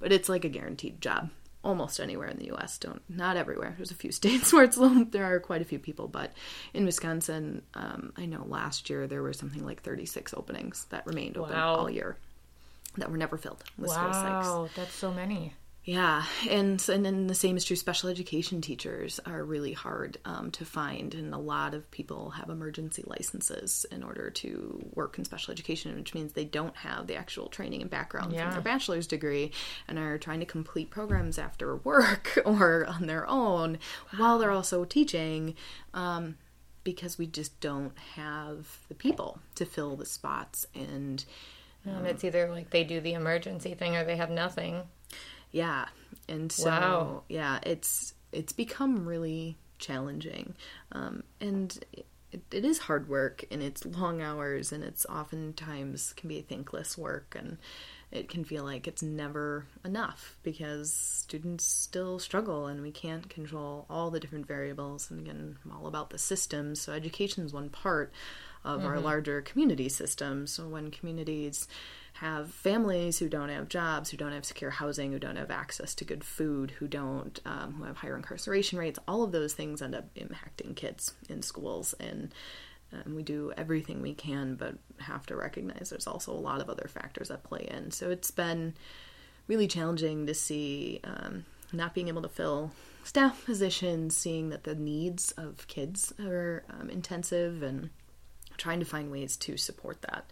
But 0.00 0.12
it's 0.12 0.28
like 0.28 0.44
a 0.44 0.48
guaranteed 0.48 1.00
job 1.00 1.30
almost 1.68 2.00
anywhere 2.00 2.28
in 2.28 2.38
the 2.38 2.46
U.S. 2.46 2.78
Don't 2.78 3.02
not 3.08 3.36
everywhere. 3.36 3.74
There's 3.76 3.90
a 3.90 3.94
few 3.94 4.10
states 4.20 4.52
where 4.52 4.64
it's 4.64 4.76
low. 4.78 5.04
There 5.04 5.24
are 5.24 5.38
quite 5.38 5.62
a 5.62 5.64
few 5.66 5.78
people, 5.78 6.08
but 6.08 6.32
in 6.74 6.84
Wisconsin, 6.86 7.62
um, 7.74 8.12
I 8.16 8.24
know 8.26 8.44
last 8.48 8.88
year 8.90 9.06
there 9.06 9.22
were 9.22 9.32
something 9.34 9.64
like 9.64 9.82
36 9.82 10.32
openings 10.34 10.86
that 10.90 11.06
remained 11.06 11.36
open 11.36 11.54
Wow. 11.54 11.74
all 11.76 11.90
year 11.90 12.16
that 12.96 13.10
were 13.10 13.18
never 13.18 13.36
filled. 13.36 13.62
school. 13.76 13.86
Wow, 13.86 14.68
that's 14.74 14.94
so 14.94 15.12
many. 15.12 15.52
Yeah, 15.88 16.24
and 16.50 16.86
and 16.90 17.02
then 17.02 17.28
the 17.28 17.34
same 17.34 17.56
is 17.56 17.64
true. 17.64 17.74
Special 17.74 18.10
education 18.10 18.60
teachers 18.60 19.20
are 19.24 19.42
really 19.42 19.72
hard 19.72 20.18
um, 20.26 20.50
to 20.50 20.66
find, 20.66 21.14
and 21.14 21.32
a 21.32 21.38
lot 21.38 21.72
of 21.72 21.90
people 21.90 22.28
have 22.32 22.50
emergency 22.50 23.02
licenses 23.06 23.86
in 23.90 24.02
order 24.02 24.28
to 24.28 24.86
work 24.92 25.16
in 25.16 25.24
special 25.24 25.50
education, 25.50 25.96
which 25.96 26.12
means 26.12 26.34
they 26.34 26.44
don't 26.44 26.76
have 26.76 27.06
the 27.06 27.16
actual 27.16 27.48
training 27.48 27.80
and 27.80 27.90
background 27.90 28.34
Yeah. 28.34 28.42
from 28.42 28.52
their 28.52 28.60
bachelor's 28.60 29.06
degree, 29.06 29.50
and 29.88 29.98
are 29.98 30.18
trying 30.18 30.40
to 30.40 30.44
complete 30.46 30.90
programs 30.90 31.38
after 31.38 31.76
work 31.76 32.38
or 32.44 32.84
on 32.84 33.06
their 33.06 33.26
own 33.26 33.78
while 34.18 34.38
they're 34.38 34.50
also 34.50 34.84
teaching. 34.84 35.54
Um, 35.94 36.36
because 36.84 37.16
we 37.16 37.26
just 37.26 37.60
don't 37.60 37.96
have 38.14 38.78
the 38.88 38.94
people 38.94 39.40
to 39.54 39.64
fill 39.64 39.96
the 39.96 40.06
spots 40.06 40.66
and 40.74 41.24
And 41.86 42.06
it's 42.06 42.24
either 42.24 42.50
like 42.50 42.68
they 42.70 42.84
do 42.84 43.00
the 43.00 43.14
emergency 43.14 43.72
thing 43.74 43.96
or 43.96 44.04
they 44.04 44.16
have 44.16 44.30
nothing. 44.30 44.82
Yeah. 45.50 45.86
And 46.28 46.50
so 46.52 46.68
Wow. 46.70 47.22
yeah, 47.28 47.58
it's 47.62 48.14
it's 48.32 48.52
become 48.52 49.06
really 49.06 49.56
challenging. 49.78 50.54
Um, 50.92 51.22
and 51.40 51.78
it, 52.32 52.42
it 52.50 52.64
is 52.64 52.78
hard 52.78 53.08
work 53.08 53.44
and 53.50 53.62
it's 53.62 53.86
long 53.86 54.20
hours 54.20 54.72
and 54.72 54.84
it's 54.84 55.06
oftentimes 55.06 56.12
can 56.14 56.28
be 56.28 56.42
thankless 56.42 56.98
work 56.98 57.34
and 57.38 57.56
it 58.10 58.28
can 58.28 58.44
feel 58.44 58.64
like 58.64 58.86
it's 58.86 59.02
never 59.02 59.66
enough 59.84 60.36
because 60.42 60.92
students 60.92 61.64
still 61.64 62.18
struggle 62.18 62.66
and 62.66 62.82
we 62.82 62.90
can't 62.90 63.28
control 63.30 63.86
all 63.88 64.10
the 64.10 64.20
different 64.20 64.46
variables 64.46 65.10
and 65.10 65.20
again 65.20 65.58
I'm 65.64 65.72
all 65.72 65.86
about 65.86 66.10
the 66.10 66.18
systems 66.18 66.80
so 66.80 66.92
education 66.92 67.44
is 67.44 67.52
one 67.52 67.70
part 67.70 68.12
of 68.64 68.84
our 68.84 68.98
larger 69.00 69.40
community 69.40 69.88
system 69.88 70.46
so 70.46 70.68
when 70.68 70.90
communities 70.90 71.68
have 72.20 72.52
families 72.52 73.16
who 73.20 73.28
don't 73.28 73.48
have 73.48 73.68
jobs, 73.68 74.10
who 74.10 74.16
don't 74.16 74.32
have 74.32 74.44
secure 74.44 74.70
housing, 74.70 75.12
who 75.12 75.20
don't 75.20 75.36
have 75.36 75.52
access 75.52 75.94
to 75.94 76.04
good 76.04 76.24
food, 76.24 76.72
who 76.72 76.88
don't, 76.88 77.38
um, 77.46 77.74
who 77.74 77.84
have 77.84 77.96
higher 77.96 78.16
incarceration 78.16 78.76
rates. 78.76 78.98
All 79.06 79.22
of 79.22 79.30
those 79.30 79.54
things 79.54 79.80
end 79.80 79.94
up 79.94 80.12
impacting 80.16 80.74
kids 80.74 81.14
in 81.28 81.42
schools, 81.42 81.94
and 82.00 82.34
um, 82.92 83.14
we 83.14 83.22
do 83.22 83.52
everything 83.56 84.02
we 84.02 84.14
can, 84.14 84.56
but 84.56 84.74
have 84.98 85.26
to 85.26 85.36
recognize 85.36 85.90
there's 85.90 86.08
also 86.08 86.32
a 86.32 86.34
lot 86.34 86.60
of 86.60 86.68
other 86.68 86.88
factors 86.88 87.28
that 87.28 87.44
play 87.44 87.68
in. 87.70 87.92
So 87.92 88.10
it's 88.10 88.32
been 88.32 88.74
really 89.46 89.68
challenging 89.68 90.26
to 90.26 90.34
see 90.34 91.00
um, 91.04 91.44
not 91.72 91.94
being 91.94 92.08
able 92.08 92.22
to 92.22 92.28
fill 92.28 92.72
staff 93.04 93.44
positions, 93.44 94.16
seeing 94.16 94.48
that 94.48 94.64
the 94.64 94.74
needs 94.74 95.30
of 95.36 95.68
kids 95.68 96.12
are 96.18 96.64
um, 96.68 96.90
intensive, 96.90 97.62
and 97.62 97.90
trying 98.56 98.80
to 98.80 98.84
find 98.84 99.12
ways 99.12 99.36
to 99.36 99.56
support 99.56 100.02
that 100.02 100.28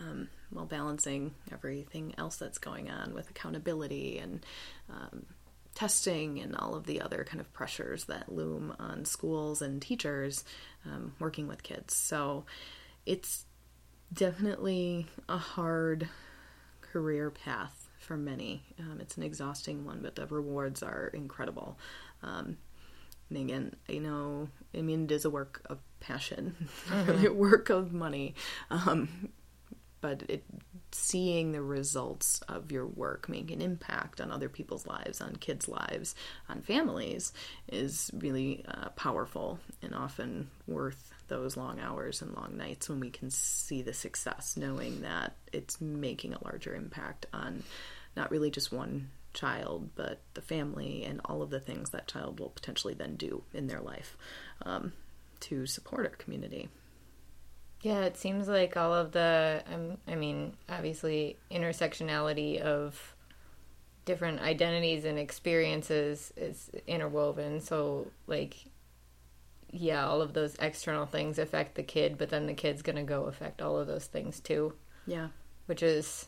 um, 0.00 0.28
while 0.50 0.66
balancing 0.66 1.34
everything 1.52 2.14
else 2.18 2.36
that's 2.36 2.58
going 2.58 2.90
on 2.90 3.14
with 3.14 3.30
accountability 3.30 4.18
and 4.18 4.44
um, 4.90 5.26
testing 5.74 6.40
and 6.40 6.56
all 6.56 6.74
of 6.74 6.86
the 6.86 7.00
other 7.00 7.24
kind 7.24 7.40
of 7.40 7.52
pressures 7.52 8.04
that 8.06 8.32
loom 8.32 8.74
on 8.78 9.04
schools 9.04 9.62
and 9.62 9.80
teachers 9.80 10.44
um, 10.84 11.12
working 11.18 11.46
with 11.46 11.62
kids. 11.62 11.94
So 11.94 12.46
it's 13.06 13.44
definitely 14.12 15.06
a 15.28 15.38
hard 15.38 16.08
career 16.80 17.30
path 17.30 17.88
for 17.98 18.16
many. 18.16 18.62
Um, 18.78 18.98
it's 19.00 19.16
an 19.16 19.22
exhausting 19.22 19.84
one, 19.84 20.00
but 20.02 20.16
the 20.16 20.26
rewards 20.26 20.82
are 20.82 21.08
incredible. 21.14 21.78
Um, 22.22 22.56
and 23.30 23.38
again, 23.38 23.76
I 23.88 23.98
know, 23.98 24.48
I 24.74 24.80
mean, 24.80 25.04
it 25.04 25.12
is 25.12 25.24
a 25.24 25.30
work 25.30 25.62
of 25.66 25.78
passion, 26.00 26.68
not 26.90 27.06
really 27.06 27.26
a 27.26 27.32
work 27.32 27.68
of 27.68 27.92
money. 27.92 28.34
Um, 28.70 29.30
but 30.00 30.22
it, 30.28 30.44
seeing 30.92 31.52
the 31.52 31.62
results 31.62 32.40
of 32.48 32.70
your 32.72 32.86
work 32.86 33.28
make 33.28 33.50
an 33.50 33.60
impact 33.60 34.20
on 34.20 34.30
other 34.30 34.48
people's 34.48 34.86
lives, 34.86 35.20
on 35.20 35.36
kids' 35.36 35.68
lives, 35.68 36.14
on 36.48 36.62
families, 36.62 37.32
is 37.70 38.10
really 38.14 38.64
uh, 38.68 38.88
powerful 38.90 39.58
and 39.82 39.94
often 39.94 40.50
worth 40.66 41.12
those 41.28 41.56
long 41.56 41.78
hours 41.78 42.22
and 42.22 42.34
long 42.34 42.56
nights 42.56 42.88
when 42.88 43.00
we 43.00 43.10
can 43.10 43.30
see 43.30 43.82
the 43.82 43.92
success, 43.92 44.56
knowing 44.56 45.02
that 45.02 45.34
it's 45.52 45.80
making 45.80 46.34
a 46.34 46.44
larger 46.44 46.74
impact 46.74 47.26
on 47.32 47.62
not 48.16 48.30
really 48.30 48.50
just 48.50 48.72
one 48.72 49.10
child, 49.34 49.90
but 49.94 50.20
the 50.34 50.40
family 50.40 51.04
and 51.04 51.20
all 51.24 51.42
of 51.42 51.50
the 51.50 51.60
things 51.60 51.90
that 51.90 52.08
child 52.08 52.40
will 52.40 52.48
potentially 52.48 52.94
then 52.94 53.16
do 53.16 53.42
in 53.52 53.66
their 53.66 53.80
life 53.80 54.16
um, 54.62 54.92
to 55.40 55.66
support 55.66 56.06
our 56.06 56.16
community. 56.16 56.68
Yeah, 57.80 58.00
it 58.02 58.16
seems 58.16 58.48
like 58.48 58.76
all 58.76 58.92
of 58.92 59.12
the, 59.12 59.62
um, 59.72 59.98
I 60.08 60.16
mean, 60.16 60.54
obviously, 60.68 61.36
intersectionality 61.50 62.60
of 62.60 63.14
different 64.04 64.40
identities 64.40 65.04
and 65.04 65.18
experiences 65.18 66.32
is 66.36 66.70
interwoven. 66.88 67.60
So, 67.60 68.10
like, 68.26 68.56
yeah, 69.70 70.06
all 70.06 70.22
of 70.22 70.32
those 70.32 70.56
external 70.60 71.06
things 71.06 71.38
affect 71.38 71.76
the 71.76 71.82
kid, 71.84 72.18
but 72.18 72.30
then 72.30 72.46
the 72.46 72.54
kid's 72.54 72.82
going 72.82 72.96
to 72.96 73.02
go 73.04 73.24
affect 73.24 73.62
all 73.62 73.78
of 73.78 73.86
those 73.86 74.06
things 74.06 74.40
too, 74.40 74.72
Yeah. 75.06 75.28
which 75.66 75.82
is 75.82 76.26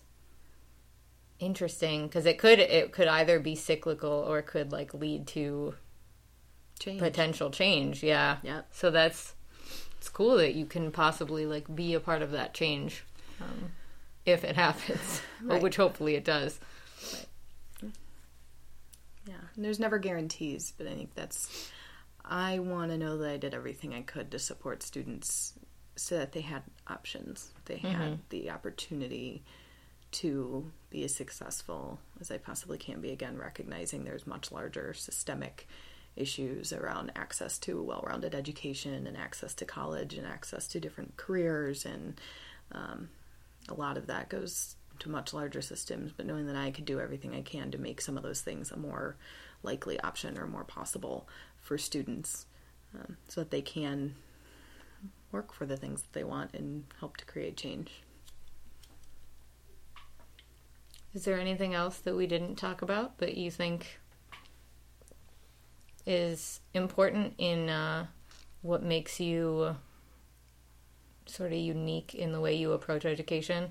interesting 1.39 2.07
because 2.07 2.27
it 2.27 2.37
could 2.37 2.59
it 2.59 2.93
could 2.93 3.09
either 3.09 3.41
be 3.41 3.55
cyclical 3.55 4.11
or 4.13 4.41
it 4.41 4.47
could 4.47 4.71
like 4.73 4.93
lead 4.93 5.27
to 5.27 5.75
Change. 6.79 7.01
potential 7.01 7.51
change. 7.51 8.03
Yeah. 8.03 8.37
yeah 8.43 8.63
So 8.71 8.91
that's 8.91 9.35
it's 10.01 10.09
cool 10.09 10.39
that 10.39 10.55
you 10.55 10.65
can 10.65 10.91
possibly 10.91 11.45
like 11.45 11.73
be 11.77 11.93
a 11.93 12.01
part 12.01 12.23
of 12.23 12.31
that 12.31 12.55
change 12.55 13.05
um, 13.39 13.73
if 14.25 14.45
it 14.45 14.57
happens, 14.57 15.21
Right. 15.43 15.61
which 15.61 15.77
hopefully 15.77 16.15
it 16.15 16.25
does. 16.25 16.59
Yeah, 19.27 19.35
and 19.55 19.63
there's 19.63 19.79
never 19.79 19.99
guarantees, 19.99 20.73
but 20.79 20.87
I 20.87 20.95
think 20.95 21.15
that's. 21.15 21.71
I 22.25 22.61
want 22.61 22.91
to 22.93 22.97
know 22.97 23.19
that 23.19 23.31
I 23.31 23.37
did 23.37 23.53
everything 23.53 23.93
I 23.93 24.01
could 24.01 24.31
to 24.31 24.39
support 24.39 24.83
students 24.83 25.53
so 25.97 26.17
that 26.17 26.33
they 26.33 26.41
had 26.41 26.63
options. 26.89 27.51
They 27.67 27.77
had 27.77 28.21
the 28.31 28.51
opportunity 28.51 29.43
to 30.13 30.71
be 30.89 31.05
as 31.05 31.15
successful 31.15 31.99
as 32.21 32.31
I 32.31 32.39
possibly 32.39 32.79
can 32.79 33.03
be. 33.03 33.11
Again, 33.11 33.37
recognizing 33.37 34.05
there's 34.05 34.27
much 34.27 34.51
larger 34.51 34.95
systemic 34.95 35.69
issues 36.17 36.73
around 36.73 37.13
access 37.17 37.59
to 37.59 37.83
well 37.83 38.05
rounded 38.07 38.35
education 38.35 39.07
and 39.07 39.17
access 39.17 39.55
to 39.55 39.65
college 39.65 40.15
and 40.15 40.27
access 40.27 40.67
to 40.69 40.81
different 40.81 41.17
careers. 41.17 41.85
And 41.85 42.21
um, 42.73 43.09
a 43.69 43.75
lot 43.75 43.97
of 43.97 44.07
that 44.09 44.29
goes 44.29 44.77
to 45.01 45.09
much 45.09 45.33
larger 45.33 45.63
systems, 45.63 46.13
but 46.17 46.27
knowing 46.27 46.47
that 46.47 46.57
I 46.57 46.71
could 46.71 46.85
do 46.85 47.01
everything 47.01 47.35
I 47.35 47.43
can 47.43 47.71
to 47.71 47.79
make 47.79 48.01
some 48.01 48.17
of 48.17 48.23
those 48.23 48.43
things 48.43 48.71
a 48.71 48.77
more 48.77 49.17
likely 49.63 49.99
option 50.01 50.39
or 50.39 50.47
more 50.47 50.65
possible 50.65 51.29
for 51.61 51.79
students 51.79 52.47
um, 52.95 53.17
so 53.29 53.41
that 53.41 53.51
they 53.51 53.63
can 53.63 54.15
work 55.33 55.53
for 55.53 55.65
the 55.65 55.77
things 55.77 56.03
that 56.03 56.13
they 56.13 56.25
want 56.25 56.55
and 56.55 56.85
help 56.99 57.17
to 57.19 57.25
create 57.25 57.57
change. 57.57 58.03
Is 61.15 61.25
there 61.25 61.39
anything 61.39 61.75
else 61.75 61.99
that 61.99 62.17
we 62.17 62.27
didn't 62.27 62.57
talk 62.57 62.83
about 62.83 63.19
that 63.19 63.37
you 63.37 63.51
think 63.51 64.00
is 66.11 66.59
important 66.75 67.35
in 67.39 67.71
uh, 67.71 68.07
what 68.63 68.83
makes 68.83 69.21
you 69.21 69.77
sort 71.27 71.53
of 71.53 71.59
unique 71.59 72.17
in 72.17 72.33
the 72.33 72.41
way 72.41 72.57
you 72.57 72.73
approach 72.73 73.05
education? 73.05 73.71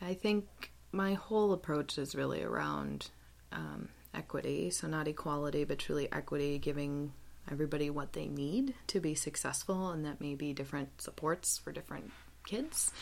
I 0.00 0.14
think 0.14 0.72
my 0.92 1.12
whole 1.12 1.52
approach 1.52 1.98
is 1.98 2.14
really 2.14 2.42
around 2.42 3.10
um, 3.52 3.90
equity. 4.14 4.70
So, 4.70 4.88
not 4.88 5.06
equality, 5.06 5.64
but 5.64 5.78
truly 5.78 6.10
equity, 6.10 6.58
giving 6.58 7.12
everybody 7.50 7.90
what 7.90 8.14
they 8.14 8.26
need 8.26 8.74
to 8.86 8.98
be 8.98 9.14
successful, 9.14 9.90
and 9.90 10.06
that 10.06 10.22
may 10.22 10.34
be 10.34 10.54
different 10.54 11.02
supports 11.02 11.58
for 11.58 11.70
different 11.70 12.10
kids. 12.46 12.92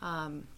Um, 0.00 0.48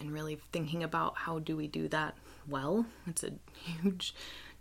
and 0.00 0.12
really 0.12 0.38
thinking 0.52 0.82
about 0.82 1.16
how 1.16 1.40
do 1.40 1.56
we 1.56 1.68
do 1.68 1.88
that 1.88 2.14
well. 2.48 2.86
It's 3.06 3.22
a 3.22 3.32
huge 3.54 4.14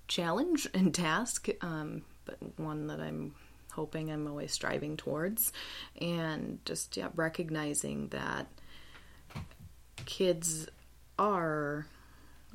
challenge 0.08 0.68
and 0.74 0.94
task, 0.94 1.48
um, 1.62 2.04
but 2.26 2.38
one 2.58 2.88
that 2.88 3.00
I'm 3.00 3.36
hoping 3.72 4.12
I'm 4.12 4.28
always 4.28 4.52
striving 4.52 4.98
towards. 4.98 5.52
And 6.00 6.60
just 6.66 6.98
yeah, 6.98 7.10
recognizing 7.16 8.10
that 8.10 8.48
kids 10.06 10.68
are 11.20 11.86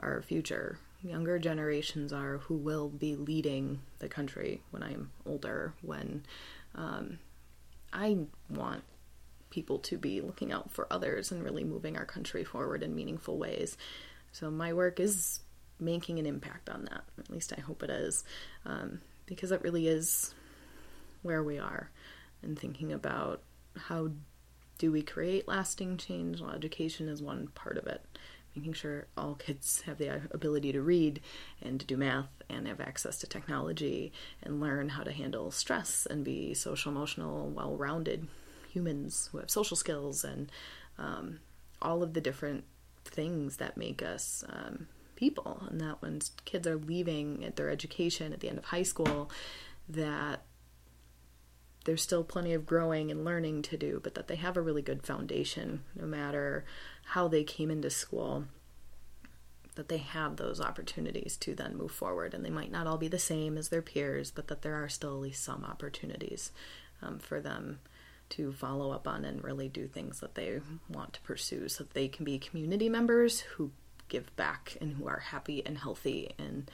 our 0.01 0.23
future. 0.23 0.79
Younger 1.03 1.39
generations 1.39 2.13
are 2.13 2.39
who 2.39 2.57
will 2.57 2.89
be 2.89 3.17
leading 3.17 3.81
the 4.01 4.09
country 4.09 4.63
when 4.71 4.83
I'm 4.83 5.11
older. 5.27 5.75
When 5.83 6.25
um, 6.75 7.19
I 7.93 8.19
want 8.49 8.83
people 9.51 9.79
to 9.81 9.99
be 9.99 10.21
looking 10.21 10.53
out 10.53 10.71
for 10.71 10.87
others 10.91 11.33
and 11.33 11.43
really 11.43 11.65
moving 11.65 11.97
our 11.97 12.05
country 12.05 12.45
forward 12.45 12.83
in 12.83 12.95
meaningful 12.95 13.37
ways. 13.37 13.77
So 14.33 14.51
my 14.51 14.73
work 14.73 15.01
is 15.01 15.41
making 15.81 16.19
an 16.19 16.27
impact 16.27 16.69
on 16.69 16.85
that. 16.85 17.05
At 17.19 17.31
least 17.31 17.53
I 17.57 17.61
hope 17.61 17.83
it 17.83 17.91
is, 17.91 18.25
um, 18.65 19.01
because 19.27 19.53
it 19.53 19.63
really 19.63 19.89
is 19.89 20.35
where 21.23 21.43
we 21.43 21.59
are, 21.59 21.91
and 22.43 22.59
thinking 22.59 22.93
about 22.93 23.43
how 23.77 24.11
do 24.79 24.91
we 24.91 25.03
create 25.03 25.47
lasting 25.47 25.97
change. 25.99 26.41
Well, 26.41 26.51
education 26.53 27.09
is 27.09 27.23
one 27.23 27.49
part 27.49 27.77
of 27.77 27.87
it. 27.87 28.05
Making 28.57 28.73
sure 28.73 29.07
all 29.17 29.35
kids 29.35 29.83
have 29.83 29.99
the 29.99 30.23
ability 30.33 30.73
to 30.73 30.83
read 30.83 31.21
and 31.63 31.79
to 31.79 31.87
do 31.87 31.97
math 31.97 32.31
and 32.49 32.67
have 32.67 32.81
access 32.81 33.19
to 33.19 33.27
technology 33.29 34.13
and 34.43 34.61
learn 34.61 34.89
how 34.89 35.05
to 35.05 35.13
handle 35.13 35.53
stress 35.53 36.07
and 36.11 36.25
be 36.25 36.53
social, 36.55 36.91
emotional, 36.91 37.49
well 37.51 37.77
rounded 37.77 38.27
humans 38.73 39.29
who 39.31 39.39
have 39.39 39.51
social 39.51 39.77
skills 39.77 40.25
and 40.25 40.51
um, 40.99 41.41
all 41.83 42.03
of 42.03 42.15
the 42.15 42.21
different 42.21 42.65
things 43.05 43.57
that 43.57 43.77
make 43.77 44.03
us 44.03 44.45
um, 44.49 44.89
people. 45.21 45.63
And 45.71 45.81
that 45.83 46.01
when 46.01 46.21
kids 46.47 46.67
are 46.67 46.79
leaving 46.79 47.45
at 47.45 47.57
their 47.57 47.71
education 47.71 48.33
at 48.33 48.41
the 48.41 48.49
end 48.49 48.59
of 48.59 48.65
high 48.65 48.83
school, 48.83 49.31
that 49.89 50.43
there's 51.85 52.03
still 52.03 52.25
plenty 52.25 52.55
of 52.55 52.67
growing 52.67 53.11
and 53.11 53.25
learning 53.25 53.63
to 53.63 53.77
do, 53.77 54.01
but 54.03 54.15
that 54.15 54.29
they 54.29 54.37
have 54.37 54.57
a 54.57 54.63
really 54.63 54.83
good 54.83 55.05
foundation 55.05 55.83
no 55.95 56.07
matter 56.07 56.65
how 57.05 57.29
they 57.29 57.45
came 57.45 57.71
into 57.71 57.91
school. 57.91 58.45
That 59.77 59.89
they 59.89 59.99
have 59.99 60.37
those 60.37 60.61
opportunities 60.61 61.37
to 61.39 61.55
then 61.55 61.77
move 61.77 61.93
forward, 61.93 62.35
and 62.35 62.45
they 62.45 62.51
might 62.51 62.73
not 62.73 62.87
all 62.87 62.99
be 62.99 63.09
the 63.09 63.19
same 63.19 63.57
as 63.57 63.69
their 63.69 63.83
peers, 63.83 64.31
but 64.31 64.49
that 64.49 64.63
there 64.63 64.83
are 64.83 64.89
still 64.89 65.13
at 65.13 65.21
least 65.21 65.45
some 65.45 65.65
opportunities 65.65 66.51
um, 67.03 67.19
for 67.19 67.41
them 67.41 67.79
to 68.31 68.53
follow 68.53 68.91
up 68.91 69.07
on 69.07 69.25
and 69.25 69.45
really 69.45 69.69
do 69.69 69.87
things 69.87 70.21
that 70.21 70.35
they 70.35 70.61
want 70.89 71.13
to 71.13 71.21
pursue 71.23 71.69
so 71.69 71.85
that 71.85 71.95
they 71.95 72.09
can 72.09 72.25
be 72.25 72.39
community 72.39 72.89
members 72.89 73.41
who 73.41 73.71
give 74.11 74.35
back 74.37 74.77
and 74.81 74.93
who 74.93 75.09
are 75.09 75.21
happy 75.21 75.65
and 75.65 75.79
healthy 75.79 76.35
and 76.39 76.71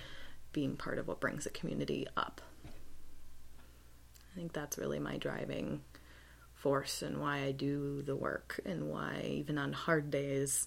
being 0.53 0.77
part 0.77 0.99
of 0.99 1.07
what 1.07 1.21
brings 1.21 1.47
a 1.47 1.51
community 1.51 2.09
up. 2.17 2.41
I 2.67 4.35
think 4.35 4.53
that's 4.53 4.79
really 4.79 4.99
my 4.99 5.19
driving 5.19 5.83
force 6.55 7.03
and 7.03 7.21
why 7.21 7.45
I 7.45 7.53
do 7.53 8.03
the 8.03 8.17
work 8.17 8.59
and 8.65 8.89
why 8.89 9.23
even 9.25 9.57
on 9.57 9.73
hard 9.73 10.11
days 10.11 10.67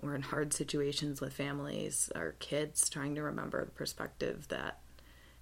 or 0.00 0.14
in 0.14 0.22
hard 0.22 0.52
situations 0.52 1.20
with 1.20 1.32
families 1.32 2.10
or 2.14 2.36
kids 2.38 2.88
trying 2.88 3.14
to 3.16 3.22
remember 3.22 3.64
the 3.64 3.70
perspective 3.70 4.46
that 4.48 4.78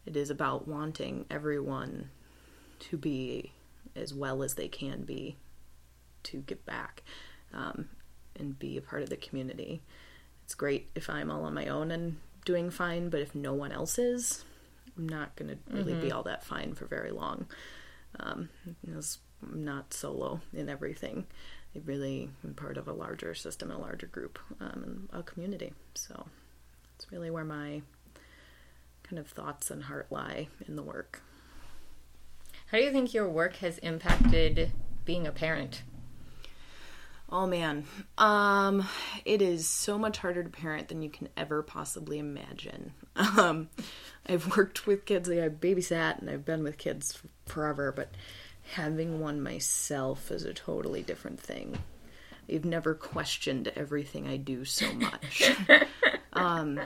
it 0.07 0.17
is 0.17 0.31
about 0.31 0.67
wanting 0.67 1.27
everyone 1.31 2.11
to 2.79 2.97
be 2.97 3.53
as 3.97 4.15
well 4.15 4.43
as 4.43 4.55
they 4.55 4.69
can 4.69 5.03
be 5.03 5.37
to 6.23 6.39
give 6.39 6.65
back 6.65 7.03
um, 7.53 7.89
and 8.37 8.59
be 8.59 8.77
a 8.77 8.83
part 8.83 9.03
of 9.03 9.11
the 9.11 9.17
community. 9.17 9.83
It's 10.51 10.57
great 10.57 10.91
if 10.97 11.09
I'm 11.09 11.31
all 11.31 11.45
on 11.45 11.55
my 11.55 11.69
own 11.69 11.93
and 11.93 12.17
doing 12.45 12.71
fine, 12.71 13.09
but 13.09 13.21
if 13.21 13.37
no 13.37 13.55
one 13.55 13.71
else 13.71 14.01
is, 14.01 14.45
I'm 14.99 15.09
not 15.09 15.37
going 15.37 15.53
to 15.53 15.59
really 15.73 15.93
mm-hmm. 15.93 16.01
be 16.01 16.11
all 16.11 16.25
that 16.25 16.43
fine 16.43 16.75
for 16.75 16.87
very 16.87 17.13
long. 17.13 17.47
Um, 18.19 18.49
I'm 18.85 19.65
not 19.65 19.95
solo 19.95 20.41
in 20.53 20.69
everything. 20.69 21.29
I 21.77 21.83
really 21.85 22.31
am 22.43 22.55
part 22.55 22.79
of 22.79 22.89
a 22.89 22.93
larger 22.93 23.33
system, 23.33 23.71
a 23.71 23.79
larger 23.79 24.09
group, 24.09 24.41
um, 24.61 25.09
and 25.13 25.21
a 25.21 25.23
community. 25.23 25.73
So 25.95 26.27
it's 26.97 27.13
really 27.13 27.31
where 27.31 27.45
my 27.45 27.83
kind 29.05 29.21
of 29.21 29.29
thoughts 29.29 29.71
and 29.71 29.85
heart 29.85 30.09
lie 30.11 30.49
in 30.67 30.75
the 30.75 30.83
work. 30.83 31.23
How 32.73 32.79
do 32.79 32.83
you 32.83 32.91
think 32.91 33.15
your 33.15 33.29
work 33.29 33.55
has 33.59 33.79
impacted 33.79 34.73
being 35.05 35.29
a 35.29 35.33
parent? 35.33 35.85
Oh 37.33 37.47
man, 37.47 37.85
um, 38.19 38.89
it 39.25 39.41
is 39.41 39.69
so 39.69 39.97
much 39.97 40.19
harder 40.19 40.43
to 40.43 40.51
parent 40.51 40.89
than 40.89 41.01
you 41.01 41.11
can 41.11 41.29
ever 41.37 41.63
possibly 41.63 42.19
imagine. 42.19 42.93
Um, 43.15 43.69
I've 44.27 44.57
worked 44.57 44.87
with 44.87 45.05
kids, 45.05 45.29
like 45.29 45.39
I 45.39 45.49
babysat, 45.49 46.19
and 46.19 46.29
I've 46.29 46.45
been 46.45 46.65
with 46.65 46.79
kids 46.79 47.21
forever, 47.47 47.93
but 47.93 48.11
having 48.73 49.21
one 49.21 49.41
myself 49.41 50.31
is 50.31 50.45
a 50.45 50.55
totally 50.55 51.03
different 51.03 51.39
thing. 51.39 51.79
I've 52.53 52.65
never 52.65 52.95
questioned 52.95 53.71
everything 53.77 54.27
I 54.27 54.37
do 54.37 54.65
so 54.65 54.93
much. 54.93 55.53
um, 56.33 56.81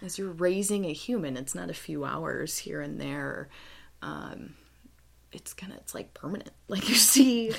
as 0.00 0.16
you're 0.18 0.30
raising 0.30 0.84
a 0.84 0.92
human, 0.92 1.36
it's 1.36 1.54
not 1.54 1.70
a 1.70 1.74
few 1.74 2.04
hours 2.04 2.58
here 2.58 2.80
and 2.80 3.00
there. 3.00 3.48
Um, 4.00 4.54
it's 5.32 5.54
kind 5.54 5.72
of 5.72 5.78
it's 5.78 5.94
like 5.94 6.14
permanent. 6.14 6.52
Like 6.68 6.88
you 6.88 6.94
see 6.94 7.52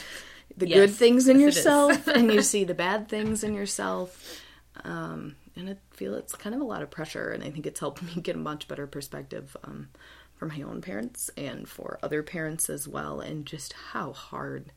the 0.57 0.67
yes, 0.67 0.77
good 0.77 0.91
things 0.91 1.27
in 1.27 1.39
yes 1.39 1.55
yourself 1.55 2.07
and 2.15 2.31
you 2.31 2.41
see 2.41 2.63
the 2.63 2.73
bad 2.73 3.07
things 3.07 3.43
in 3.43 3.53
yourself. 3.53 4.41
Um, 4.83 5.35
and 5.55 5.69
I 5.69 5.75
feel 5.91 6.15
it's 6.15 6.35
kind 6.35 6.55
of 6.55 6.61
a 6.61 6.65
lot 6.65 6.81
of 6.81 6.89
pressure, 6.89 7.29
and 7.29 7.43
I 7.43 7.51
think 7.51 7.65
it's 7.65 7.79
helped 7.79 8.01
me 8.15 8.21
get 8.21 8.35
a 8.35 8.39
much 8.39 8.67
better 8.67 8.87
perspective 8.87 9.55
um, 9.63 9.89
for 10.35 10.47
my 10.47 10.61
own 10.61 10.81
parents 10.81 11.29
and 11.37 11.67
for 11.67 11.99
other 12.01 12.23
parents 12.23 12.69
as 12.69 12.87
well, 12.87 13.19
and 13.19 13.45
just 13.45 13.73
how 13.91 14.13
hard 14.13 14.71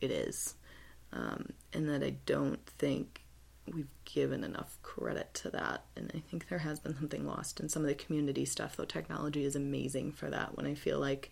it 0.00 0.10
is. 0.10 0.54
Um, 1.12 1.52
and 1.72 1.88
that 1.88 2.02
I 2.02 2.16
don't 2.26 2.64
think 2.66 3.22
we've 3.74 3.88
given 4.04 4.44
enough 4.44 4.78
credit 4.82 5.32
to 5.34 5.50
that. 5.50 5.84
And 5.96 6.10
I 6.14 6.20
think 6.20 6.48
there 6.48 6.58
has 6.58 6.80
been 6.80 6.96
something 6.96 7.26
lost 7.26 7.60
in 7.60 7.68
some 7.68 7.82
of 7.82 7.88
the 7.88 7.94
community 7.94 8.44
stuff, 8.44 8.76
though 8.76 8.84
technology 8.84 9.44
is 9.44 9.56
amazing 9.56 10.12
for 10.12 10.30
that 10.30 10.56
when 10.56 10.66
I 10.66 10.74
feel 10.74 10.98
like 10.98 11.30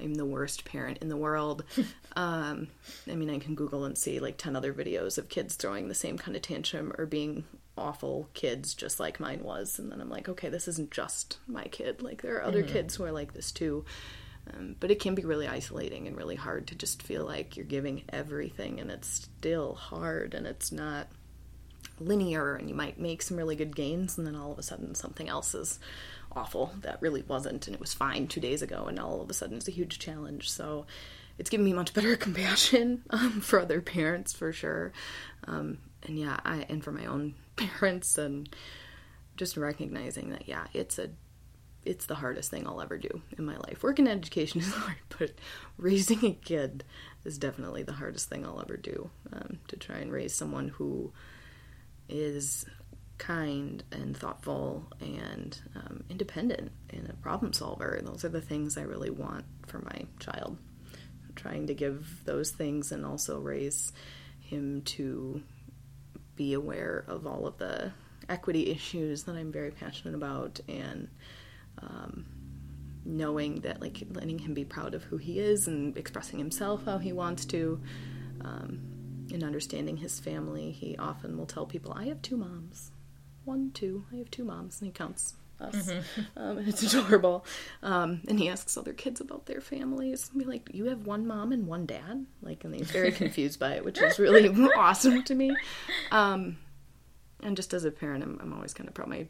I'm 0.00 0.14
the 0.14 0.24
worst 0.24 0.64
parent 0.64 0.98
in 0.98 1.08
the 1.08 1.16
world. 1.16 1.64
um, 2.16 2.68
I 3.10 3.14
mean, 3.14 3.30
I 3.30 3.38
can 3.38 3.54
Google 3.54 3.84
and 3.84 3.96
see 3.96 4.20
like 4.20 4.36
10 4.36 4.56
other 4.56 4.72
videos 4.72 5.18
of 5.18 5.28
kids 5.28 5.54
throwing 5.54 5.88
the 5.88 5.94
same 5.94 6.18
kind 6.18 6.36
of 6.36 6.42
tantrum 6.42 6.92
or 6.98 7.06
being 7.06 7.44
awful 7.78 8.28
kids 8.34 8.74
just 8.74 9.00
like 9.00 9.20
mine 9.20 9.42
was. 9.42 9.78
And 9.78 9.90
then 9.90 10.00
I'm 10.00 10.10
like, 10.10 10.28
okay, 10.28 10.48
this 10.48 10.68
isn't 10.68 10.90
just 10.90 11.38
my 11.46 11.64
kid. 11.64 12.02
Like, 12.02 12.22
there 12.22 12.36
are 12.36 12.44
other 12.44 12.62
mm-hmm. 12.62 12.72
kids 12.72 12.96
who 12.96 13.04
are 13.04 13.12
like 13.12 13.34
this 13.34 13.52
too. 13.52 13.84
Um, 14.54 14.76
but 14.78 14.90
it 14.90 15.00
can 15.00 15.14
be 15.14 15.24
really 15.24 15.48
isolating 15.48 16.06
and 16.06 16.16
really 16.16 16.36
hard 16.36 16.68
to 16.68 16.74
just 16.76 17.02
feel 17.02 17.24
like 17.24 17.56
you're 17.56 17.66
giving 17.66 18.04
everything 18.08 18.78
and 18.78 18.90
it's 18.90 19.08
still 19.08 19.74
hard 19.74 20.34
and 20.34 20.46
it's 20.46 20.70
not 20.70 21.08
linear 21.98 22.54
and 22.54 22.68
you 22.68 22.74
might 22.74 23.00
make 23.00 23.22
some 23.22 23.36
really 23.36 23.56
good 23.56 23.74
gains 23.74 24.18
and 24.18 24.26
then 24.26 24.36
all 24.36 24.52
of 24.52 24.58
a 24.58 24.62
sudden 24.62 24.94
something 24.94 25.28
else 25.28 25.54
is 25.54 25.78
awful. 26.36 26.72
That 26.82 27.00
really 27.00 27.22
wasn't, 27.22 27.66
and 27.66 27.74
it 27.74 27.80
was 27.80 27.94
fine 27.94 28.28
two 28.28 28.40
days 28.40 28.62
ago, 28.62 28.84
and 28.86 28.98
all 29.00 29.20
of 29.20 29.30
a 29.30 29.34
sudden 29.34 29.56
it's 29.56 29.68
a 29.68 29.72
huge 29.72 29.98
challenge. 29.98 30.50
So 30.50 30.86
it's 31.38 31.50
given 31.50 31.64
me 31.64 31.72
much 31.72 31.94
better 31.94 32.16
compassion 32.16 33.02
um, 33.10 33.40
for 33.40 33.60
other 33.60 33.80
parents 33.80 34.32
for 34.32 34.52
sure. 34.52 34.92
Um, 35.46 35.78
and 36.02 36.18
yeah, 36.18 36.38
I 36.44 36.66
and 36.68 36.84
for 36.84 36.92
my 36.92 37.06
own 37.06 37.34
parents, 37.56 38.18
and 38.18 38.48
just 39.36 39.56
recognizing 39.56 40.30
that 40.30 40.46
yeah, 40.48 40.66
it's 40.72 40.98
a 40.98 41.10
it's 41.84 42.06
the 42.06 42.16
hardest 42.16 42.50
thing 42.50 42.66
I'll 42.66 42.80
ever 42.80 42.98
do 42.98 43.22
in 43.38 43.44
my 43.44 43.56
life. 43.56 43.82
Working 43.82 44.06
in 44.06 44.18
education 44.18 44.60
is 44.62 44.72
hard, 44.72 44.96
but 45.18 45.32
raising 45.78 46.24
a 46.24 46.32
kid 46.32 46.84
is 47.24 47.38
definitely 47.38 47.82
the 47.82 47.92
hardest 47.92 48.28
thing 48.28 48.44
I'll 48.44 48.60
ever 48.60 48.76
do. 48.76 49.10
Um, 49.32 49.58
to 49.68 49.76
try 49.76 49.96
and 49.96 50.12
raise 50.12 50.34
someone 50.34 50.68
who 50.68 51.12
is 52.08 52.66
kind 53.18 53.82
and 53.92 54.16
thoughtful 54.16 54.86
and 55.00 55.58
um, 55.74 56.04
independent 56.10 56.70
and 56.90 57.08
a 57.08 57.14
problem 57.14 57.52
solver. 57.52 58.00
Those 58.02 58.24
are 58.24 58.28
the 58.28 58.40
things 58.40 58.76
I 58.76 58.82
really 58.82 59.10
want 59.10 59.44
for 59.66 59.78
my 59.78 60.04
child. 60.20 60.58
I'm 61.26 61.34
trying 61.34 61.66
to 61.68 61.74
give 61.74 62.24
those 62.24 62.50
things 62.50 62.92
and 62.92 63.04
also 63.04 63.38
raise 63.38 63.92
him 64.40 64.82
to 64.82 65.42
be 66.36 66.52
aware 66.52 67.04
of 67.08 67.26
all 67.26 67.46
of 67.46 67.58
the 67.58 67.92
equity 68.28 68.70
issues 68.70 69.24
that 69.24 69.36
I'm 69.36 69.52
very 69.52 69.70
passionate 69.70 70.14
about 70.14 70.60
and 70.68 71.08
um, 71.78 72.26
knowing 73.04 73.60
that, 73.60 73.80
like, 73.80 74.02
letting 74.12 74.38
him 74.38 74.52
be 74.52 74.64
proud 74.64 74.94
of 74.94 75.04
who 75.04 75.16
he 75.16 75.38
is 75.38 75.68
and 75.68 75.96
expressing 75.96 76.38
himself 76.38 76.84
how 76.84 76.98
he 76.98 77.12
wants 77.12 77.44
to. 77.46 77.80
Um, 78.42 78.80
and 79.32 79.42
understanding 79.42 79.96
his 79.96 80.20
family, 80.20 80.70
he 80.70 80.96
often 80.96 81.36
will 81.36 81.46
tell 81.46 81.66
people, 81.66 81.92
I 81.92 82.04
have 82.04 82.22
two 82.22 82.36
moms 82.36 82.92
one, 83.46 83.70
two. 83.72 84.04
I 84.12 84.16
have 84.16 84.30
two 84.30 84.44
moms, 84.44 84.80
and 84.80 84.88
he 84.88 84.92
counts 84.92 85.34
us, 85.60 85.90
um, 86.36 86.58
and 86.58 86.68
it's 86.68 86.82
adorable. 86.82 87.44
Um, 87.82 88.20
and 88.28 88.38
he 88.38 88.48
asks 88.48 88.76
other 88.76 88.92
kids 88.92 89.20
about 89.20 89.46
their 89.46 89.60
families. 89.60 90.30
And 90.30 90.40
be 90.40 90.44
like, 90.44 90.70
"You 90.72 90.86
have 90.86 91.06
one 91.06 91.26
mom 91.26 91.52
and 91.52 91.66
one 91.66 91.86
dad?" 91.86 92.26
Like, 92.42 92.64
and 92.64 92.74
he's 92.74 92.90
very 92.90 93.12
confused 93.22 93.58
by 93.58 93.74
it, 93.74 93.84
which 93.84 93.98
is 93.98 94.18
really 94.18 94.48
awesome 94.76 95.22
to 95.24 95.34
me. 95.34 95.56
Um, 96.10 96.58
and 97.42 97.56
just 97.56 97.74
as 97.74 97.84
a 97.84 97.90
parent, 97.90 98.22
I'm, 98.22 98.38
I'm 98.42 98.52
always 98.52 98.74
kind 98.74 98.88
of 98.88 98.94
proud 98.94 99.08
my 99.08 99.26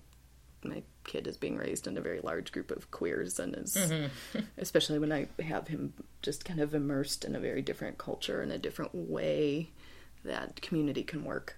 my 0.65 0.83
kid 1.05 1.27
is 1.29 1.37
being 1.37 1.57
raised 1.57 1.87
in 1.87 1.97
a 1.97 2.01
very 2.01 2.21
large 2.21 2.51
group 2.51 2.71
of 2.71 2.91
queers, 2.91 3.39
and 3.39 3.55
is 3.55 3.77
especially 4.59 4.99
when 4.99 5.13
I 5.13 5.29
have 5.43 5.69
him 5.69 5.93
just 6.23 6.45
kind 6.45 6.61
of 6.61 6.75
immersed 6.75 7.25
in 7.25 7.37
a 7.37 7.41
very 7.41 7.63
different 7.63 7.99
culture 7.99 8.41
and 8.41 8.51
a 8.51 8.59
different 8.59 8.93
way 8.95 9.71
that 10.25 10.61
community 10.61 11.05
can 11.05 11.25
work 11.25 11.57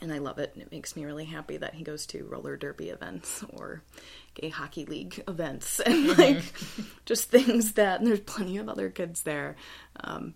and 0.00 0.12
I 0.12 0.18
love 0.18 0.38
it. 0.38 0.52
And 0.54 0.62
it 0.62 0.72
makes 0.72 0.96
me 0.96 1.04
really 1.04 1.24
happy 1.24 1.56
that 1.56 1.74
he 1.74 1.84
goes 1.84 2.06
to 2.06 2.24
roller 2.24 2.56
derby 2.56 2.90
events 2.90 3.44
or 3.50 3.82
gay 4.34 4.48
hockey 4.48 4.84
league 4.84 5.22
events 5.28 5.80
and 5.86 6.16
like 6.18 6.42
just 7.04 7.30
things 7.30 7.72
that. 7.72 8.00
And 8.00 8.08
there's 8.08 8.20
plenty 8.20 8.58
of 8.58 8.68
other 8.68 8.90
kids 8.90 9.22
there, 9.22 9.56
um, 10.00 10.34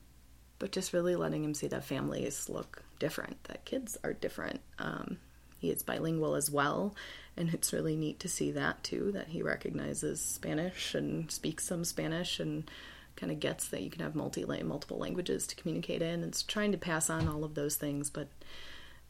but 0.58 0.72
just 0.72 0.92
really 0.92 1.16
letting 1.16 1.44
him 1.44 1.54
see 1.54 1.68
that 1.68 1.84
families 1.84 2.48
look 2.48 2.82
different, 2.98 3.42
that 3.44 3.64
kids 3.64 3.96
are 4.04 4.12
different. 4.12 4.60
Um, 4.78 5.18
he 5.58 5.70
is 5.70 5.82
bilingual 5.84 6.34
as 6.34 6.50
well, 6.50 6.94
and 7.36 7.54
it's 7.54 7.72
really 7.72 7.94
neat 7.94 8.18
to 8.20 8.28
see 8.28 8.50
that 8.50 8.82
too. 8.82 9.12
That 9.12 9.28
he 9.28 9.42
recognizes 9.42 10.20
Spanish 10.20 10.94
and 10.94 11.30
speaks 11.30 11.64
some 11.64 11.84
Spanish 11.84 12.40
and 12.40 12.68
kind 13.14 13.30
of 13.30 13.38
gets 13.38 13.68
that 13.68 13.82
you 13.82 13.90
can 13.90 14.02
have 14.02 14.16
multi 14.16 14.44
multiple 14.44 14.98
languages 14.98 15.46
to 15.46 15.54
communicate 15.54 16.02
in. 16.02 16.24
It's 16.24 16.42
trying 16.42 16.72
to 16.72 16.78
pass 16.78 17.08
on 17.10 17.28
all 17.28 17.44
of 17.44 17.54
those 17.54 17.76
things, 17.76 18.10
but 18.10 18.28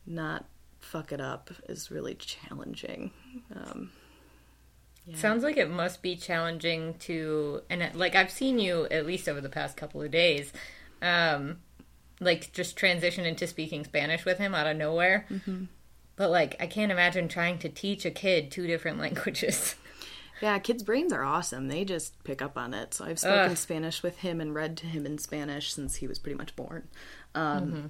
not 0.07 0.47
fuck 0.83 1.13
it 1.13 1.21
up 1.21 1.51
is 1.69 1.91
really 1.91 2.15
challenging. 2.15 3.13
Um, 3.55 3.91
yeah. 5.07 5.17
Sounds 5.17 5.43
like 5.43 5.57
it 5.57 5.71
must 5.71 6.03
be 6.03 6.17
challenging 6.17 6.95
to, 7.01 7.63
and 7.71 7.91
like 7.95 8.15
I've 8.15 8.31
seen 8.31 8.59
you 8.59 8.87
at 8.91 9.07
least 9.07 9.29
over 9.29 9.41
the 9.41 9.49
past 9.49 9.77
couple 9.77 10.03
of 10.03 10.11
days, 10.11 10.53
um, 11.01 11.59
like 12.21 12.53
just 12.53 12.77
transition 12.77 13.25
into 13.25 13.47
speaking 13.47 13.85
Spanish 13.85 14.25
with 14.25 14.39
him 14.39 14.55
out 14.55 14.67
of 14.67 14.77
nowhere. 14.77 15.27
Mm-hmm. 15.31 15.65
But 16.15 16.31
like, 16.31 16.57
I 16.61 16.67
can't 16.67 16.93
imagine 16.93 17.27
trying 17.27 17.59
to 17.61 17.69
teach 17.69 18.05
a 18.05 18.11
kid 18.11 18.51
two 18.51 18.67
different 18.67 18.99
languages. 19.01 19.77
Yeah, 20.41 20.59
kids' 20.59 20.83
brains 20.83 21.13
are 21.13 21.23
awesome. 21.23 21.69
They 21.69 21.85
just 21.85 22.23
pick 22.25 22.43
up 22.43 22.59
on 22.59 22.75
it. 22.75 22.95
So 22.95 23.05
I've 23.05 23.19
spoken 23.19 23.53
Ugh. 23.53 23.57
Spanish 23.57 24.03
with 24.03 24.19
him 24.19 24.41
and 24.41 24.55
read 24.55 24.77
to 24.79 24.87
him 24.87 25.07
in 25.07 25.19
Spanish 25.19 25.73
since 25.73 25.97
he 25.97 26.09
was 26.09 26.19
pretty 26.19 26.37
much 26.37 26.55
born. 26.57 26.89
Um, 27.35 27.67
mm-hmm 27.67 27.87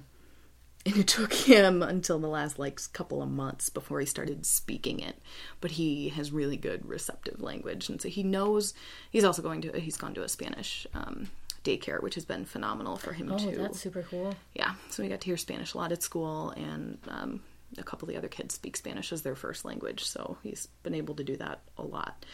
and 0.85 0.97
it 0.97 1.07
took 1.07 1.33
him 1.33 1.81
until 1.81 2.19
the 2.19 2.27
last 2.27 2.59
like 2.59 2.79
couple 2.91 3.21
of 3.21 3.29
months 3.29 3.69
before 3.69 3.99
he 3.99 4.05
started 4.05 4.45
speaking 4.45 4.99
it. 4.99 5.21
But 5.61 5.71
he 5.71 6.09
has 6.09 6.31
really 6.31 6.57
good 6.57 6.87
receptive 6.87 7.41
language 7.41 7.89
and 7.89 8.01
so 8.01 8.09
he 8.09 8.23
knows 8.23 8.73
he's 9.09 9.23
also 9.23 9.41
going 9.41 9.61
to 9.61 9.79
he's 9.79 9.97
gone 9.97 10.13
to 10.15 10.23
a 10.23 10.29
spanish 10.29 10.85
um, 10.93 11.29
daycare 11.63 12.01
which 12.01 12.15
has 12.15 12.25
been 12.25 12.45
phenomenal 12.45 12.97
for 12.97 13.13
him 13.13 13.31
oh, 13.31 13.37
too. 13.37 13.55
that's 13.55 13.79
super 13.79 14.03
cool. 14.09 14.35
Yeah 14.53 14.73
so 14.89 15.03
we 15.03 15.09
got 15.09 15.21
to 15.21 15.25
hear 15.25 15.37
spanish 15.37 15.73
a 15.73 15.77
lot 15.77 15.91
at 15.91 16.03
school 16.03 16.49
and 16.51 16.97
um, 17.07 17.41
a 17.77 17.83
couple 17.83 18.07
of 18.07 18.11
the 18.11 18.17
other 18.17 18.27
kids 18.27 18.53
speak 18.53 18.75
spanish 18.75 19.13
as 19.13 19.21
their 19.21 19.35
first 19.35 19.63
language 19.63 20.03
so 20.03 20.37
he's 20.43 20.67
been 20.83 20.93
able 20.93 21.15
to 21.15 21.23
do 21.23 21.37
that 21.37 21.61
a 21.77 21.83
lot. 21.83 22.25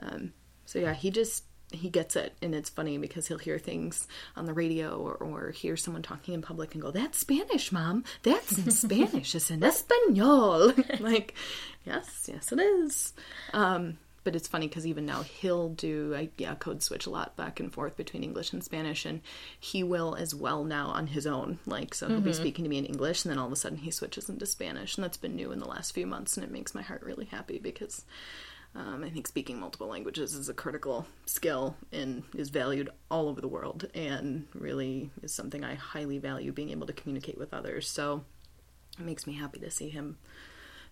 Um, 0.00 0.32
so 0.66 0.78
yeah 0.78 0.94
he 0.94 1.10
just 1.10 1.44
he 1.70 1.90
gets 1.90 2.16
it 2.16 2.34
and 2.40 2.54
it's 2.54 2.70
funny 2.70 2.98
because 2.98 3.26
he'll 3.26 3.38
hear 3.38 3.58
things 3.58 4.08
on 4.36 4.46
the 4.46 4.54
radio 4.54 4.96
or, 4.96 5.14
or 5.14 5.50
hear 5.50 5.76
someone 5.76 6.02
talking 6.02 6.34
in 6.34 6.42
public 6.42 6.74
and 6.74 6.82
go 6.82 6.90
that's 6.90 7.18
spanish 7.18 7.72
mom. 7.72 8.04
That's 8.22 8.56
in 8.56 8.70
spanish. 8.70 9.34
It's 9.34 9.50
in 9.50 9.62
espanol. 9.62 10.72
Like 11.00 11.34
yes 11.84 12.28
yes 12.32 12.52
it 12.52 12.60
is. 12.60 13.12
Um, 13.52 13.98
but 14.24 14.34
it's 14.34 14.48
funny 14.48 14.68
because 14.68 14.86
even 14.86 15.06
now 15.06 15.22
he'll 15.22 15.68
do 15.70 16.14
I, 16.14 16.30
yeah 16.38 16.54
code 16.54 16.82
switch 16.82 17.06
a 17.06 17.10
lot 17.10 17.36
back 17.36 17.60
and 17.60 17.72
forth 17.72 17.96
between 17.96 18.24
english 18.24 18.52
and 18.52 18.64
spanish 18.64 19.06
and 19.06 19.20
he 19.58 19.82
will 19.82 20.14
as 20.14 20.34
well 20.34 20.64
now 20.64 20.88
on 20.88 21.06
his 21.06 21.26
own. 21.26 21.58
Like 21.66 21.94
so 21.94 22.08
he'll 22.08 22.16
mm-hmm. 22.16 22.24
be 22.24 22.32
speaking 22.32 22.64
to 22.64 22.68
me 22.68 22.78
in 22.78 22.86
english 22.86 23.24
and 23.24 23.30
then 23.30 23.38
all 23.38 23.46
of 23.46 23.52
a 23.52 23.56
sudden 23.56 23.78
he 23.78 23.90
switches 23.90 24.28
into 24.28 24.46
spanish 24.46 24.96
and 24.96 25.04
that's 25.04 25.18
been 25.18 25.36
new 25.36 25.52
in 25.52 25.58
the 25.58 25.68
last 25.68 25.92
few 25.92 26.06
months 26.06 26.36
and 26.36 26.44
it 26.44 26.50
makes 26.50 26.74
my 26.74 26.82
heart 26.82 27.02
really 27.02 27.26
happy 27.26 27.58
because 27.58 28.04
um, 28.74 29.02
I 29.04 29.10
think 29.10 29.26
speaking 29.26 29.58
multiple 29.58 29.88
languages 29.88 30.34
is 30.34 30.48
a 30.48 30.54
critical 30.54 31.06
skill 31.26 31.76
and 31.92 32.22
is 32.36 32.50
valued 32.50 32.90
all 33.10 33.28
over 33.28 33.40
the 33.40 33.48
world, 33.48 33.86
and 33.94 34.46
really 34.54 35.10
is 35.22 35.32
something 35.32 35.64
I 35.64 35.74
highly 35.74 36.18
value 36.18 36.52
being 36.52 36.70
able 36.70 36.86
to 36.86 36.92
communicate 36.92 37.38
with 37.38 37.52
others. 37.54 37.88
So 37.88 38.24
it 38.98 39.04
makes 39.04 39.26
me 39.26 39.34
happy 39.34 39.58
to 39.60 39.70
see 39.70 39.88
him 39.88 40.18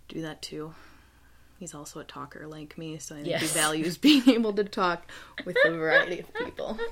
do 0.08 0.22
that 0.22 0.42
too. 0.42 0.74
He's 1.58 1.74
also 1.74 2.00
a 2.00 2.04
talker 2.04 2.46
like 2.46 2.76
me, 2.76 2.98
so 2.98 3.14
I 3.14 3.18
think 3.18 3.30
yes. 3.30 3.40
he 3.40 3.46
values 3.48 3.96
being 3.98 4.28
able 4.28 4.52
to 4.54 4.64
talk 4.64 5.10
with 5.44 5.56
a 5.64 5.70
variety 5.70 6.20
of 6.20 6.34
people. 6.34 6.78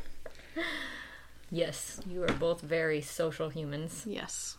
Yes, 1.54 2.00
you 2.10 2.24
are 2.24 2.32
both 2.32 2.60
very 2.60 3.00
social 3.00 3.48
humans. 3.48 4.02
Yes. 4.06 4.56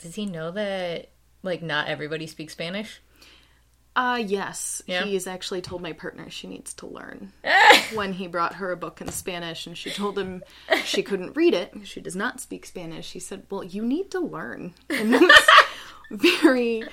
Does 0.00 0.16
he 0.16 0.26
know 0.26 0.50
that 0.50 1.10
like 1.44 1.62
not 1.62 1.86
everybody 1.86 2.26
speaks 2.26 2.54
Spanish? 2.54 3.00
Uh 3.96 4.22
yes. 4.24 4.82
Yeah. 4.86 5.04
He's 5.04 5.26
actually 5.26 5.62
told 5.62 5.82
my 5.82 5.92
partner 5.92 6.30
she 6.30 6.46
needs 6.46 6.74
to 6.74 6.86
learn. 6.86 7.32
when 7.94 8.12
he 8.12 8.28
brought 8.28 8.54
her 8.54 8.70
a 8.70 8.76
book 8.76 9.00
in 9.00 9.08
Spanish 9.10 9.66
and 9.66 9.76
she 9.76 9.90
told 9.90 10.18
him 10.18 10.42
she 10.84 11.02
couldn't 11.02 11.36
read 11.36 11.54
it, 11.54 11.72
she 11.84 12.00
does 12.00 12.14
not 12.14 12.40
speak 12.40 12.66
Spanish. 12.66 13.12
He 13.12 13.18
said, 13.18 13.46
"Well, 13.50 13.64
you 13.64 13.82
need 13.82 14.10
to 14.12 14.20
learn." 14.20 14.74
And 14.88 15.12
was 15.12 15.48
very 16.10 16.84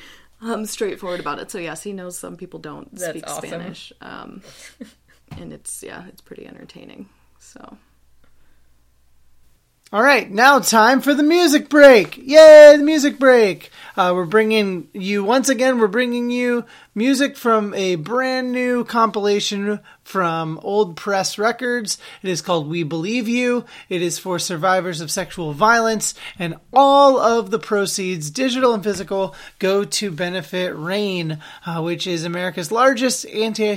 um, 0.42 0.66
straightforward 0.66 1.20
about 1.20 1.40
it. 1.40 1.52
So 1.52 1.60
yes, 1.60 1.84
he 1.84 1.94
knows 1.94 2.18
some 2.18 2.36
people 2.36 2.60
don't 2.60 2.94
That's 2.94 3.10
speak 3.10 3.28
awesome. 3.28 3.48
Spanish. 3.50 3.94
Um, 4.02 4.42
and 5.38 5.54
it's 5.54 5.84
yeah, 5.84 6.06
it's 6.08 6.22
pretty 6.22 6.48
entertaining. 6.48 7.10
So 7.40 7.78
all 9.94 10.04
right, 10.04 10.30
now 10.30 10.60
time 10.60 11.00
for 11.00 11.14
the 11.14 11.24
music 11.24 11.70
break. 11.70 12.18
Yay, 12.18 12.76
the 12.76 12.84
music 12.84 13.18
break. 13.18 13.70
Uh, 13.96 14.12
we're 14.14 14.26
bringing 14.26 14.90
you, 14.92 15.24
once 15.24 15.48
again, 15.48 15.80
we're 15.80 15.88
bringing 15.88 16.30
you 16.30 16.66
music 16.94 17.38
from 17.38 17.74
a 17.74 17.96
brand 17.96 18.52
new 18.52 18.84
compilation 18.84 19.80
from 20.08 20.58
Old 20.64 20.96
Press 20.96 21.38
Records. 21.38 21.98
It 22.24 22.30
is 22.30 22.42
called 22.42 22.70
We 22.70 22.84
Believe 22.84 23.28
You. 23.28 23.66
It 23.90 24.02
is 24.02 24.18
for 24.18 24.40
survivors 24.40 25.02
of 25.02 25.12
sexual 25.12 25.52
violence, 25.52 26.14
and 26.40 26.56
all 26.72 27.20
of 27.20 27.52
the 27.52 27.60
proceeds, 27.60 28.32
digital 28.32 28.74
and 28.74 28.82
physical, 28.82 29.36
go 29.60 29.84
to 29.84 30.10
benefit 30.10 30.74
RAINN, 30.78 31.40
uh, 31.66 31.82
which 31.82 32.08
is 32.08 32.24
America's 32.24 32.72
largest 32.72 33.26
anti 33.26 33.76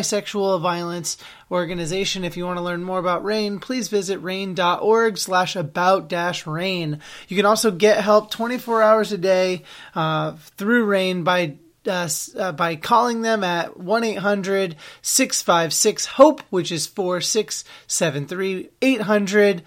sexual 0.00 0.58
violence 0.58 1.18
organization. 1.50 2.24
If 2.24 2.38
you 2.38 2.46
want 2.46 2.56
to 2.56 2.64
learn 2.64 2.82
more 2.82 2.98
about 2.98 3.22
RAINN, 3.22 3.60
please 3.60 3.88
visit 3.88 4.22
rainn.org 4.22 5.18
slash 5.18 5.54
about 5.54 6.08
dash 6.08 6.46
RAINN. 6.46 7.00
You 7.28 7.36
can 7.36 7.46
also 7.46 7.70
get 7.70 8.02
help 8.02 8.30
24 8.30 8.82
hours 8.82 9.12
a 9.12 9.18
day 9.18 9.64
uh, 9.94 10.32
through 10.56 10.86
RAINN 10.86 11.24
by 11.24 11.56
uh, 11.88 12.08
uh, 12.38 12.52
by 12.52 12.76
calling 12.76 13.22
them 13.22 13.42
at 13.42 13.78
1 13.78 14.04
800 14.04 14.76
656 15.02 16.06
HOPE, 16.06 16.42
which 16.50 16.70
is 16.70 16.86
4673 16.86 18.68
800 18.82 19.62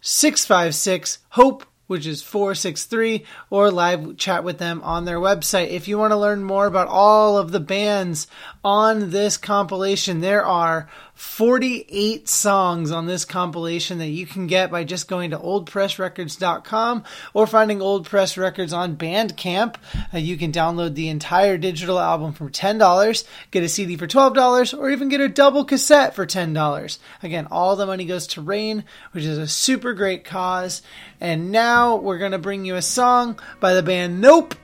656 0.00 1.18
HOPE 1.30 1.66
which 1.92 2.06
is 2.06 2.22
463, 2.22 3.22
or 3.50 3.70
live 3.70 4.16
chat 4.16 4.44
with 4.44 4.56
them 4.56 4.80
on 4.82 5.04
their 5.04 5.18
website. 5.18 5.68
If 5.68 5.88
you 5.88 5.98
want 5.98 6.12
to 6.12 6.16
learn 6.16 6.42
more 6.42 6.64
about 6.64 6.88
all 6.88 7.36
of 7.36 7.52
the 7.52 7.60
bands 7.60 8.28
on 8.64 9.10
this 9.10 9.36
compilation, 9.36 10.20
there 10.20 10.42
are 10.42 10.88
48 11.22 12.28
songs 12.28 12.90
on 12.90 13.06
this 13.06 13.24
compilation 13.24 13.98
that 13.98 14.08
you 14.08 14.26
can 14.26 14.48
get 14.48 14.72
by 14.72 14.82
just 14.82 15.06
going 15.06 15.30
to 15.30 15.38
oldpressrecords.com 15.38 17.04
or 17.32 17.46
finding 17.46 17.80
Old 17.80 18.06
Press 18.06 18.36
Records 18.36 18.72
on 18.72 18.96
Bandcamp. 18.96 19.76
Uh, 20.12 20.18
you 20.18 20.36
can 20.36 20.50
download 20.50 20.94
the 20.94 21.08
entire 21.08 21.56
digital 21.56 22.00
album 22.00 22.32
for 22.32 22.50
$10, 22.50 23.24
get 23.52 23.62
a 23.62 23.68
CD 23.68 23.96
for 23.96 24.08
$12, 24.08 24.76
or 24.76 24.90
even 24.90 25.08
get 25.08 25.20
a 25.20 25.28
double 25.28 25.64
cassette 25.64 26.16
for 26.16 26.26
$10. 26.26 26.98
Again, 27.22 27.46
all 27.52 27.76
the 27.76 27.86
money 27.86 28.04
goes 28.04 28.26
to 28.26 28.42
RAINN, 28.42 28.84
which 29.12 29.24
is 29.24 29.38
a 29.38 29.46
super 29.46 29.94
great 29.94 30.24
cause. 30.24 30.82
And 31.20 31.52
now 31.52 31.96
we're 31.96 32.18
going 32.18 32.32
to 32.32 32.38
bring 32.38 32.64
you 32.64 32.74
a 32.74 32.82
song 32.82 33.38
by 33.60 33.74
the 33.74 33.82
band 33.82 34.22
Knope. 34.22 34.54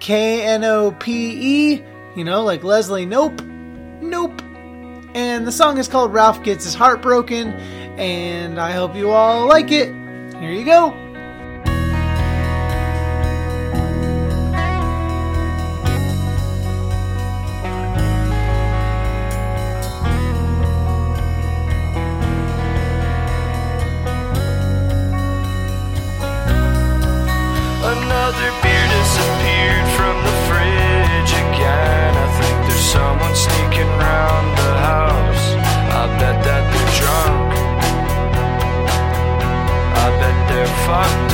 K 0.00 0.42
N 0.44 0.64
O 0.64 0.92
P 0.92 1.74
E, 1.74 1.82
you 2.16 2.24
know, 2.24 2.42
like 2.42 2.64
Leslie 2.64 3.06
Knope. 3.06 3.36
Knope. 4.00 4.55
And 5.16 5.46
the 5.46 5.52
song 5.52 5.78
is 5.78 5.88
called 5.88 6.12
Ralph 6.12 6.42
Gets 6.42 6.64
His 6.64 6.74
Heart 6.74 7.00
Broken, 7.00 7.54
and 7.98 8.60
I 8.60 8.72
hope 8.72 8.94
you 8.94 9.12
all 9.12 9.48
like 9.48 9.72
it. 9.72 9.88
Here 10.38 10.52
you 10.52 10.66
go. 10.66 11.05
fuck. 40.86 41.25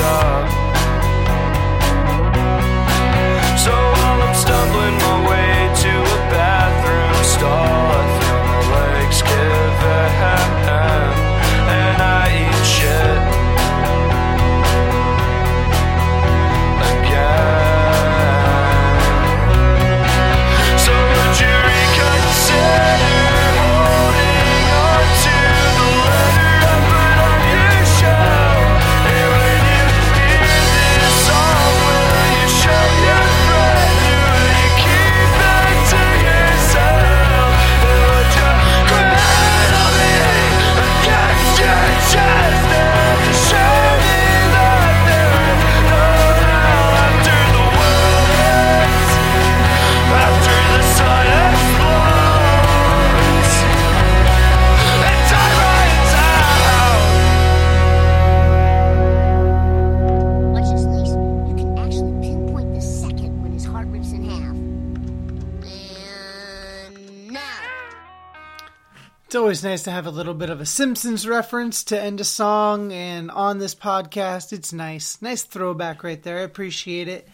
Nice 69.72 69.84
to 69.84 69.90
have 69.90 70.04
a 70.04 70.10
little 70.10 70.34
bit 70.34 70.50
of 70.50 70.60
a 70.60 70.66
Simpsons 70.66 71.26
reference 71.26 71.82
to 71.82 71.98
end 71.98 72.20
a 72.20 72.24
song, 72.24 72.92
and 72.92 73.30
on 73.30 73.58
this 73.58 73.74
podcast, 73.74 74.52
it's 74.52 74.70
nice. 74.70 75.22
Nice 75.22 75.44
throwback 75.44 76.04
right 76.04 76.22
there. 76.22 76.40
I 76.40 76.42
appreciate 76.42 77.08
it. 77.08 77.26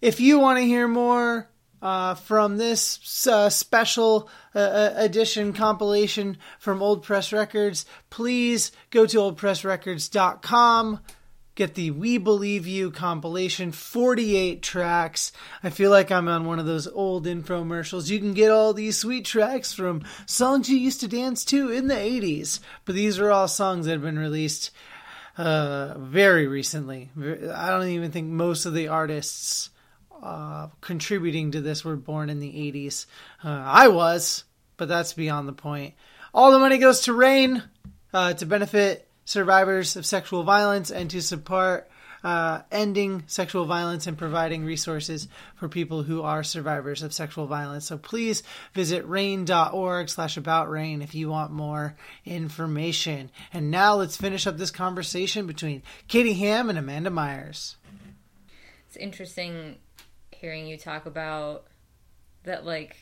If 0.00 0.20
you 0.20 0.38
want 0.38 0.60
to 0.60 0.64
hear 0.64 0.86
more 0.86 1.48
uh, 1.82 2.14
from 2.14 2.56
this 2.56 3.26
uh, 3.26 3.50
special 3.50 4.28
uh, 4.54 4.92
edition 4.94 5.52
compilation 5.52 6.38
from 6.60 6.84
Old 6.84 7.02
Press 7.02 7.32
Records, 7.32 7.84
please 8.10 8.70
go 8.90 9.04
to 9.04 9.16
oldpressrecords.com. 9.16 11.00
Get 11.56 11.74
the 11.74 11.90
We 11.90 12.18
Believe 12.18 12.66
You 12.66 12.90
compilation, 12.90 13.72
48 13.72 14.62
tracks. 14.62 15.32
I 15.62 15.70
feel 15.70 15.90
like 15.90 16.12
I'm 16.12 16.28
on 16.28 16.44
one 16.44 16.58
of 16.58 16.66
those 16.66 16.86
old 16.86 17.24
infomercials. 17.24 18.10
You 18.10 18.18
can 18.18 18.34
get 18.34 18.50
all 18.50 18.74
these 18.74 18.98
sweet 18.98 19.24
tracks 19.24 19.72
from 19.72 20.04
songs 20.26 20.68
you 20.68 20.76
used 20.76 21.00
to 21.00 21.08
dance 21.08 21.46
to 21.46 21.70
in 21.70 21.88
the 21.88 21.94
80s. 21.94 22.60
But 22.84 22.94
these 22.94 23.18
are 23.18 23.30
all 23.30 23.48
songs 23.48 23.86
that 23.86 23.92
have 23.92 24.02
been 24.02 24.18
released 24.18 24.70
uh, 25.38 25.94
very 25.98 26.46
recently. 26.46 27.08
I 27.18 27.70
don't 27.70 27.88
even 27.88 28.10
think 28.10 28.28
most 28.28 28.66
of 28.66 28.74
the 28.74 28.88
artists 28.88 29.70
uh, 30.22 30.68
contributing 30.82 31.52
to 31.52 31.62
this 31.62 31.86
were 31.86 31.96
born 31.96 32.28
in 32.28 32.38
the 32.38 32.52
80s. 32.52 33.06
Uh, 33.42 33.48
I 33.48 33.88
was, 33.88 34.44
but 34.76 34.88
that's 34.88 35.14
beyond 35.14 35.48
the 35.48 35.54
point. 35.54 35.94
All 36.34 36.52
the 36.52 36.58
money 36.58 36.76
goes 36.76 37.00
to 37.02 37.14
RAINN 37.14 37.62
uh, 38.12 38.34
to 38.34 38.44
benefit 38.44 39.05
survivors 39.26 39.96
of 39.96 40.06
sexual 40.06 40.44
violence 40.44 40.90
and 40.90 41.10
to 41.10 41.20
support 41.20 41.90
uh, 42.24 42.62
ending 42.72 43.22
sexual 43.26 43.66
violence 43.66 44.06
and 44.06 44.16
providing 44.16 44.64
resources 44.64 45.28
for 45.54 45.68
people 45.68 46.02
who 46.02 46.22
are 46.22 46.42
survivors 46.42 47.02
of 47.02 47.12
sexual 47.12 47.46
violence. 47.46 47.86
So 47.86 47.98
please 47.98 48.42
visit 48.72 49.06
rainn.org 49.06 50.08
slash 50.08 50.36
about 50.36 50.70
RAINN 50.70 51.02
if 51.02 51.14
you 51.14 51.28
want 51.28 51.52
more 51.52 51.94
information. 52.24 53.30
And 53.52 53.70
now 53.70 53.96
let's 53.96 54.16
finish 54.16 54.46
up 54.46 54.56
this 54.56 54.70
conversation 54.70 55.46
between 55.46 55.82
Katie 56.08 56.32
Ham 56.32 56.70
and 56.70 56.78
Amanda 56.78 57.10
Myers. 57.10 57.76
It's 58.88 58.96
interesting 58.96 59.76
hearing 60.30 60.66
you 60.66 60.78
talk 60.78 61.06
about 61.06 61.66
that, 62.44 62.64
like, 62.64 62.96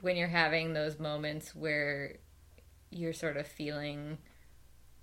when 0.00 0.16
you're 0.16 0.28
having 0.28 0.72
those 0.72 0.98
moments 0.98 1.54
where 1.54 2.16
you're 2.90 3.12
sort 3.12 3.36
of 3.36 3.46
feeling 3.46 4.18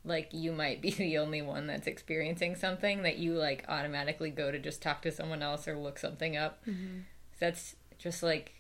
like 0.03 0.29
you 0.31 0.51
might 0.51 0.81
be 0.81 0.91
the 0.97 1.17
only 1.17 1.41
one 1.41 1.67
that's 1.67 1.87
experiencing 1.87 2.55
something 2.55 3.03
that 3.03 3.17
you 3.17 3.33
like 3.33 3.65
automatically 3.67 4.29
go 4.29 4.51
to 4.51 4.59
just 4.59 4.81
talk 4.81 5.01
to 5.03 5.11
someone 5.11 5.41
else 5.41 5.67
or 5.67 5.77
look 5.77 5.99
something 5.99 6.37
up. 6.37 6.65
Mm-hmm. 6.65 6.99
That's 7.39 7.75
just 7.97 8.23
like 8.23 8.53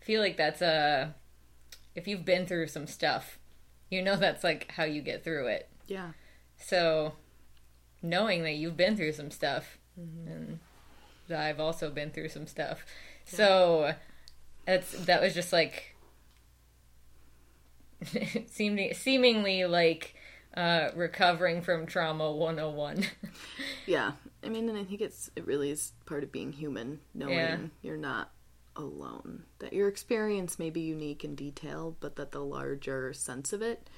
feel 0.00 0.20
like 0.20 0.36
that's 0.36 0.62
a 0.62 1.14
if 1.94 2.08
you've 2.08 2.24
been 2.24 2.46
through 2.46 2.66
some 2.66 2.86
stuff, 2.86 3.38
you 3.90 4.02
know 4.02 4.16
that's 4.16 4.44
like 4.44 4.72
how 4.72 4.84
you 4.84 5.00
get 5.00 5.24
through 5.24 5.46
it. 5.48 5.68
Yeah. 5.86 6.10
So 6.56 7.14
knowing 8.02 8.42
that 8.42 8.54
you've 8.54 8.76
been 8.76 8.96
through 8.96 9.12
some 9.12 9.30
stuff 9.30 9.78
mm-hmm. 9.98 10.30
and 10.30 10.58
that 11.28 11.40
I've 11.40 11.60
also 11.60 11.90
been 11.90 12.10
through 12.10 12.28
some 12.28 12.46
stuff. 12.46 12.84
Yeah. 13.26 13.36
So 13.36 13.94
that's 14.66 14.92
that 15.04 15.22
was 15.22 15.34
just 15.34 15.52
like 15.52 15.94
seemingly 18.46 18.94
seemingly 18.94 19.64
like 19.64 20.14
uh, 20.56 20.90
recovering 20.94 21.62
from 21.62 21.86
trauma 21.86 22.30
101 22.30 23.04
yeah. 23.86 24.12
I 24.42 24.48
mean 24.48 24.68
and 24.68 24.78
i 24.78 24.84
think 24.84 25.00
it's 25.00 25.30
it 25.36 25.46
really 25.46 25.70
is 25.70 25.92
part 26.06 26.22
of 26.22 26.30
being 26.30 26.52
human 26.52 27.00
knowing 27.14 27.34
yeah. 27.34 27.58
you're 27.82 27.96
not 27.96 28.30
alone. 28.76 29.44
That 29.60 29.72
your 29.72 29.88
experience 29.88 30.58
may 30.58 30.70
be 30.70 30.80
unique 30.80 31.24
in 31.24 31.34
detail 31.34 31.96
but 32.00 32.16
that 32.16 32.32
the 32.32 32.44
larger 32.44 33.12
sense 33.12 33.52
of 33.52 33.62
it 33.62 33.88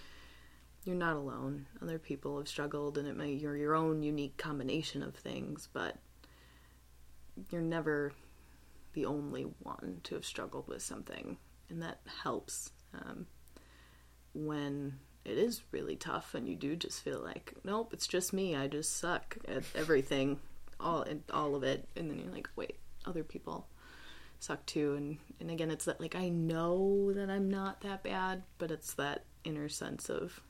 you're 0.84 0.94
not 0.94 1.16
alone. 1.16 1.66
Other 1.82 1.98
people 1.98 2.38
have 2.38 2.48
struggled 2.48 2.96
and 2.96 3.08
it 3.08 3.16
may 3.16 3.32
you're 3.32 3.56
your 3.56 3.74
own 3.74 4.02
unique 4.02 4.36
combination 4.36 5.02
of 5.02 5.14
things 5.14 5.68
but 5.72 5.96
you're 7.50 7.60
never 7.60 8.12
the 8.94 9.04
only 9.04 9.42
one 9.62 10.00
to 10.04 10.14
have 10.14 10.24
struggled 10.24 10.68
with 10.68 10.82
something. 10.82 11.36
And 11.68 11.82
that 11.82 12.00
helps 12.22 12.70
um, 12.94 13.26
when 14.34 14.98
it 15.26 15.38
is 15.38 15.62
really 15.72 15.96
tough 15.96 16.34
and 16.34 16.48
you 16.48 16.54
do 16.54 16.76
just 16.76 17.02
feel 17.02 17.20
like 17.20 17.52
nope 17.64 17.92
it's 17.92 18.06
just 18.06 18.32
me 18.32 18.54
i 18.54 18.66
just 18.66 18.98
suck 18.98 19.36
at 19.48 19.64
everything 19.74 20.38
all 20.80 21.04
all 21.32 21.54
of 21.54 21.62
it. 21.62 21.88
And 21.96 22.10
then 22.10 22.18
you're 22.18 22.32
like 22.32 22.48
wait 22.56 22.76
other 23.04 23.24
people 23.24 23.66
suck 24.38 24.64
too. 24.66 24.94
And 24.94 25.18
and 25.40 25.50
again 25.50 25.70
it's 25.70 25.84
that 25.86 26.00
like 26.00 26.14
i 26.14 26.28
know 26.28 27.12
that 27.12 27.30
i'm 27.30 27.50
not 27.50 27.80
that 27.82 28.02
bad 28.02 28.42
but 28.58 28.70
it's 28.70 28.94
that 28.94 29.24
inner 29.44 29.68
sense 29.68 30.08
of 30.08 30.40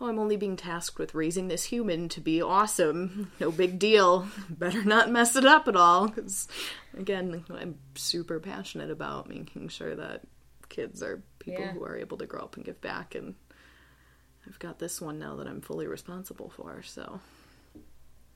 oh 0.00 0.08
i'm 0.08 0.18
only 0.18 0.36
being 0.36 0.56
tasked 0.56 0.98
with 0.98 1.14
raising 1.14 1.48
this 1.48 1.64
human 1.64 2.08
to 2.10 2.20
be 2.20 2.42
awesome. 2.42 3.32
No 3.40 3.50
big 3.50 3.78
deal. 3.78 4.28
Better 4.50 4.84
not 4.84 5.10
mess 5.10 5.36
it 5.36 5.44
up 5.44 5.68
at 5.68 5.76
all. 5.76 6.08
Because 6.08 6.48
again 6.96 7.44
i'm 7.50 7.78
super 7.94 8.40
passionate 8.40 8.90
about 8.90 9.28
making 9.28 9.68
sure 9.68 9.94
that 9.94 10.22
kids 10.68 11.02
are 11.02 11.22
people 11.38 11.62
yeah. 11.62 11.72
who 11.72 11.84
are 11.84 11.96
able 11.96 12.18
to 12.18 12.26
grow 12.26 12.40
up 12.40 12.56
and 12.56 12.64
give 12.64 12.80
back 12.80 13.14
and 13.14 13.34
I've 14.46 14.58
got 14.58 14.78
this 14.78 15.00
one 15.00 15.18
now 15.18 15.36
that 15.36 15.46
I'm 15.46 15.60
fully 15.60 15.86
responsible 15.86 16.50
for, 16.50 16.82
so. 16.82 17.20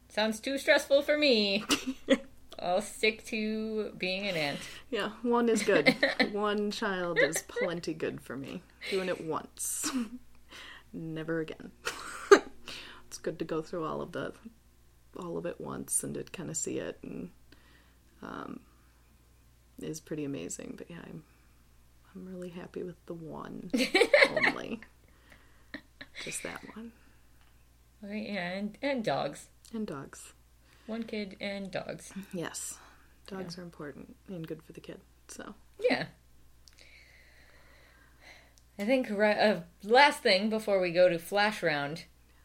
Sounds 0.09 0.41
too 0.41 0.59
stressful 0.59 1.03
for 1.03 1.17
me. 1.17 1.65
I'll 2.59 2.83
stick 2.83 3.25
to 3.27 3.93
being 3.97 4.27
an 4.27 4.37
aunt. 4.37 4.59
Yeah, 4.91 5.11
one 5.23 5.49
is 5.49 5.63
good. 5.63 5.95
one 6.33 6.71
child 6.71 7.19
is 7.19 7.43
plenty 7.49 7.95
good 7.95 8.21
for 8.21 8.37
me. 8.37 8.63
Doing 8.91 9.09
it 9.09 9.25
once. 9.25 9.91
Never 10.93 11.41
again. 11.41 11.71
it's 13.07 13.19
good 13.19 13.39
to 13.39 13.45
go 13.45 13.63
through 13.63 13.87
all 13.87 14.03
of 14.03 14.13
the 14.13 14.33
all 15.17 15.37
of 15.37 15.45
it 15.47 15.61
once 15.61 16.05
and 16.05 16.15
to 16.15 16.23
kind 16.23 16.51
of 16.51 16.57
see 16.57 16.79
it 16.79 16.97
and 17.03 17.31
um 18.23 18.61
is 19.81 20.01
pretty 20.01 20.25
amazing. 20.25 20.75
But 20.77 20.91
yeah, 20.91 20.99
I'm 21.05 21.23
I'm 22.15 22.27
really 22.27 22.51
happy 22.51 22.83
with 22.83 22.97
the 23.07 23.15
one 23.15 23.71
only. 24.37 24.81
Just 26.25 26.43
that 26.43 26.61
one. 26.75 26.93
Okay, 28.05 28.31
yeah, 28.33 28.51
and, 28.51 28.79
and 28.83 29.05
dogs. 29.05 29.49
And 29.75 29.87
dogs. 29.87 30.33
One 30.87 31.03
kid 31.03 31.37
and 31.41 31.71
dogs. 31.71 32.13
Yes. 32.33 32.79
Dogs 33.27 33.55
yeah. 33.57 33.61
are 33.61 33.65
important 33.65 34.17
and 34.29 34.47
good 34.47 34.63
for 34.63 34.73
the 34.73 34.81
kid, 34.81 35.01
so. 35.29 35.55
Yeah. 35.79 36.07
I 38.79 38.85
think 38.85 39.11
uh, 39.11 39.61
last 39.83 40.23
thing 40.23 40.49
before 40.49 40.81
we 40.81 40.91
go 40.91 41.09
to 41.09 41.19
flash 41.19 41.63
round, 41.63 42.05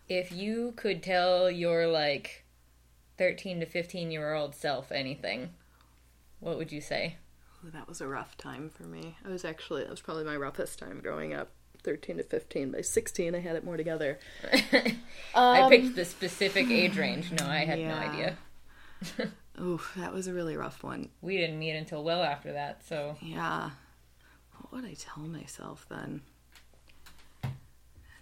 if 0.10 0.32
you 0.32 0.74
could 0.76 1.02
tell 1.02 1.50
your 1.50 1.88
like 1.88 2.44
13 3.18 3.62
to 3.62 3.66
15 3.66 4.12
year 4.12 4.34
old 4.34 4.54
self 4.54 4.92
anything, 4.92 5.52
what 6.40 6.58
would 6.58 6.72
you 6.72 6.82
say? 6.82 7.16
That 7.64 7.88
was 7.88 8.02
a 8.02 8.08
rough 8.08 8.38
time 8.38 8.70
for 8.70 8.84
me. 8.84 9.16
I 9.26 9.30
was 9.30 9.46
actually, 9.46 9.84
that 9.84 9.90
was 9.90 10.02
probably 10.02 10.26
my 10.26 10.36
roughest 10.36 10.78
time 10.78 11.00
growing 11.02 11.34
up. 11.34 11.52
13 11.86 12.18
to 12.18 12.24
15. 12.24 12.72
By 12.72 12.82
16, 12.82 13.36
I 13.36 13.40
had 13.40 13.56
it 13.56 13.64
more 13.64 13.78
together. 13.78 14.18
I 15.36 15.62
um, 15.62 15.70
picked 15.70 15.96
the 15.96 16.04
specific 16.04 16.70
age 16.70 16.98
range. 16.98 17.32
No, 17.32 17.46
I 17.46 17.60
had 17.60 17.80
yeah. 17.80 17.90
no 17.90 17.96
idea. 17.96 18.38
Oof, 19.62 19.94
that 19.96 20.12
was 20.12 20.28
a 20.28 20.34
really 20.34 20.58
rough 20.58 20.84
one. 20.84 21.10
We 21.22 21.38
didn't 21.38 21.60
meet 21.60 21.76
until 21.76 22.04
well 22.04 22.24
after 22.24 22.52
that, 22.54 22.86
so. 22.86 23.16
Yeah. 23.22 23.70
What 24.58 24.74
would 24.74 24.86
I 24.86 24.96
tell 24.96 25.24
myself 25.24 25.86
then? 25.88 26.22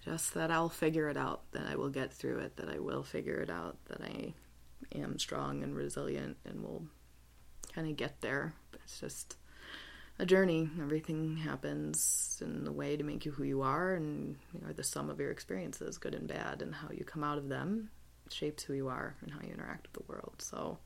Just 0.03 0.33
that 0.33 0.51
I'll 0.51 0.69
figure 0.69 1.07
it 1.09 1.15
out, 1.15 1.43
that 1.53 1.65
I 1.65 1.77
will 1.77 1.89
get 1.89 2.11
through 2.11 2.39
it, 2.39 2.57
that 2.57 2.69
I 2.69 2.79
will 2.79 3.03
figure 3.03 3.39
it 3.39 3.49
out, 3.49 3.77
that 3.85 4.01
I 4.01 4.33
am 4.93 5.17
strong 5.17 5.63
and 5.63 5.73
resilient 5.73 6.35
and 6.45 6.61
will 6.61 6.83
kind 7.73 7.89
of 7.89 7.95
get 7.95 8.19
there. 8.19 8.53
It's 8.73 8.99
just 8.99 9.37
a 10.23 10.25
journey. 10.25 10.69
Everything 10.81 11.35
happens 11.35 12.41
in 12.41 12.65
a 12.65 12.71
way 12.71 12.95
to 12.95 13.03
make 13.03 13.25
you 13.25 13.31
who 13.31 13.43
you 13.43 13.61
are, 13.61 13.93
and 13.93 14.37
you 14.53 14.65
are 14.65 14.73
the 14.73 14.83
sum 14.83 15.09
of 15.09 15.19
your 15.19 15.31
experiences, 15.31 15.97
good 15.97 16.15
and 16.15 16.27
bad, 16.27 16.61
and 16.61 16.73
how 16.73 16.87
you 16.91 17.03
come 17.03 17.23
out 17.23 17.37
of 17.37 17.49
them 17.49 17.89
shapes 18.29 18.63
who 18.63 18.73
you 18.73 18.87
are 18.87 19.15
and 19.21 19.31
how 19.31 19.39
you 19.43 19.53
interact 19.53 19.83
with 19.83 19.93
the 19.93 20.11
world. 20.11 20.35
So, 20.39 20.79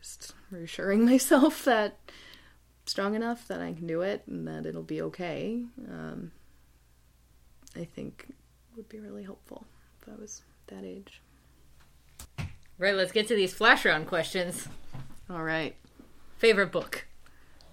just 0.00 0.34
reassuring 0.50 1.04
myself 1.06 1.64
that 1.64 1.98
I'm 2.08 2.86
strong 2.86 3.14
enough 3.14 3.46
that 3.46 3.62
I 3.62 3.72
can 3.72 3.86
do 3.86 4.02
it 4.02 4.24
and 4.26 4.46
that 4.48 4.66
it'll 4.66 4.82
be 4.82 5.00
okay. 5.02 5.62
Um, 5.88 6.32
I 7.76 7.84
think 7.84 8.26
would 8.76 8.88
be 8.88 8.98
really 8.98 9.22
helpful 9.22 9.66
if 10.02 10.08
I 10.08 10.20
was 10.20 10.42
that 10.66 10.84
age. 10.84 11.22
Right, 12.76 12.94
let's 12.94 13.12
get 13.12 13.28
to 13.28 13.36
these 13.36 13.54
flash 13.54 13.84
round 13.84 14.08
questions. 14.08 14.66
All 15.30 15.44
right. 15.44 15.76
Favorite 16.38 16.72
book? 16.72 17.06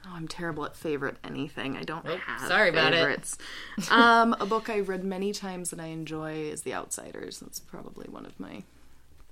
Oh, 0.07 0.13
I'm 0.13 0.27
terrible 0.27 0.65
at 0.65 0.75
favorite 0.75 1.17
anything. 1.23 1.75
I 1.75 1.83
don't 1.83 2.05
oh, 2.07 2.17
have 2.17 2.47
sorry 2.47 2.71
favorites. 2.71 3.37
about 3.77 3.87
it. 3.87 3.91
um, 3.91 4.35
a 4.39 4.45
book 4.45 4.69
I've 4.69 4.89
read 4.89 5.03
many 5.03 5.31
times 5.31 5.71
that 5.71 5.79
I 5.79 5.87
enjoy 5.87 6.33
is 6.33 6.61
The 6.61 6.73
Outsiders. 6.73 7.39
That's 7.39 7.59
probably 7.59 8.07
one 8.07 8.25
of 8.25 8.39
my 8.39 8.63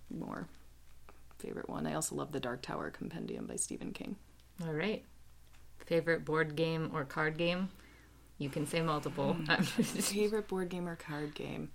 more 0.09 0.47
favorite 1.37 1.69
one. 1.69 1.85
I 1.85 1.93
also 1.93 2.15
love 2.15 2.31
The 2.31 2.39
Dark 2.39 2.61
Tower 2.61 2.89
Compendium 2.89 3.45
by 3.45 3.57
Stephen 3.57 3.91
King. 3.91 4.15
All 4.65 4.73
right. 4.73 5.03
Favorite 5.85 6.25
board 6.25 6.55
game 6.55 6.89
or 6.93 7.03
card 7.03 7.37
game? 7.37 7.69
You 8.37 8.49
can 8.49 8.65
say 8.65 8.81
multiple. 8.81 9.35
Favorite 9.61 10.47
board 10.47 10.69
game 10.69 10.87
or 10.87 10.95
card 10.95 11.35
game? 11.35 11.71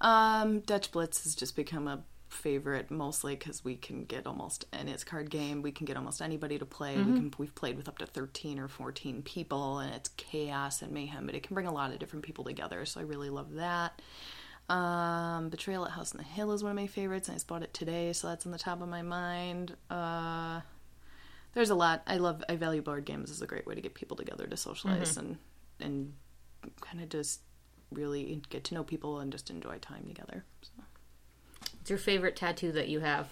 Um, 0.00 0.60
Dutch 0.60 0.92
Blitz 0.92 1.24
has 1.24 1.34
just 1.34 1.56
become 1.56 1.88
a 1.88 2.02
favorite 2.28 2.90
mostly 2.90 3.36
because 3.36 3.64
we 3.64 3.76
can 3.76 4.04
get 4.04 4.26
almost 4.26 4.64
and 4.72 4.88
it's 4.88 5.04
card 5.04 5.30
game 5.30 5.62
we 5.62 5.70
can 5.70 5.86
get 5.86 5.96
almost 5.96 6.20
anybody 6.20 6.58
to 6.58 6.66
play. 6.66 6.96
We 6.96 7.02
can 7.04 7.34
we've 7.38 7.54
played 7.54 7.76
with 7.76 7.88
up 7.88 7.98
to 7.98 8.06
13 8.06 8.58
or 8.58 8.68
14 8.68 9.22
people 9.22 9.78
and 9.78 9.94
it's 9.94 10.08
chaos 10.16 10.82
and 10.82 10.90
mayhem 10.92 11.26
but 11.26 11.34
it 11.34 11.42
can 11.44 11.54
bring 11.54 11.66
a 11.66 11.72
lot 11.72 11.92
of 11.92 11.98
different 11.98 12.24
people 12.24 12.44
together 12.44 12.84
so 12.84 13.00
i 13.00 13.02
really 13.04 13.30
love 13.30 13.54
that. 13.54 14.00
Um 14.68 15.48
betrayal 15.50 15.84
at 15.84 15.92
house 15.92 16.12
on 16.12 16.18
the 16.18 16.24
hill 16.24 16.52
is 16.52 16.62
one 16.62 16.72
of 16.72 16.76
my 16.76 16.88
favorites 16.88 17.28
and 17.28 17.34
i 17.34 17.36
just 17.36 17.46
bought 17.46 17.62
it 17.62 17.72
today 17.72 18.12
so 18.12 18.26
that's 18.28 18.44
on 18.44 18.52
the 18.52 18.58
top 18.58 18.82
of 18.82 18.88
my 18.88 19.02
mind. 19.02 19.76
Uh 19.88 20.60
there's 21.54 21.70
a 21.70 21.74
lot 21.74 22.02
i 22.06 22.16
love 22.16 22.42
i 22.48 22.56
value 22.56 22.82
board 22.82 23.04
games 23.04 23.30
as 23.30 23.40
a 23.40 23.46
great 23.46 23.66
way 23.66 23.74
to 23.74 23.80
get 23.80 23.94
people 23.94 24.16
together 24.16 24.46
to 24.46 24.56
socialize 24.56 25.16
and 25.16 25.38
and 25.80 26.12
kind 26.80 27.00
of 27.02 27.08
just 27.08 27.40
really 27.92 28.42
get 28.50 28.64
to 28.64 28.74
know 28.74 28.82
people 28.82 29.20
and 29.20 29.30
just 29.30 29.48
enjoy 29.48 29.78
time 29.78 30.04
together 30.08 30.44
so. 30.60 30.75
What's 31.86 31.90
your 31.92 31.98
favorite 32.00 32.34
tattoo 32.34 32.72
that 32.72 32.88
you 32.88 32.98
have? 32.98 33.28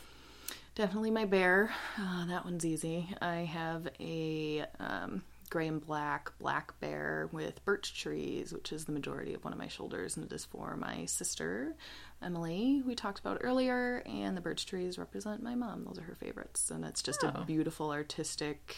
Definitely 0.76 1.10
my 1.10 1.24
bear. 1.24 1.72
Uh, 1.98 2.24
that 2.26 2.44
one's 2.44 2.64
easy. 2.64 3.08
I 3.20 3.38
have 3.38 3.88
a 3.98 4.64
um, 4.78 5.24
gray 5.50 5.66
and 5.66 5.84
black 5.84 6.30
black 6.38 6.78
bear 6.78 7.28
with 7.32 7.64
birch 7.64 8.00
trees, 8.00 8.52
which 8.52 8.70
is 8.72 8.84
the 8.84 8.92
majority 8.92 9.34
of 9.34 9.42
one 9.42 9.52
of 9.52 9.58
my 9.58 9.66
shoulders, 9.66 10.16
and 10.16 10.24
it 10.24 10.32
is 10.32 10.44
for 10.44 10.76
my 10.76 11.04
sister 11.06 11.74
Emily, 12.22 12.78
who 12.78 12.86
we 12.88 12.94
talked 12.94 13.18
about 13.18 13.38
earlier. 13.40 14.04
And 14.06 14.36
the 14.36 14.40
birch 14.40 14.66
trees 14.66 14.98
represent 14.98 15.42
my 15.42 15.56
mom; 15.56 15.82
those 15.84 15.98
are 15.98 16.02
her 16.02 16.14
favorites, 16.14 16.70
and 16.70 16.84
it's 16.84 17.02
just 17.02 17.24
Oh. 17.24 17.32
a 17.34 17.44
beautiful, 17.44 17.90
artistic, 17.90 18.76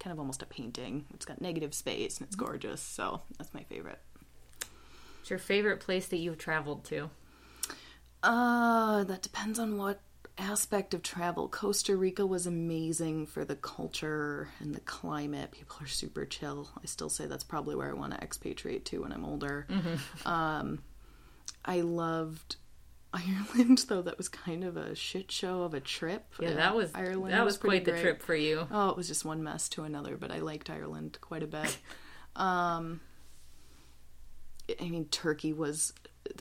kind 0.00 0.12
of 0.12 0.18
almost 0.18 0.42
a 0.42 0.46
painting. 0.46 1.06
It's 1.14 1.24
got 1.24 1.40
negative 1.40 1.72
space 1.72 2.18
and 2.18 2.26
it's 2.26 2.34
gorgeous, 2.34 2.80
so 2.82 3.22
that's 3.38 3.54
my 3.54 3.62
favorite. 3.62 4.00
What's 5.20 5.30
your 5.30 5.38
favorite 5.38 5.78
place 5.78 6.08
that 6.08 6.16
you've 6.16 6.38
traveled 6.38 6.82
to? 6.86 7.10
Uh, 8.22 9.04
that 9.04 9.22
depends 9.22 9.58
on 9.58 9.78
what 9.78 10.00
aspect 10.38 10.94
of 10.94 11.02
travel. 11.02 11.48
Costa 11.48 11.96
Rica 11.96 12.26
was 12.26 12.46
amazing 12.46 13.26
for 13.26 13.44
the 13.44 13.56
culture 13.56 14.48
and 14.58 14.74
the 14.74 14.80
climate. 14.80 15.52
People 15.52 15.76
are 15.80 15.86
super 15.86 16.24
chill. 16.24 16.68
I 16.82 16.86
still 16.86 17.08
say 17.08 17.26
that's 17.26 17.44
probably 17.44 17.74
where 17.76 17.90
I 17.90 17.94
want 17.94 18.12
to 18.14 18.20
expatriate 18.22 18.84
to 18.86 19.02
when 19.02 19.12
I'm 19.12 19.24
older. 19.24 19.66
Um, 20.24 20.80
I 21.64 21.80
loved 21.82 22.56
Ireland, 23.12 23.84
though 23.88 24.02
that 24.02 24.16
was 24.16 24.28
kind 24.28 24.64
of 24.64 24.76
a 24.76 24.94
shit 24.94 25.30
show 25.30 25.62
of 25.62 25.74
a 25.74 25.80
trip. 25.80 26.24
Yeah, 26.40 26.54
that 26.54 26.74
was 26.74 26.90
Ireland. 26.94 27.34
that 27.34 27.44
was 27.44 27.56
pretty 27.56 27.78
quite 27.78 27.84
the 27.84 27.90
great. 27.92 28.02
trip 28.02 28.22
for 28.22 28.34
you. 28.34 28.66
Oh, 28.70 28.90
it 28.90 28.96
was 28.96 29.08
just 29.08 29.24
one 29.24 29.42
mess 29.42 29.68
to 29.70 29.82
another, 29.82 30.16
but 30.16 30.30
I 30.30 30.38
liked 30.38 30.70
Ireland 30.70 31.18
quite 31.20 31.42
a 31.42 31.46
bit. 31.46 31.78
um, 32.36 33.00
I 34.80 34.88
mean, 34.88 35.06
Turkey 35.06 35.52
was 35.52 35.92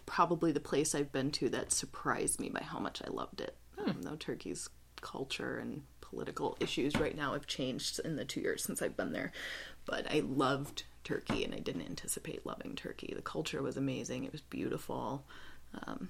probably 0.05 0.51
the 0.51 0.59
place 0.59 0.93
I've 0.95 1.11
been 1.11 1.31
to 1.31 1.49
that 1.49 1.71
surprised 1.71 2.39
me 2.39 2.49
by 2.49 2.61
how 2.63 2.79
much 2.79 3.01
I 3.05 3.09
loved 3.09 3.41
it. 3.41 3.55
Um, 3.77 4.01
though 4.01 4.15
Turkey's 4.15 4.69
culture 5.01 5.57
and 5.57 5.83
political 6.01 6.57
issues 6.59 6.95
right 6.97 7.15
now 7.15 7.33
have 7.33 7.47
changed 7.47 7.99
in 8.03 8.15
the 8.15 8.25
two 8.25 8.41
years 8.41 8.63
since 8.63 8.81
I've 8.81 8.97
been 8.97 9.13
there. 9.13 9.31
But 9.85 10.11
I 10.11 10.19
loved 10.19 10.83
Turkey, 11.03 11.43
and 11.43 11.53
I 11.55 11.59
didn't 11.59 11.83
anticipate 11.83 12.45
loving 12.45 12.75
Turkey. 12.75 13.13
The 13.15 13.21
culture 13.21 13.61
was 13.61 13.77
amazing. 13.77 14.25
It 14.25 14.31
was 14.31 14.41
beautiful. 14.41 15.23
Um, 15.85 16.09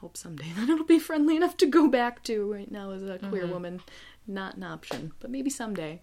hope 0.00 0.16
someday 0.16 0.50
that 0.56 0.68
it'll 0.68 0.84
be 0.84 0.98
friendly 0.98 1.36
enough 1.36 1.56
to 1.58 1.66
go 1.66 1.88
back 1.88 2.22
to. 2.24 2.52
Right 2.52 2.70
now, 2.70 2.90
as 2.90 3.02
a 3.02 3.18
queer 3.18 3.46
woman, 3.46 3.80
not 4.26 4.56
an 4.56 4.64
option, 4.64 5.12
but 5.20 5.30
maybe 5.30 5.50
someday. 5.50 6.00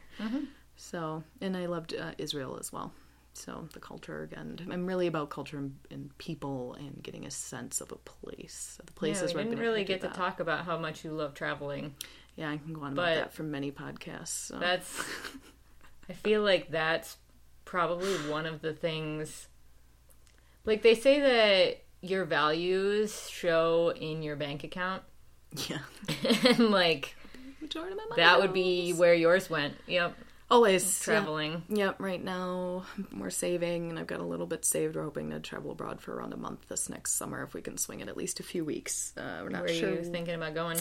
So, 0.76 1.24
and 1.42 1.56
I 1.56 1.66
loved 1.68 1.94
uh, 1.94 2.12
Israel 2.18 2.58
as 2.60 2.72
well. 2.72 2.94
So 3.34 3.68
the 3.74 3.80
culture 3.80 4.24
again. 4.24 4.60
I'm 4.72 4.86
really 4.86 5.08
about 5.08 5.30
culture 5.30 5.58
and, 5.58 5.76
and 5.90 6.18
people 6.18 6.76
and 6.80 7.02
getting 7.02 7.26
a 7.26 7.32
sense 7.32 7.80
of 7.82 7.92
a 7.92 7.96
place. 7.96 8.78
The 8.86 8.92
Yeah, 8.92 9.00
places 9.00 9.32
we 9.32 9.36
where 9.36 9.44
I've 9.44 9.50
didn't 9.50 9.62
really 9.64 9.84
get 9.84 10.02
to 10.02 10.10
talk 10.10 10.40
about 10.40 10.66
how 10.66 10.78
much 10.78 11.04
you 11.06 11.12
love 11.12 11.34
traveling. 11.34 11.96
Yeah, 12.36 12.50
I 12.52 12.58
can 12.58 12.74
go 12.74 12.82
on 12.82 12.94
but- 12.94 13.02
about 13.14 13.16
that 13.16 13.34
for 13.34 13.44
many 13.44 13.72
podcasts. 13.72 14.28
So. 14.30 14.60
That's 14.60 15.02
I 16.10 16.14
feel 16.14 16.42
like 16.44 16.70
that's 16.72 17.18
probably 17.64 18.14
one 18.30 18.46
of 18.46 18.62
the 18.62 18.74
things 18.74 19.48
like 20.66 20.82
they 20.82 20.96
say 20.96 21.20
that 21.22 21.84
your 22.02 22.26
values 22.26 23.30
show 23.30 23.94
in 23.96 24.22
your 24.24 24.36
bank 24.36 24.64
account 24.64 25.04
yeah, 25.70 25.80
and 26.48 26.70
like 26.70 27.16
majority 27.62 27.92
of 27.94 27.98
my 27.98 28.04
money 28.10 28.22
that 28.22 28.40
would 28.40 28.54
be 28.54 28.92
where 28.94 29.14
yours 29.14 29.50
went. 29.50 29.76
Yep, 29.88 30.16
always 30.52 31.00
traveling. 31.00 31.64
Yep, 31.70 31.96
right 32.00 32.24
now 32.24 32.86
we're 33.18 33.30
saving, 33.30 33.90
and 33.90 33.98
I've 33.98 34.08
got 34.08 34.20
a 34.20 34.26
little 34.26 34.46
bit 34.46 34.66
saved. 34.66 34.96
We're 34.96 35.04
hoping 35.04 35.32
to 35.32 35.40
travel 35.40 35.72
abroad 35.72 36.02
for 36.02 36.14
around 36.14 36.34
a 36.34 36.38
month 36.38 36.68
this 36.68 36.90
next 36.90 37.14
summer 37.14 37.44
if 37.44 37.54
we 37.54 37.62
can 37.62 37.78
swing 37.78 38.02
it 38.02 38.10
at 38.10 38.18
least 38.18 38.40
a 38.40 38.44
few 38.44 38.64
weeks. 38.66 39.14
Uh, 39.18 39.40
we're 39.42 39.50
not 39.50 39.64
Where 39.64 39.74
sure. 39.74 39.90
are 39.90 39.96
you 39.96 40.04
thinking 40.04 40.36
about 40.36 40.54
going? 40.54 40.78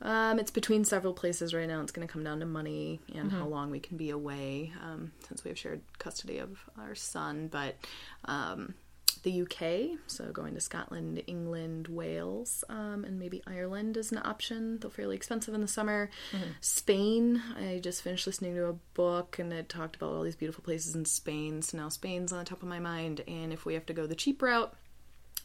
Um, 0.00 0.40
it's 0.40 0.50
between 0.50 0.84
several 0.84 1.14
places 1.14 1.54
right 1.54 1.68
now. 1.68 1.80
It's 1.80 1.92
going 1.92 2.06
to 2.06 2.12
come 2.12 2.24
down 2.24 2.40
to 2.40 2.46
money 2.46 3.00
and 3.14 3.30
how 3.30 3.46
long 3.46 3.70
we 3.70 3.78
can 3.78 3.96
be 3.96 4.10
away 4.10 4.72
um, 4.82 5.12
since 5.28 5.44
we 5.44 5.50
have 5.50 5.58
shared 5.58 5.80
custody 5.98 6.38
of 6.38 6.58
our 6.76 6.96
son. 6.96 7.46
But 7.46 7.76
um, 8.24 8.74
the 9.16 9.42
UK, 9.42 9.98
so 10.06 10.30
going 10.32 10.54
to 10.54 10.60
Scotland, 10.60 11.22
England, 11.26 11.88
Wales, 11.88 12.64
um, 12.68 13.04
and 13.04 13.18
maybe 13.18 13.42
Ireland 13.46 13.96
is 13.96 14.12
an 14.12 14.20
option, 14.24 14.78
though 14.80 14.88
fairly 14.88 15.16
expensive 15.16 15.54
in 15.54 15.60
the 15.60 15.68
summer. 15.68 16.10
Spain, 16.60 17.42
I 17.56 17.80
just 17.82 18.02
finished 18.02 18.26
listening 18.26 18.54
to 18.54 18.66
a 18.66 18.74
book 18.94 19.38
and 19.38 19.52
it 19.52 19.68
talked 19.68 19.96
about 19.96 20.12
all 20.12 20.22
these 20.22 20.36
beautiful 20.36 20.64
places 20.64 20.94
in 20.94 21.04
Spain. 21.04 21.62
So 21.62 21.78
now 21.78 21.88
Spain's 21.88 22.32
on 22.32 22.38
the 22.38 22.44
top 22.44 22.62
of 22.62 22.68
my 22.68 22.78
mind. 22.78 23.22
And 23.26 23.52
if 23.52 23.64
we 23.64 23.74
have 23.74 23.86
to 23.86 23.92
go 23.92 24.06
the 24.06 24.14
cheap 24.14 24.42
route, 24.42 24.74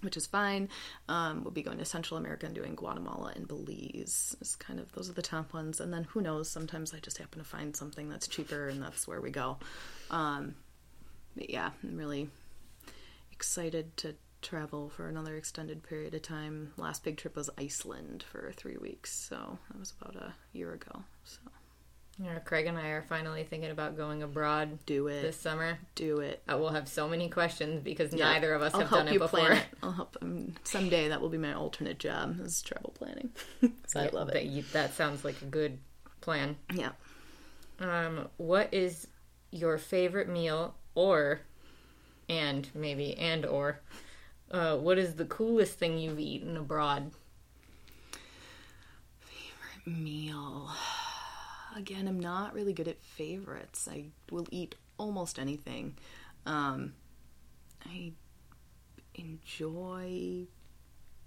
which 0.02 0.18
is 0.18 0.28
fine. 0.28 0.70
Um, 1.10 1.44
we'll 1.44 1.52
be 1.52 1.64
going 1.64 1.80
to 1.80 1.86
Central 1.86 2.20
America 2.20 2.46
and 2.46 2.54
doing 2.54 2.76
Guatemala 2.76 3.34
and 3.36 3.48
Belize. 3.48 4.36
It's 4.40 4.56
kind 4.56 4.80
of 4.80 4.92
those 4.92 5.10
are 5.10 5.14
the 5.14 5.22
top 5.22 5.54
ones, 5.54 5.80
and 5.80 5.92
then 5.92 6.04
who 6.04 6.22
knows? 6.22 6.50
Sometimes 6.50 6.94
I 6.94 7.00
just 7.00 7.18
happen 7.18 7.40
to 7.40 7.46
find 7.46 7.76
something 7.76 8.08
that's 8.10 8.28
cheaper, 8.28 8.68
and 8.68 8.82
that's 8.82 9.08
where 9.08 9.22
we 9.22 9.32
go. 9.32 9.58
Um, 10.12 10.56
but 11.36 11.50
yeah, 11.50 11.72
I'm 11.84 11.98
really 11.98 12.30
excited 13.38 13.96
to 13.98 14.16
travel 14.42 14.90
for 14.90 15.08
another 15.08 15.36
extended 15.36 15.84
period 15.84 16.16
of 16.16 16.24
time. 16.24 16.74
Last 16.76 17.04
big 17.04 17.18
trip 17.18 17.36
was 17.36 17.52
Iceland 17.56 18.24
for 18.32 18.52
three 18.56 18.78
weeks, 18.78 19.14
so 19.14 19.60
that 19.70 19.80
was 19.80 19.94
about 20.02 20.16
a 20.16 20.34
year 20.54 20.74
ago. 20.74 21.04
So 21.24 21.38
Yeah, 22.18 22.40
Craig 22.40 22.66
and 22.66 22.80
I 22.80 22.88
are 22.88 23.04
finally 23.04 23.44
thinking 23.44 23.70
about 23.70 23.96
going 23.96 24.24
abroad 24.24 24.80
do 24.88 25.06
it, 25.08 25.22
this 25.22 25.40
summer. 25.40 25.78
do 25.94 26.18
it. 26.20 26.42
I 26.48 26.56
will 26.56 26.70
have 26.70 26.88
so 26.88 27.08
many 27.08 27.30
questions 27.30 27.84
because 27.84 28.12
Yeah, 28.12 28.32
neither 28.34 28.56
of 28.56 28.64
us 28.64 28.74
I'll 28.74 28.82
have 28.82 28.90
done 28.90 29.08
it 29.08 29.20
before. 29.20 29.40
Plan 29.40 29.58
it. 29.58 29.66
I'll 29.84 29.92
help. 29.92 30.18
Um, 30.20 30.56
someday 30.64 31.10
that 31.10 31.22
will 31.22 31.30
be 31.30 31.38
my 31.38 31.54
alternate 31.54 32.00
job 32.00 32.40
is 32.42 32.64
travel 32.64 32.92
planning. 32.98 33.30
so 33.86 34.00
I 34.00 34.08
love 34.10 34.30
it. 34.30 34.34
That, 34.34 34.46
you, 34.48 34.64
that 34.74 34.96
sounds 34.96 35.24
like 35.24 35.40
a 35.44 35.46
good 35.46 35.78
plan. 36.22 36.56
Yeah. 36.74 36.90
Um, 37.80 38.30
what 38.38 38.74
is 38.74 39.06
your 39.52 39.78
favorite 39.78 40.28
meal, 40.28 40.76
or, 40.96 41.42
and 42.30 42.70
maybe 42.76 43.16
and 43.18 43.46
or, 43.46 43.80
uh, 44.52 44.78
what 44.78 44.98
is 44.98 45.16
the 45.16 45.26
coolest 45.26 45.78
thing 45.80 45.98
you've 45.98 46.20
eaten 46.20 46.56
abroad? 46.58 47.12
Favorite 49.20 49.88
meal. 50.02 50.70
Again, 51.76 52.08
I'm 52.08 52.20
not 52.20 52.54
really 52.54 52.74
good 52.74 52.88
at 52.88 53.02
favorites. 53.04 53.88
I 53.92 54.06
will 54.32 54.48
eat 54.52 54.76
almost 54.98 55.38
anything. 55.38 55.96
Um, 56.46 56.94
I 57.86 58.14
enjoy 59.16 60.46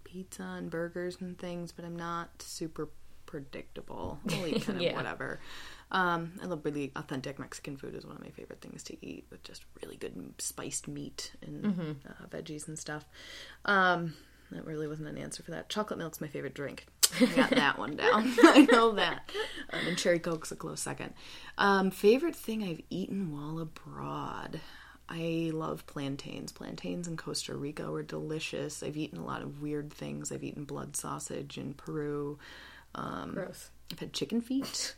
pizza 0.04 0.42
and 0.42 0.70
burgers 0.70 1.18
and 1.20 1.38
things, 1.38 1.70
but 1.72 1.84
I'm 1.84 1.94
not 1.96 2.42
super 2.42 2.88
predictable. 3.26 4.18
I'll 4.32 4.46
eat 4.46 4.62
kind 4.66 4.78
of 4.78 4.82
Yeah. 4.82 4.96
whatever. 4.96 5.38
Um, 5.92 6.32
I 6.42 6.46
love 6.46 6.60
really 6.64 6.92
authentic 6.94 7.38
Mexican 7.38 7.76
food 7.76 7.94
is 7.94 8.06
one 8.06 8.16
of 8.16 8.22
my 8.22 8.30
favorite 8.30 8.60
things 8.60 8.82
to 8.84 9.06
eat 9.06 9.26
with 9.30 9.42
just 9.42 9.64
really 9.82 9.96
good 9.96 10.34
spiced 10.38 10.86
meat 10.86 11.32
and 11.42 11.96
uh, 12.08 12.26
veggies 12.30 12.68
and 12.68 12.78
stuff. 12.78 13.04
Um, 13.64 14.14
that 14.52 14.64
really 14.64 14.86
wasn't 14.86 15.08
an 15.08 15.18
answer 15.18 15.42
for 15.42 15.50
that. 15.52 15.68
Chocolate 15.68 15.98
milk's 15.98 16.20
my 16.20 16.28
favorite 16.28 16.54
drink. 16.54 16.86
I 17.20 17.26
got 17.26 17.50
that 17.50 17.78
one 17.78 17.96
down. 17.96 18.32
I 18.42 18.66
know 18.70 18.92
that. 18.92 19.30
Um, 19.72 19.86
and 19.86 19.98
cherry 19.98 20.18
coke's 20.18 20.52
a 20.52 20.56
close 20.56 20.80
second. 20.80 21.14
Um, 21.58 21.90
favorite 21.90 22.36
thing 22.36 22.62
I've 22.62 22.82
eaten 22.90 23.32
while 23.32 23.58
abroad. 23.58 24.60
I 25.08 25.50
love 25.52 25.86
plantains. 25.86 26.52
Plantains 26.52 27.08
in 27.08 27.16
Costa 27.16 27.56
Rica 27.56 27.90
were 27.90 28.04
delicious. 28.04 28.82
I've 28.82 28.96
eaten 28.96 29.18
a 29.18 29.24
lot 29.24 29.42
of 29.42 29.60
weird 29.60 29.92
things. 29.92 30.30
I've 30.30 30.44
eaten 30.44 30.64
blood 30.64 30.94
sausage 30.94 31.58
in 31.58 31.74
Peru. 31.74 32.38
Um, 32.94 33.32
Gross. 33.34 33.70
I've 33.92 33.98
had 33.98 34.12
chicken 34.12 34.40
feet. 34.40 34.94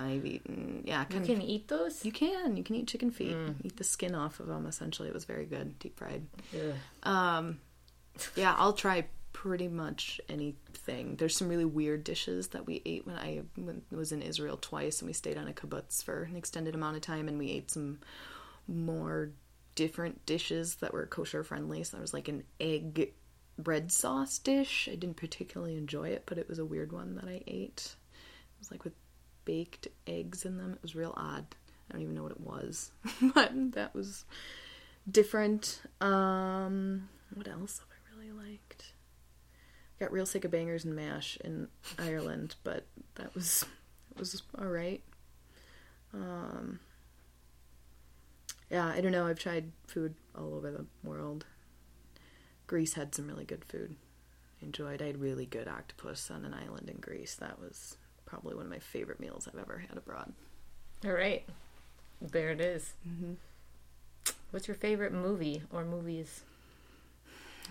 I've 0.00 0.24
eaten, 0.24 0.82
yeah, 0.86 1.04
You 1.10 1.20
can 1.20 1.36
of. 1.36 1.42
eat 1.42 1.68
those. 1.68 2.04
You 2.04 2.12
can. 2.12 2.56
You 2.56 2.62
can 2.64 2.76
eat 2.76 2.88
chicken 2.88 3.10
feet. 3.10 3.36
Eat 3.62 3.76
the 3.76 3.84
skin 3.84 4.14
off 4.14 4.40
of 4.40 4.46
them. 4.46 4.66
Essentially, 4.66 5.08
it 5.08 5.14
was 5.14 5.24
very 5.24 5.44
good, 5.44 5.78
deep 5.78 5.98
fried. 5.98 6.26
Ugh. 6.54 6.74
Um, 7.02 7.60
yeah, 8.36 8.54
I'll 8.56 8.72
try 8.72 9.06
pretty 9.32 9.68
much 9.68 10.20
anything. 10.28 11.16
There's 11.16 11.36
some 11.36 11.48
really 11.48 11.64
weird 11.64 12.04
dishes 12.04 12.48
that 12.48 12.66
we 12.66 12.82
ate 12.84 13.06
when 13.06 13.16
I 13.16 13.42
was 13.90 14.12
in 14.12 14.22
Israel 14.22 14.58
twice, 14.60 15.00
and 15.00 15.06
we 15.06 15.12
stayed 15.12 15.38
on 15.38 15.48
a 15.48 15.52
kibbutz 15.52 16.02
for 16.02 16.24
an 16.24 16.36
extended 16.36 16.74
amount 16.74 16.96
of 16.96 17.02
time, 17.02 17.28
and 17.28 17.38
we 17.38 17.50
ate 17.50 17.70
some 17.70 18.00
more 18.66 19.30
different 19.74 20.26
dishes 20.26 20.76
that 20.76 20.92
were 20.92 21.06
kosher 21.06 21.42
friendly. 21.42 21.82
So 21.84 21.96
there 21.96 22.02
was 22.02 22.12
like 22.12 22.28
an 22.28 22.44
egg 22.58 23.12
bread 23.58 23.92
sauce 23.92 24.38
dish. 24.38 24.88
I 24.90 24.94
didn't 24.96 25.16
particularly 25.16 25.76
enjoy 25.76 26.08
it, 26.08 26.24
but 26.26 26.38
it 26.38 26.48
was 26.48 26.58
a 26.58 26.64
weird 26.64 26.92
one 26.92 27.14
that 27.16 27.24
I 27.24 27.42
ate. 27.46 27.94
It 28.12 28.58
was 28.58 28.70
like 28.70 28.84
with 28.84 28.92
baked 29.50 29.88
eggs 30.06 30.44
in 30.44 30.58
them. 30.58 30.74
It 30.74 30.82
was 30.82 30.94
real 30.94 31.12
odd. 31.16 31.44
I 31.88 31.94
don't 31.94 32.02
even 32.02 32.14
know 32.14 32.22
what 32.22 32.30
it 32.30 32.40
was, 32.40 32.92
but 33.34 33.50
that 33.72 33.92
was 33.96 34.24
different. 35.10 35.82
Um, 36.00 37.08
what 37.34 37.48
else 37.48 37.80
have 37.80 37.88
I 37.90 38.16
really 38.16 38.30
liked? 38.30 38.92
Got 39.98 40.12
real 40.12 40.24
sick 40.24 40.44
of 40.44 40.52
bangers 40.52 40.84
and 40.84 40.94
mash 40.94 41.36
in 41.44 41.66
Ireland, 41.98 42.54
but 42.62 42.86
that 43.16 43.34
was 43.34 43.64
was 44.16 44.40
all 44.56 44.68
right. 44.68 45.02
Um, 46.14 46.78
yeah, 48.70 48.86
I 48.86 49.00
don't 49.00 49.10
know. 49.10 49.26
I've 49.26 49.38
tried 49.40 49.72
food 49.88 50.14
all 50.38 50.54
over 50.54 50.70
the 50.70 50.86
world. 51.02 51.44
Greece 52.68 52.94
had 52.94 53.16
some 53.16 53.26
really 53.26 53.44
good 53.44 53.64
food. 53.64 53.96
Enjoyed. 54.62 55.02
I 55.02 55.06
had 55.06 55.20
really 55.20 55.46
good 55.46 55.66
octopus 55.66 56.30
on 56.30 56.44
an 56.44 56.54
island 56.54 56.88
in 56.88 56.98
Greece. 56.98 57.34
That 57.34 57.58
was 57.58 57.96
probably 58.30 58.54
one 58.54 58.64
of 58.66 58.70
my 58.70 58.78
favorite 58.78 59.18
meals 59.18 59.48
I've 59.52 59.58
ever 59.60 59.78
had 59.88 59.98
abroad. 59.98 60.32
All 61.04 61.10
right. 61.12 61.44
There 62.22 62.50
it 62.50 62.60
is. 62.60 62.92
What's 64.52 64.68
your 64.68 64.76
favorite 64.76 65.12
movie 65.12 65.62
or 65.72 65.84
movies? 65.84 66.42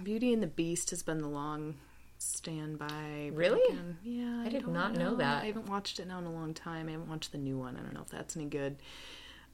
Beauty 0.04 0.34
and 0.34 0.44
the 0.44 0.48
Beast 0.48 0.90
has 0.90 1.02
been 1.02 1.20
the 1.20 1.28
long 1.30 1.76
standby. 2.18 3.32
Really? 3.34 3.62
Again, 3.74 3.98
Yeah, 4.04 4.44
I 4.46 4.50
did 4.50 4.64
don't 4.64 4.74
not 4.74 4.96
know 4.96 5.16
that. 5.16 5.44
I 5.44 5.48
haven't 5.48 5.70
watched 5.70 6.00
it 6.00 6.08
now 6.08 6.20
in 6.20 6.26
a 6.26 6.32
long 6.32 6.54
time. 6.54 6.88
I 6.90 6.92
haven't 6.92 7.10
watched 7.10 7.32
the 7.32 7.38
new 7.38 7.58
one. 7.58 7.78
I 7.78 7.80
don't 7.82 7.94
know 7.94 8.02
if 8.02 8.10
that's 8.10 8.36
any 8.36 8.46
good. 8.48 8.78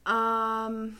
Um, 0.06 0.98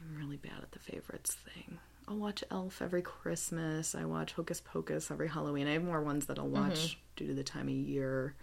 I'm 0.00 0.16
really 0.16 0.36
bad 0.36 0.60
at 0.62 0.72
the 0.72 0.78
favorites 0.78 1.34
thing. 1.54 1.78
I'll 2.06 2.16
watch 2.16 2.42
Elf 2.50 2.80
every 2.82 3.02
Christmas. 3.02 3.94
I 3.94 4.04
watch 4.04 4.32
Hocus 4.32 4.60
Pocus 4.60 5.10
every 5.10 5.28
Halloween. 5.28 5.66
I 5.68 5.72
have 5.74 5.84
more 5.84 6.00
ones 6.02 6.26
that 6.26 6.38
I'll 6.38 6.48
watch 6.48 6.78
Mm-hmm. 6.78 6.98
due 7.16 7.26
to 7.28 7.34
the 7.34 7.42
time 7.44 7.68
of 7.68 7.74
year. 7.74 8.34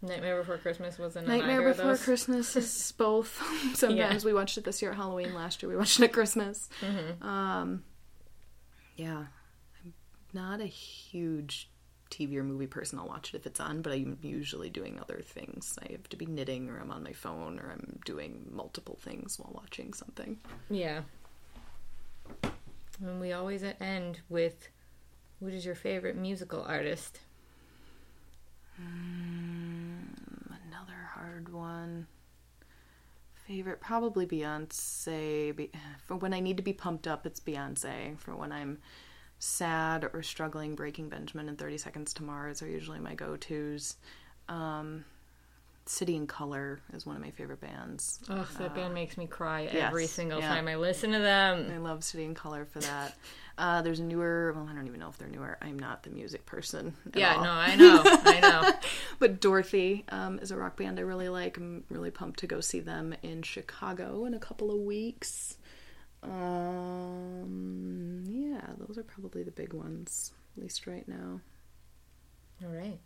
Nightmare 0.00 0.38
Before 0.38 0.58
Christmas 0.58 0.98
wasn't 0.98 1.26
Nightmare 1.26 1.62
Before. 1.72 1.96
Christmas 1.96 2.54
is 2.56 2.92
both. 2.98 3.42
Sometimes 3.74 4.22
Yeah. 4.22 4.26
we 4.26 4.32
watched 4.32 4.56
it 4.58 4.64
this 4.64 4.80
year 4.80 4.92
at 4.92 4.96
Halloween. 4.96 5.34
Last 5.34 5.62
year 5.62 5.70
we 5.70 5.76
watched 5.76 5.98
it 6.00 6.04
at 6.04 6.12
Christmas. 6.12 6.68
Mm-hmm. 6.80 7.26
Um, 7.26 7.82
yeah, 8.96 9.24
I'm 9.84 9.94
not 10.32 10.60
a 10.60 10.66
huge 10.66 11.70
TV 12.12 12.36
or 12.36 12.44
movie 12.44 12.66
person. 12.68 12.98
I'll 12.98 13.08
watch 13.08 13.34
it 13.34 13.36
if 13.36 13.44
it's 13.46 13.58
on, 13.60 13.82
but 13.82 13.92
I'm 13.92 14.18
usually 14.22 14.70
doing 14.70 14.98
other 15.00 15.20
things. 15.22 15.76
I 15.86 15.92
have 15.92 16.08
to 16.10 16.16
be 16.16 16.26
knitting, 16.26 16.70
or 16.70 16.78
I'm 16.78 16.90
on 16.92 17.02
my 17.02 17.12
phone, 17.12 17.58
or 17.58 17.70
I'm 17.72 17.98
doing 18.06 18.46
multiple 18.50 18.98
things 19.02 19.38
while 19.38 19.52
watching 19.52 19.92
something. 19.92 20.38
Yeah. 20.70 21.02
And 23.02 23.20
we 23.20 23.32
always 23.32 23.62
end 23.80 24.20
with 24.28 24.68
what 25.40 25.52
is 25.52 25.64
your 25.66 25.74
favorite 25.74 26.16
musical 26.16 26.62
artist? 26.62 27.20
Another 30.66 31.08
hard 31.14 31.52
one. 31.52 32.06
Favorite, 33.34 33.80
probably 33.80 34.26
Beyonce. 34.26 35.70
For 36.04 36.16
when 36.16 36.34
I 36.34 36.40
need 36.40 36.56
to 36.58 36.62
be 36.62 36.72
pumped 36.72 37.06
up, 37.06 37.26
it's 37.26 37.40
Beyonce. 37.40 38.18
For 38.18 38.34
when 38.36 38.52
I'm 38.52 38.78
sad 39.38 40.08
or 40.12 40.22
struggling, 40.22 40.74
Breaking 40.74 41.08
Benjamin 41.08 41.48
and 41.48 41.58
30 41.58 41.78
Seconds 41.78 42.12
to 42.14 42.22
Mars 42.22 42.62
are 42.62 42.68
usually 42.68 43.00
my 43.00 43.14
go 43.14 43.36
tos. 43.36 43.96
Um, 44.48 45.04
City 45.86 46.16
and 46.16 46.28
Colour 46.28 46.80
is 46.92 47.06
one 47.06 47.16
of 47.16 47.22
my 47.22 47.30
favorite 47.30 47.60
bands. 47.60 48.20
Oh, 48.28 48.46
that 48.58 48.74
band 48.74 48.92
makes 48.92 49.16
me 49.16 49.26
cry 49.26 49.62
yes, 49.62 49.74
every 49.74 50.06
single 50.06 50.40
yeah. 50.40 50.48
time 50.48 50.68
I 50.68 50.76
listen 50.76 51.12
to 51.12 51.18
them. 51.18 51.70
I 51.72 51.78
love 51.78 52.04
City 52.04 52.24
and 52.24 52.36
Colour 52.36 52.66
for 52.66 52.80
that. 52.80 53.16
Uh, 53.58 53.82
there's 53.82 53.98
a 53.98 54.04
newer, 54.04 54.52
well, 54.54 54.68
I 54.70 54.74
don't 54.74 54.86
even 54.86 55.00
know 55.00 55.08
if 55.08 55.18
they're 55.18 55.28
newer. 55.28 55.58
I'm 55.60 55.78
not 55.78 56.04
the 56.04 56.10
music 56.10 56.46
person. 56.46 56.94
Yeah, 57.14 57.34
all. 57.34 57.44
no, 57.44 57.50
I 57.50 57.74
know, 57.74 58.02
I 58.04 58.40
know. 58.40 58.72
But 59.18 59.40
Dorothy 59.40 60.04
um, 60.10 60.38
is 60.38 60.52
a 60.52 60.56
rock 60.56 60.76
band 60.76 61.00
I 61.00 61.02
really 61.02 61.28
like. 61.28 61.56
I'm 61.56 61.82
really 61.90 62.12
pumped 62.12 62.38
to 62.40 62.46
go 62.46 62.60
see 62.60 62.78
them 62.78 63.16
in 63.22 63.42
Chicago 63.42 64.26
in 64.26 64.34
a 64.34 64.38
couple 64.38 64.70
of 64.70 64.78
weeks. 64.78 65.58
Um, 66.22 67.42
yeah, 68.28 68.60
those 68.78 68.96
are 68.96 69.02
probably 69.02 69.42
the 69.42 69.50
big 69.50 69.72
ones, 69.72 70.30
at 70.56 70.62
least 70.62 70.86
right 70.86 71.08
now. 71.08 71.40
All 72.62 72.70
right. 72.70 73.00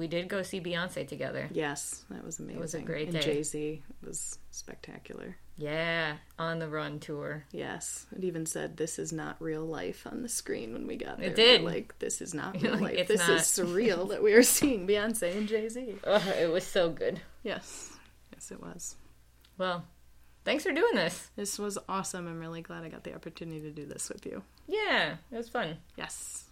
We 0.00 0.08
did 0.08 0.28
go 0.28 0.40
see 0.40 0.62
Beyonce 0.62 1.06
together. 1.06 1.50
Yes, 1.52 2.06
that 2.08 2.24
was 2.24 2.38
amazing. 2.38 2.56
It 2.56 2.62
was 2.62 2.72
a 2.72 2.80
great 2.80 3.08
and 3.08 3.18
day. 3.18 3.20
Jay 3.20 3.42
Z 3.42 3.82
was 4.02 4.38
spectacular. 4.50 5.36
Yeah, 5.58 6.16
on 6.38 6.58
the 6.58 6.70
run 6.70 7.00
tour. 7.00 7.44
Yes, 7.52 8.06
it 8.16 8.24
even 8.24 8.46
said 8.46 8.78
this 8.78 8.98
is 8.98 9.12
not 9.12 9.36
real 9.42 9.62
life 9.62 10.06
on 10.10 10.22
the 10.22 10.28
screen 10.30 10.72
when 10.72 10.86
we 10.86 10.96
got 10.96 11.18
there. 11.18 11.28
It 11.28 11.36
did. 11.36 11.62
We're 11.62 11.72
like 11.72 11.98
this 11.98 12.22
is 12.22 12.32
not 12.32 12.54
real 12.62 12.78
like, 12.78 12.96
life. 12.96 13.08
This 13.08 13.28
not." 13.28 13.40
is 13.40 13.42
surreal 13.42 14.08
that 14.08 14.22
we 14.22 14.32
are 14.32 14.42
seeing 14.42 14.86
Beyonce 14.86 15.36
and 15.36 15.46
Jay 15.46 15.68
Z. 15.68 15.96
Ugh, 16.02 16.28
it 16.28 16.50
was 16.50 16.64
so 16.64 16.88
good. 16.88 17.20
Yes, 17.42 17.92
yes, 18.32 18.50
it 18.50 18.62
was. 18.62 18.96
Well, 19.58 19.84
thanks 20.46 20.64
for 20.64 20.72
doing 20.72 20.94
this. 20.94 21.28
This 21.36 21.58
was 21.58 21.76
awesome. 21.90 22.26
I'm 22.26 22.40
really 22.40 22.62
glad 22.62 22.84
I 22.84 22.88
got 22.88 23.04
the 23.04 23.14
opportunity 23.14 23.60
to 23.60 23.70
do 23.70 23.84
this 23.84 24.08
with 24.08 24.24
you. 24.24 24.42
Yeah, 24.66 25.16
it 25.30 25.36
was 25.36 25.50
fun. 25.50 25.76
Yes. 25.98 26.44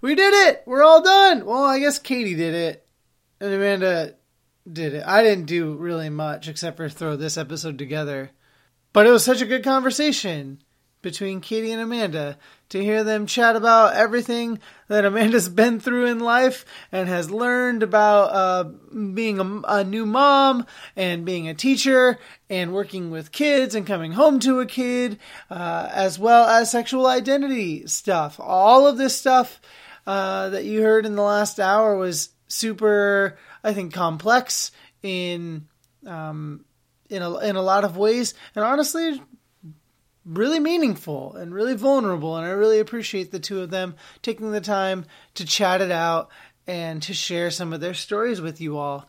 We 0.00 0.14
did 0.14 0.48
it. 0.48 0.62
We're 0.66 0.82
all 0.82 1.02
done. 1.02 1.44
Well, 1.44 1.64
I 1.64 1.78
guess 1.78 1.98
Katie 1.98 2.34
did 2.34 2.54
it, 2.54 2.86
and 3.40 3.52
Amanda 3.52 4.14
did 4.70 4.94
it. 4.94 5.04
I 5.06 5.22
didn't 5.22 5.46
do 5.46 5.74
really 5.74 6.08
much 6.08 6.48
except 6.48 6.76
for 6.76 6.88
throw 6.88 7.16
this 7.16 7.36
episode 7.36 7.78
together. 7.78 8.30
But 8.92 9.06
it 9.06 9.10
was 9.10 9.24
such 9.24 9.40
a 9.40 9.46
good 9.46 9.62
conversation 9.62 10.62
between 11.02 11.40
Katie 11.40 11.72
and 11.72 11.80
Amanda 11.80 12.38
to 12.70 12.82
hear 12.82 13.04
them 13.04 13.26
chat 13.26 13.56
about 13.56 13.94
everything 13.94 14.58
that 14.88 15.04
Amanda's 15.04 15.48
been 15.50 15.80
through 15.80 16.06
in 16.06 16.18
life 16.18 16.64
and 16.92 17.08
has 17.08 17.30
learned 17.30 17.82
about 17.82 18.24
uh, 18.32 18.64
being 18.64 19.40
a, 19.40 19.60
a 19.68 19.84
new 19.84 20.04
mom 20.04 20.66
and 20.96 21.24
being 21.24 21.48
a 21.48 21.54
teacher 21.54 22.18
and 22.48 22.72
working 22.72 23.10
with 23.10 23.32
kids 23.32 23.74
and 23.74 23.86
coming 23.86 24.12
home 24.12 24.40
to 24.40 24.60
a 24.60 24.66
kid, 24.66 25.18
uh, 25.50 25.88
as 25.92 26.18
well 26.18 26.46
as 26.48 26.70
sexual 26.70 27.06
identity 27.06 27.86
stuff. 27.86 28.38
All 28.38 28.86
of 28.86 28.98
this 28.98 29.16
stuff 29.16 29.60
uh, 30.06 30.50
that 30.50 30.64
you 30.64 30.82
heard 30.82 31.06
in 31.06 31.16
the 31.16 31.22
last 31.22 31.60
hour 31.60 31.96
was 31.96 32.30
super, 32.48 33.38
I 33.62 33.72
think, 33.72 33.92
complex 33.92 34.72
in 35.02 35.68
um, 36.06 36.64
in 37.08 37.22
a 37.22 37.38
in 37.38 37.56
a 37.56 37.62
lot 37.62 37.84
of 37.84 37.96
ways, 37.96 38.34
and 38.54 38.64
honestly, 38.64 39.20
really 40.24 40.60
meaningful 40.60 41.34
and 41.34 41.54
really 41.54 41.74
vulnerable. 41.74 42.36
And 42.36 42.46
I 42.46 42.50
really 42.50 42.80
appreciate 42.80 43.32
the 43.32 43.40
two 43.40 43.60
of 43.60 43.70
them 43.70 43.96
taking 44.22 44.52
the 44.52 44.60
time 44.60 45.06
to 45.34 45.44
chat 45.44 45.80
it 45.80 45.90
out 45.90 46.30
and 46.66 47.02
to 47.02 47.14
share 47.14 47.50
some 47.50 47.72
of 47.72 47.80
their 47.80 47.94
stories 47.94 48.40
with 48.40 48.60
you 48.60 48.78
all. 48.78 49.06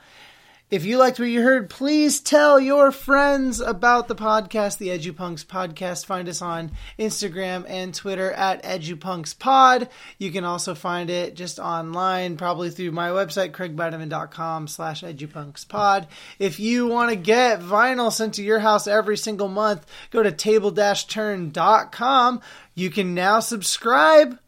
If 0.72 0.86
you 0.86 0.98
liked 0.98 1.20
what 1.20 1.26
you 1.26 1.42
heard, 1.42 1.70
please 1.70 2.22
tell 2.22 2.58
your 2.58 2.94
friends 2.94 3.60
about 3.60 4.08
the 4.08 4.16
podcast, 4.16 4.78
the 4.78 4.88
EduPunks 4.88 5.46
Podcast. 5.46 6.06
Find 6.06 6.30
us 6.30 6.42
on 6.42 6.72
Instagram 6.98 7.66
and 7.68 7.94
Twitter 7.94 8.32
at 8.32 8.64
EduPunksPod. 8.64 9.90
You 10.18 10.32
can 10.32 10.46
also 10.46 10.74
find 10.74 11.10
it 11.10 11.36
just 11.36 11.60
online, 11.60 12.38
probably 12.38 12.70
through 12.70 12.92
my 12.92 13.10
website, 13.10 13.52
craigvitamin.com 13.52 14.70
slash 14.70 15.04
EduPunksPod. 15.04 16.08
If 16.40 16.58
you 16.58 16.88
want 16.88 17.10
to 17.10 17.18
get 17.18 17.60
vinyl 17.60 18.10
sent 18.10 18.36
to 18.36 18.42
your 18.42 18.60
house 18.60 18.88
every 18.88 19.18
single 19.18 19.50
month, 19.50 19.86
go 20.10 20.24
to 20.24 20.32
table-turn.com. 20.32 22.42
You 22.76 22.90
can 22.90 23.14
now 23.14 23.42
subscribe 23.42 24.40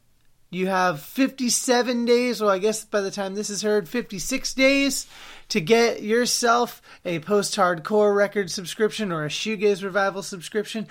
you 0.53 0.67
have 0.67 1.01
57 1.01 2.05
days, 2.05 2.41
well, 2.41 2.49
I 2.49 2.59
guess 2.59 2.85
by 2.85 3.01
the 3.01 3.11
time 3.11 3.35
this 3.35 3.49
is 3.49 3.61
heard, 3.61 3.89
56 3.89 4.53
days 4.53 5.07
to 5.49 5.61
get 5.61 6.01
yourself 6.01 6.81
a 7.05 7.19
post 7.19 7.55
hardcore 7.55 8.15
record 8.15 8.49
subscription 8.49 9.11
or 9.11 9.25
a 9.25 9.29
shoegaze 9.29 9.83
revival 9.83 10.23
subscription. 10.23 10.87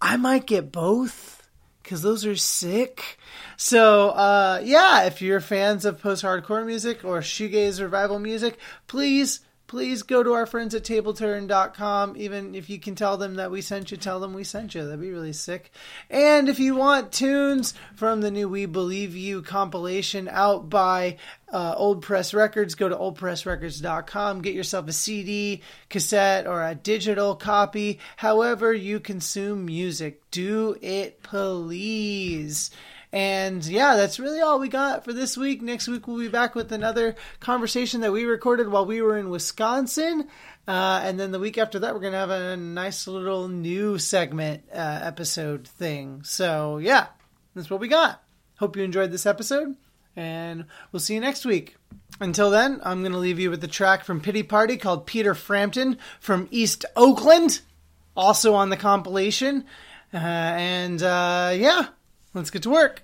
I 0.00 0.16
might 0.16 0.46
get 0.46 0.72
both 0.72 1.48
because 1.82 2.02
those 2.02 2.24
are 2.24 2.36
sick. 2.36 3.18
So, 3.56 4.10
uh, 4.10 4.60
yeah, 4.62 5.04
if 5.04 5.20
you're 5.20 5.40
fans 5.40 5.84
of 5.84 6.00
post 6.00 6.24
hardcore 6.24 6.64
music 6.64 7.04
or 7.04 7.20
shoegaze 7.20 7.80
revival 7.80 8.18
music, 8.18 8.58
please 8.86 9.40
please 9.70 10.02
go 10.02 10.20
to 10.20 10.32
our 10.32 10.46
friends 10.46 10.74
at 10.74 10.82
tableturn.com. 10.82 12.16
Even 12.16 12.56
if 12.56 12.68
you 12.68 12.80
can 12.80 12.96
tell 12.96 13.16
them 13.16 13.36
that 13.36 13.52
we 13.52 13.60
sent 13.60 13.92
you, 13.92 13.96
tell 13.96 14.18
them 14.18 14.34
we 14.34 14.42
sent 14.42 14.74
you. 14.74 14.84
That'd 14.84 15.00
be 15.00 15.12
really 15.12 15.32
sick. 15.32 15.70
And 16.10 16.48
if 16.48 16.58
you 16.58 16.74
want 16.74 17.12
tunes 17.12 17.72
from 17.94 18.20
the 18.20 18.32
new 18.32 18.48
We 18.48 18.66
Believe 18.66 19.14
You 19.14 19.42
compilation 19.42 20.28
out 20.28 20.68
by 20.68 21.18
uh, 21.52 21.74
Old 21.76 22.02
Press 22.02 22.34
Records, 22.34 22.74
go 22.74 22.88
to 22.88 22.96
oldpressrecords.com. 22.96 24.42
Get 24.42 24.54
yourself 24.54 24.88
a 24.88 24.92
CD, 24.92 25.62
cassette, 25.88 26.48
or 26.48 26.66
a 26.66 26.74
digital 26.74 27.36
copy. 27.36 28.00
However, 28.16 28.74
you 28.74 28.98
consume 28.98 29.66
music, 29.66 30.20
do 30.32 30.76
it 30.82 31.22
please. 31.22 32.72
And 33.12 33.64
yeah, 33.66 33.96
that's 33.96 34.20
really 34.20 34.40
all 34.40 34.60
we 34.60 34.68
got 34.68 35.04
for 35.04 35.12
this 35.12 35.36
week. 35.36 35.62
Next 35.62 35.88
week, 35.88 36.06
we'll 36.06 36.18
be 36.18 36.28
back 36.28 36.54
with 36.54 36.70
another 36.70 37.16
conversation 37.40 38.02
that 38.02 38.12
we 38.12 38.24
recorded 38.24 38.68
while 38.68 38.86
we 38.86 39.02
were 39.02 39.18
in 39.18 39.30
Wisconsin. 39.30 40.28
Uh, 40.68 41.00
and 41.02 41.18
then 41.18 41.32
the 41.32 41.40
week 41.40 41.58
after 41.58 41.80
that, 41.80 41.92
we're 41.92 42.00
going 42.00 42.12
to 42.12 42.18
have 42.18 42.30
a 42.30 42.56
nice 42.56 43.08
little 43.08 43.48
new 43.48 43.98
segment 43.98 44.62
uh, 44.72 45.00
episode 45.02 45.66
thing. 45.66 46.22
So 46.22 46.78
yeah, 46.78 47.06
that's 47.54 47.68
what 47.68 47.80
we 47.80 47.88
got. 47.88 48.22
Hope 48.58 48.76
you 48.76 48.84
enjoyed 48.84 49.10
this 49.10 49.26
episode, 49.26 49.74
and 50.14 50.66
we'll 50.92 51.00
see 51.00 51.14
you 51.14 51.20
next 51.20 51.44
week. 51.44 51.76
Until 52.20 52.50
then, 52.50 52.80
I'm 52.84 53.00
going 53.00 53.12
to 53.12 53.18
leave 53.18 53.40
you 53.40 53.50
with 53.50 53.64
a 53.64 53.68
track 53.68 54.04
from 54.04 54.20
Pity 54.20 54.42
Party 54.42 54.76
called 54.76 55.06
Peter 55.06 55.34
Frampton 55.34 55.98
from 56.20 56.46
East 56.50 56.84
Oakland, 56.94 57.62
also 58.14 58.54
on 58.54 58.68
the 58.68 58.76
compilation. 58.76 59.64
Uh, 60.12 60.18
and 60.18 61.02
uh, 61.02 61.52
yeah, 61.56 61.86
Let's 62.32 62.50
get 62.50 62.62
to 62.62 62.70
work. 62.70 63.02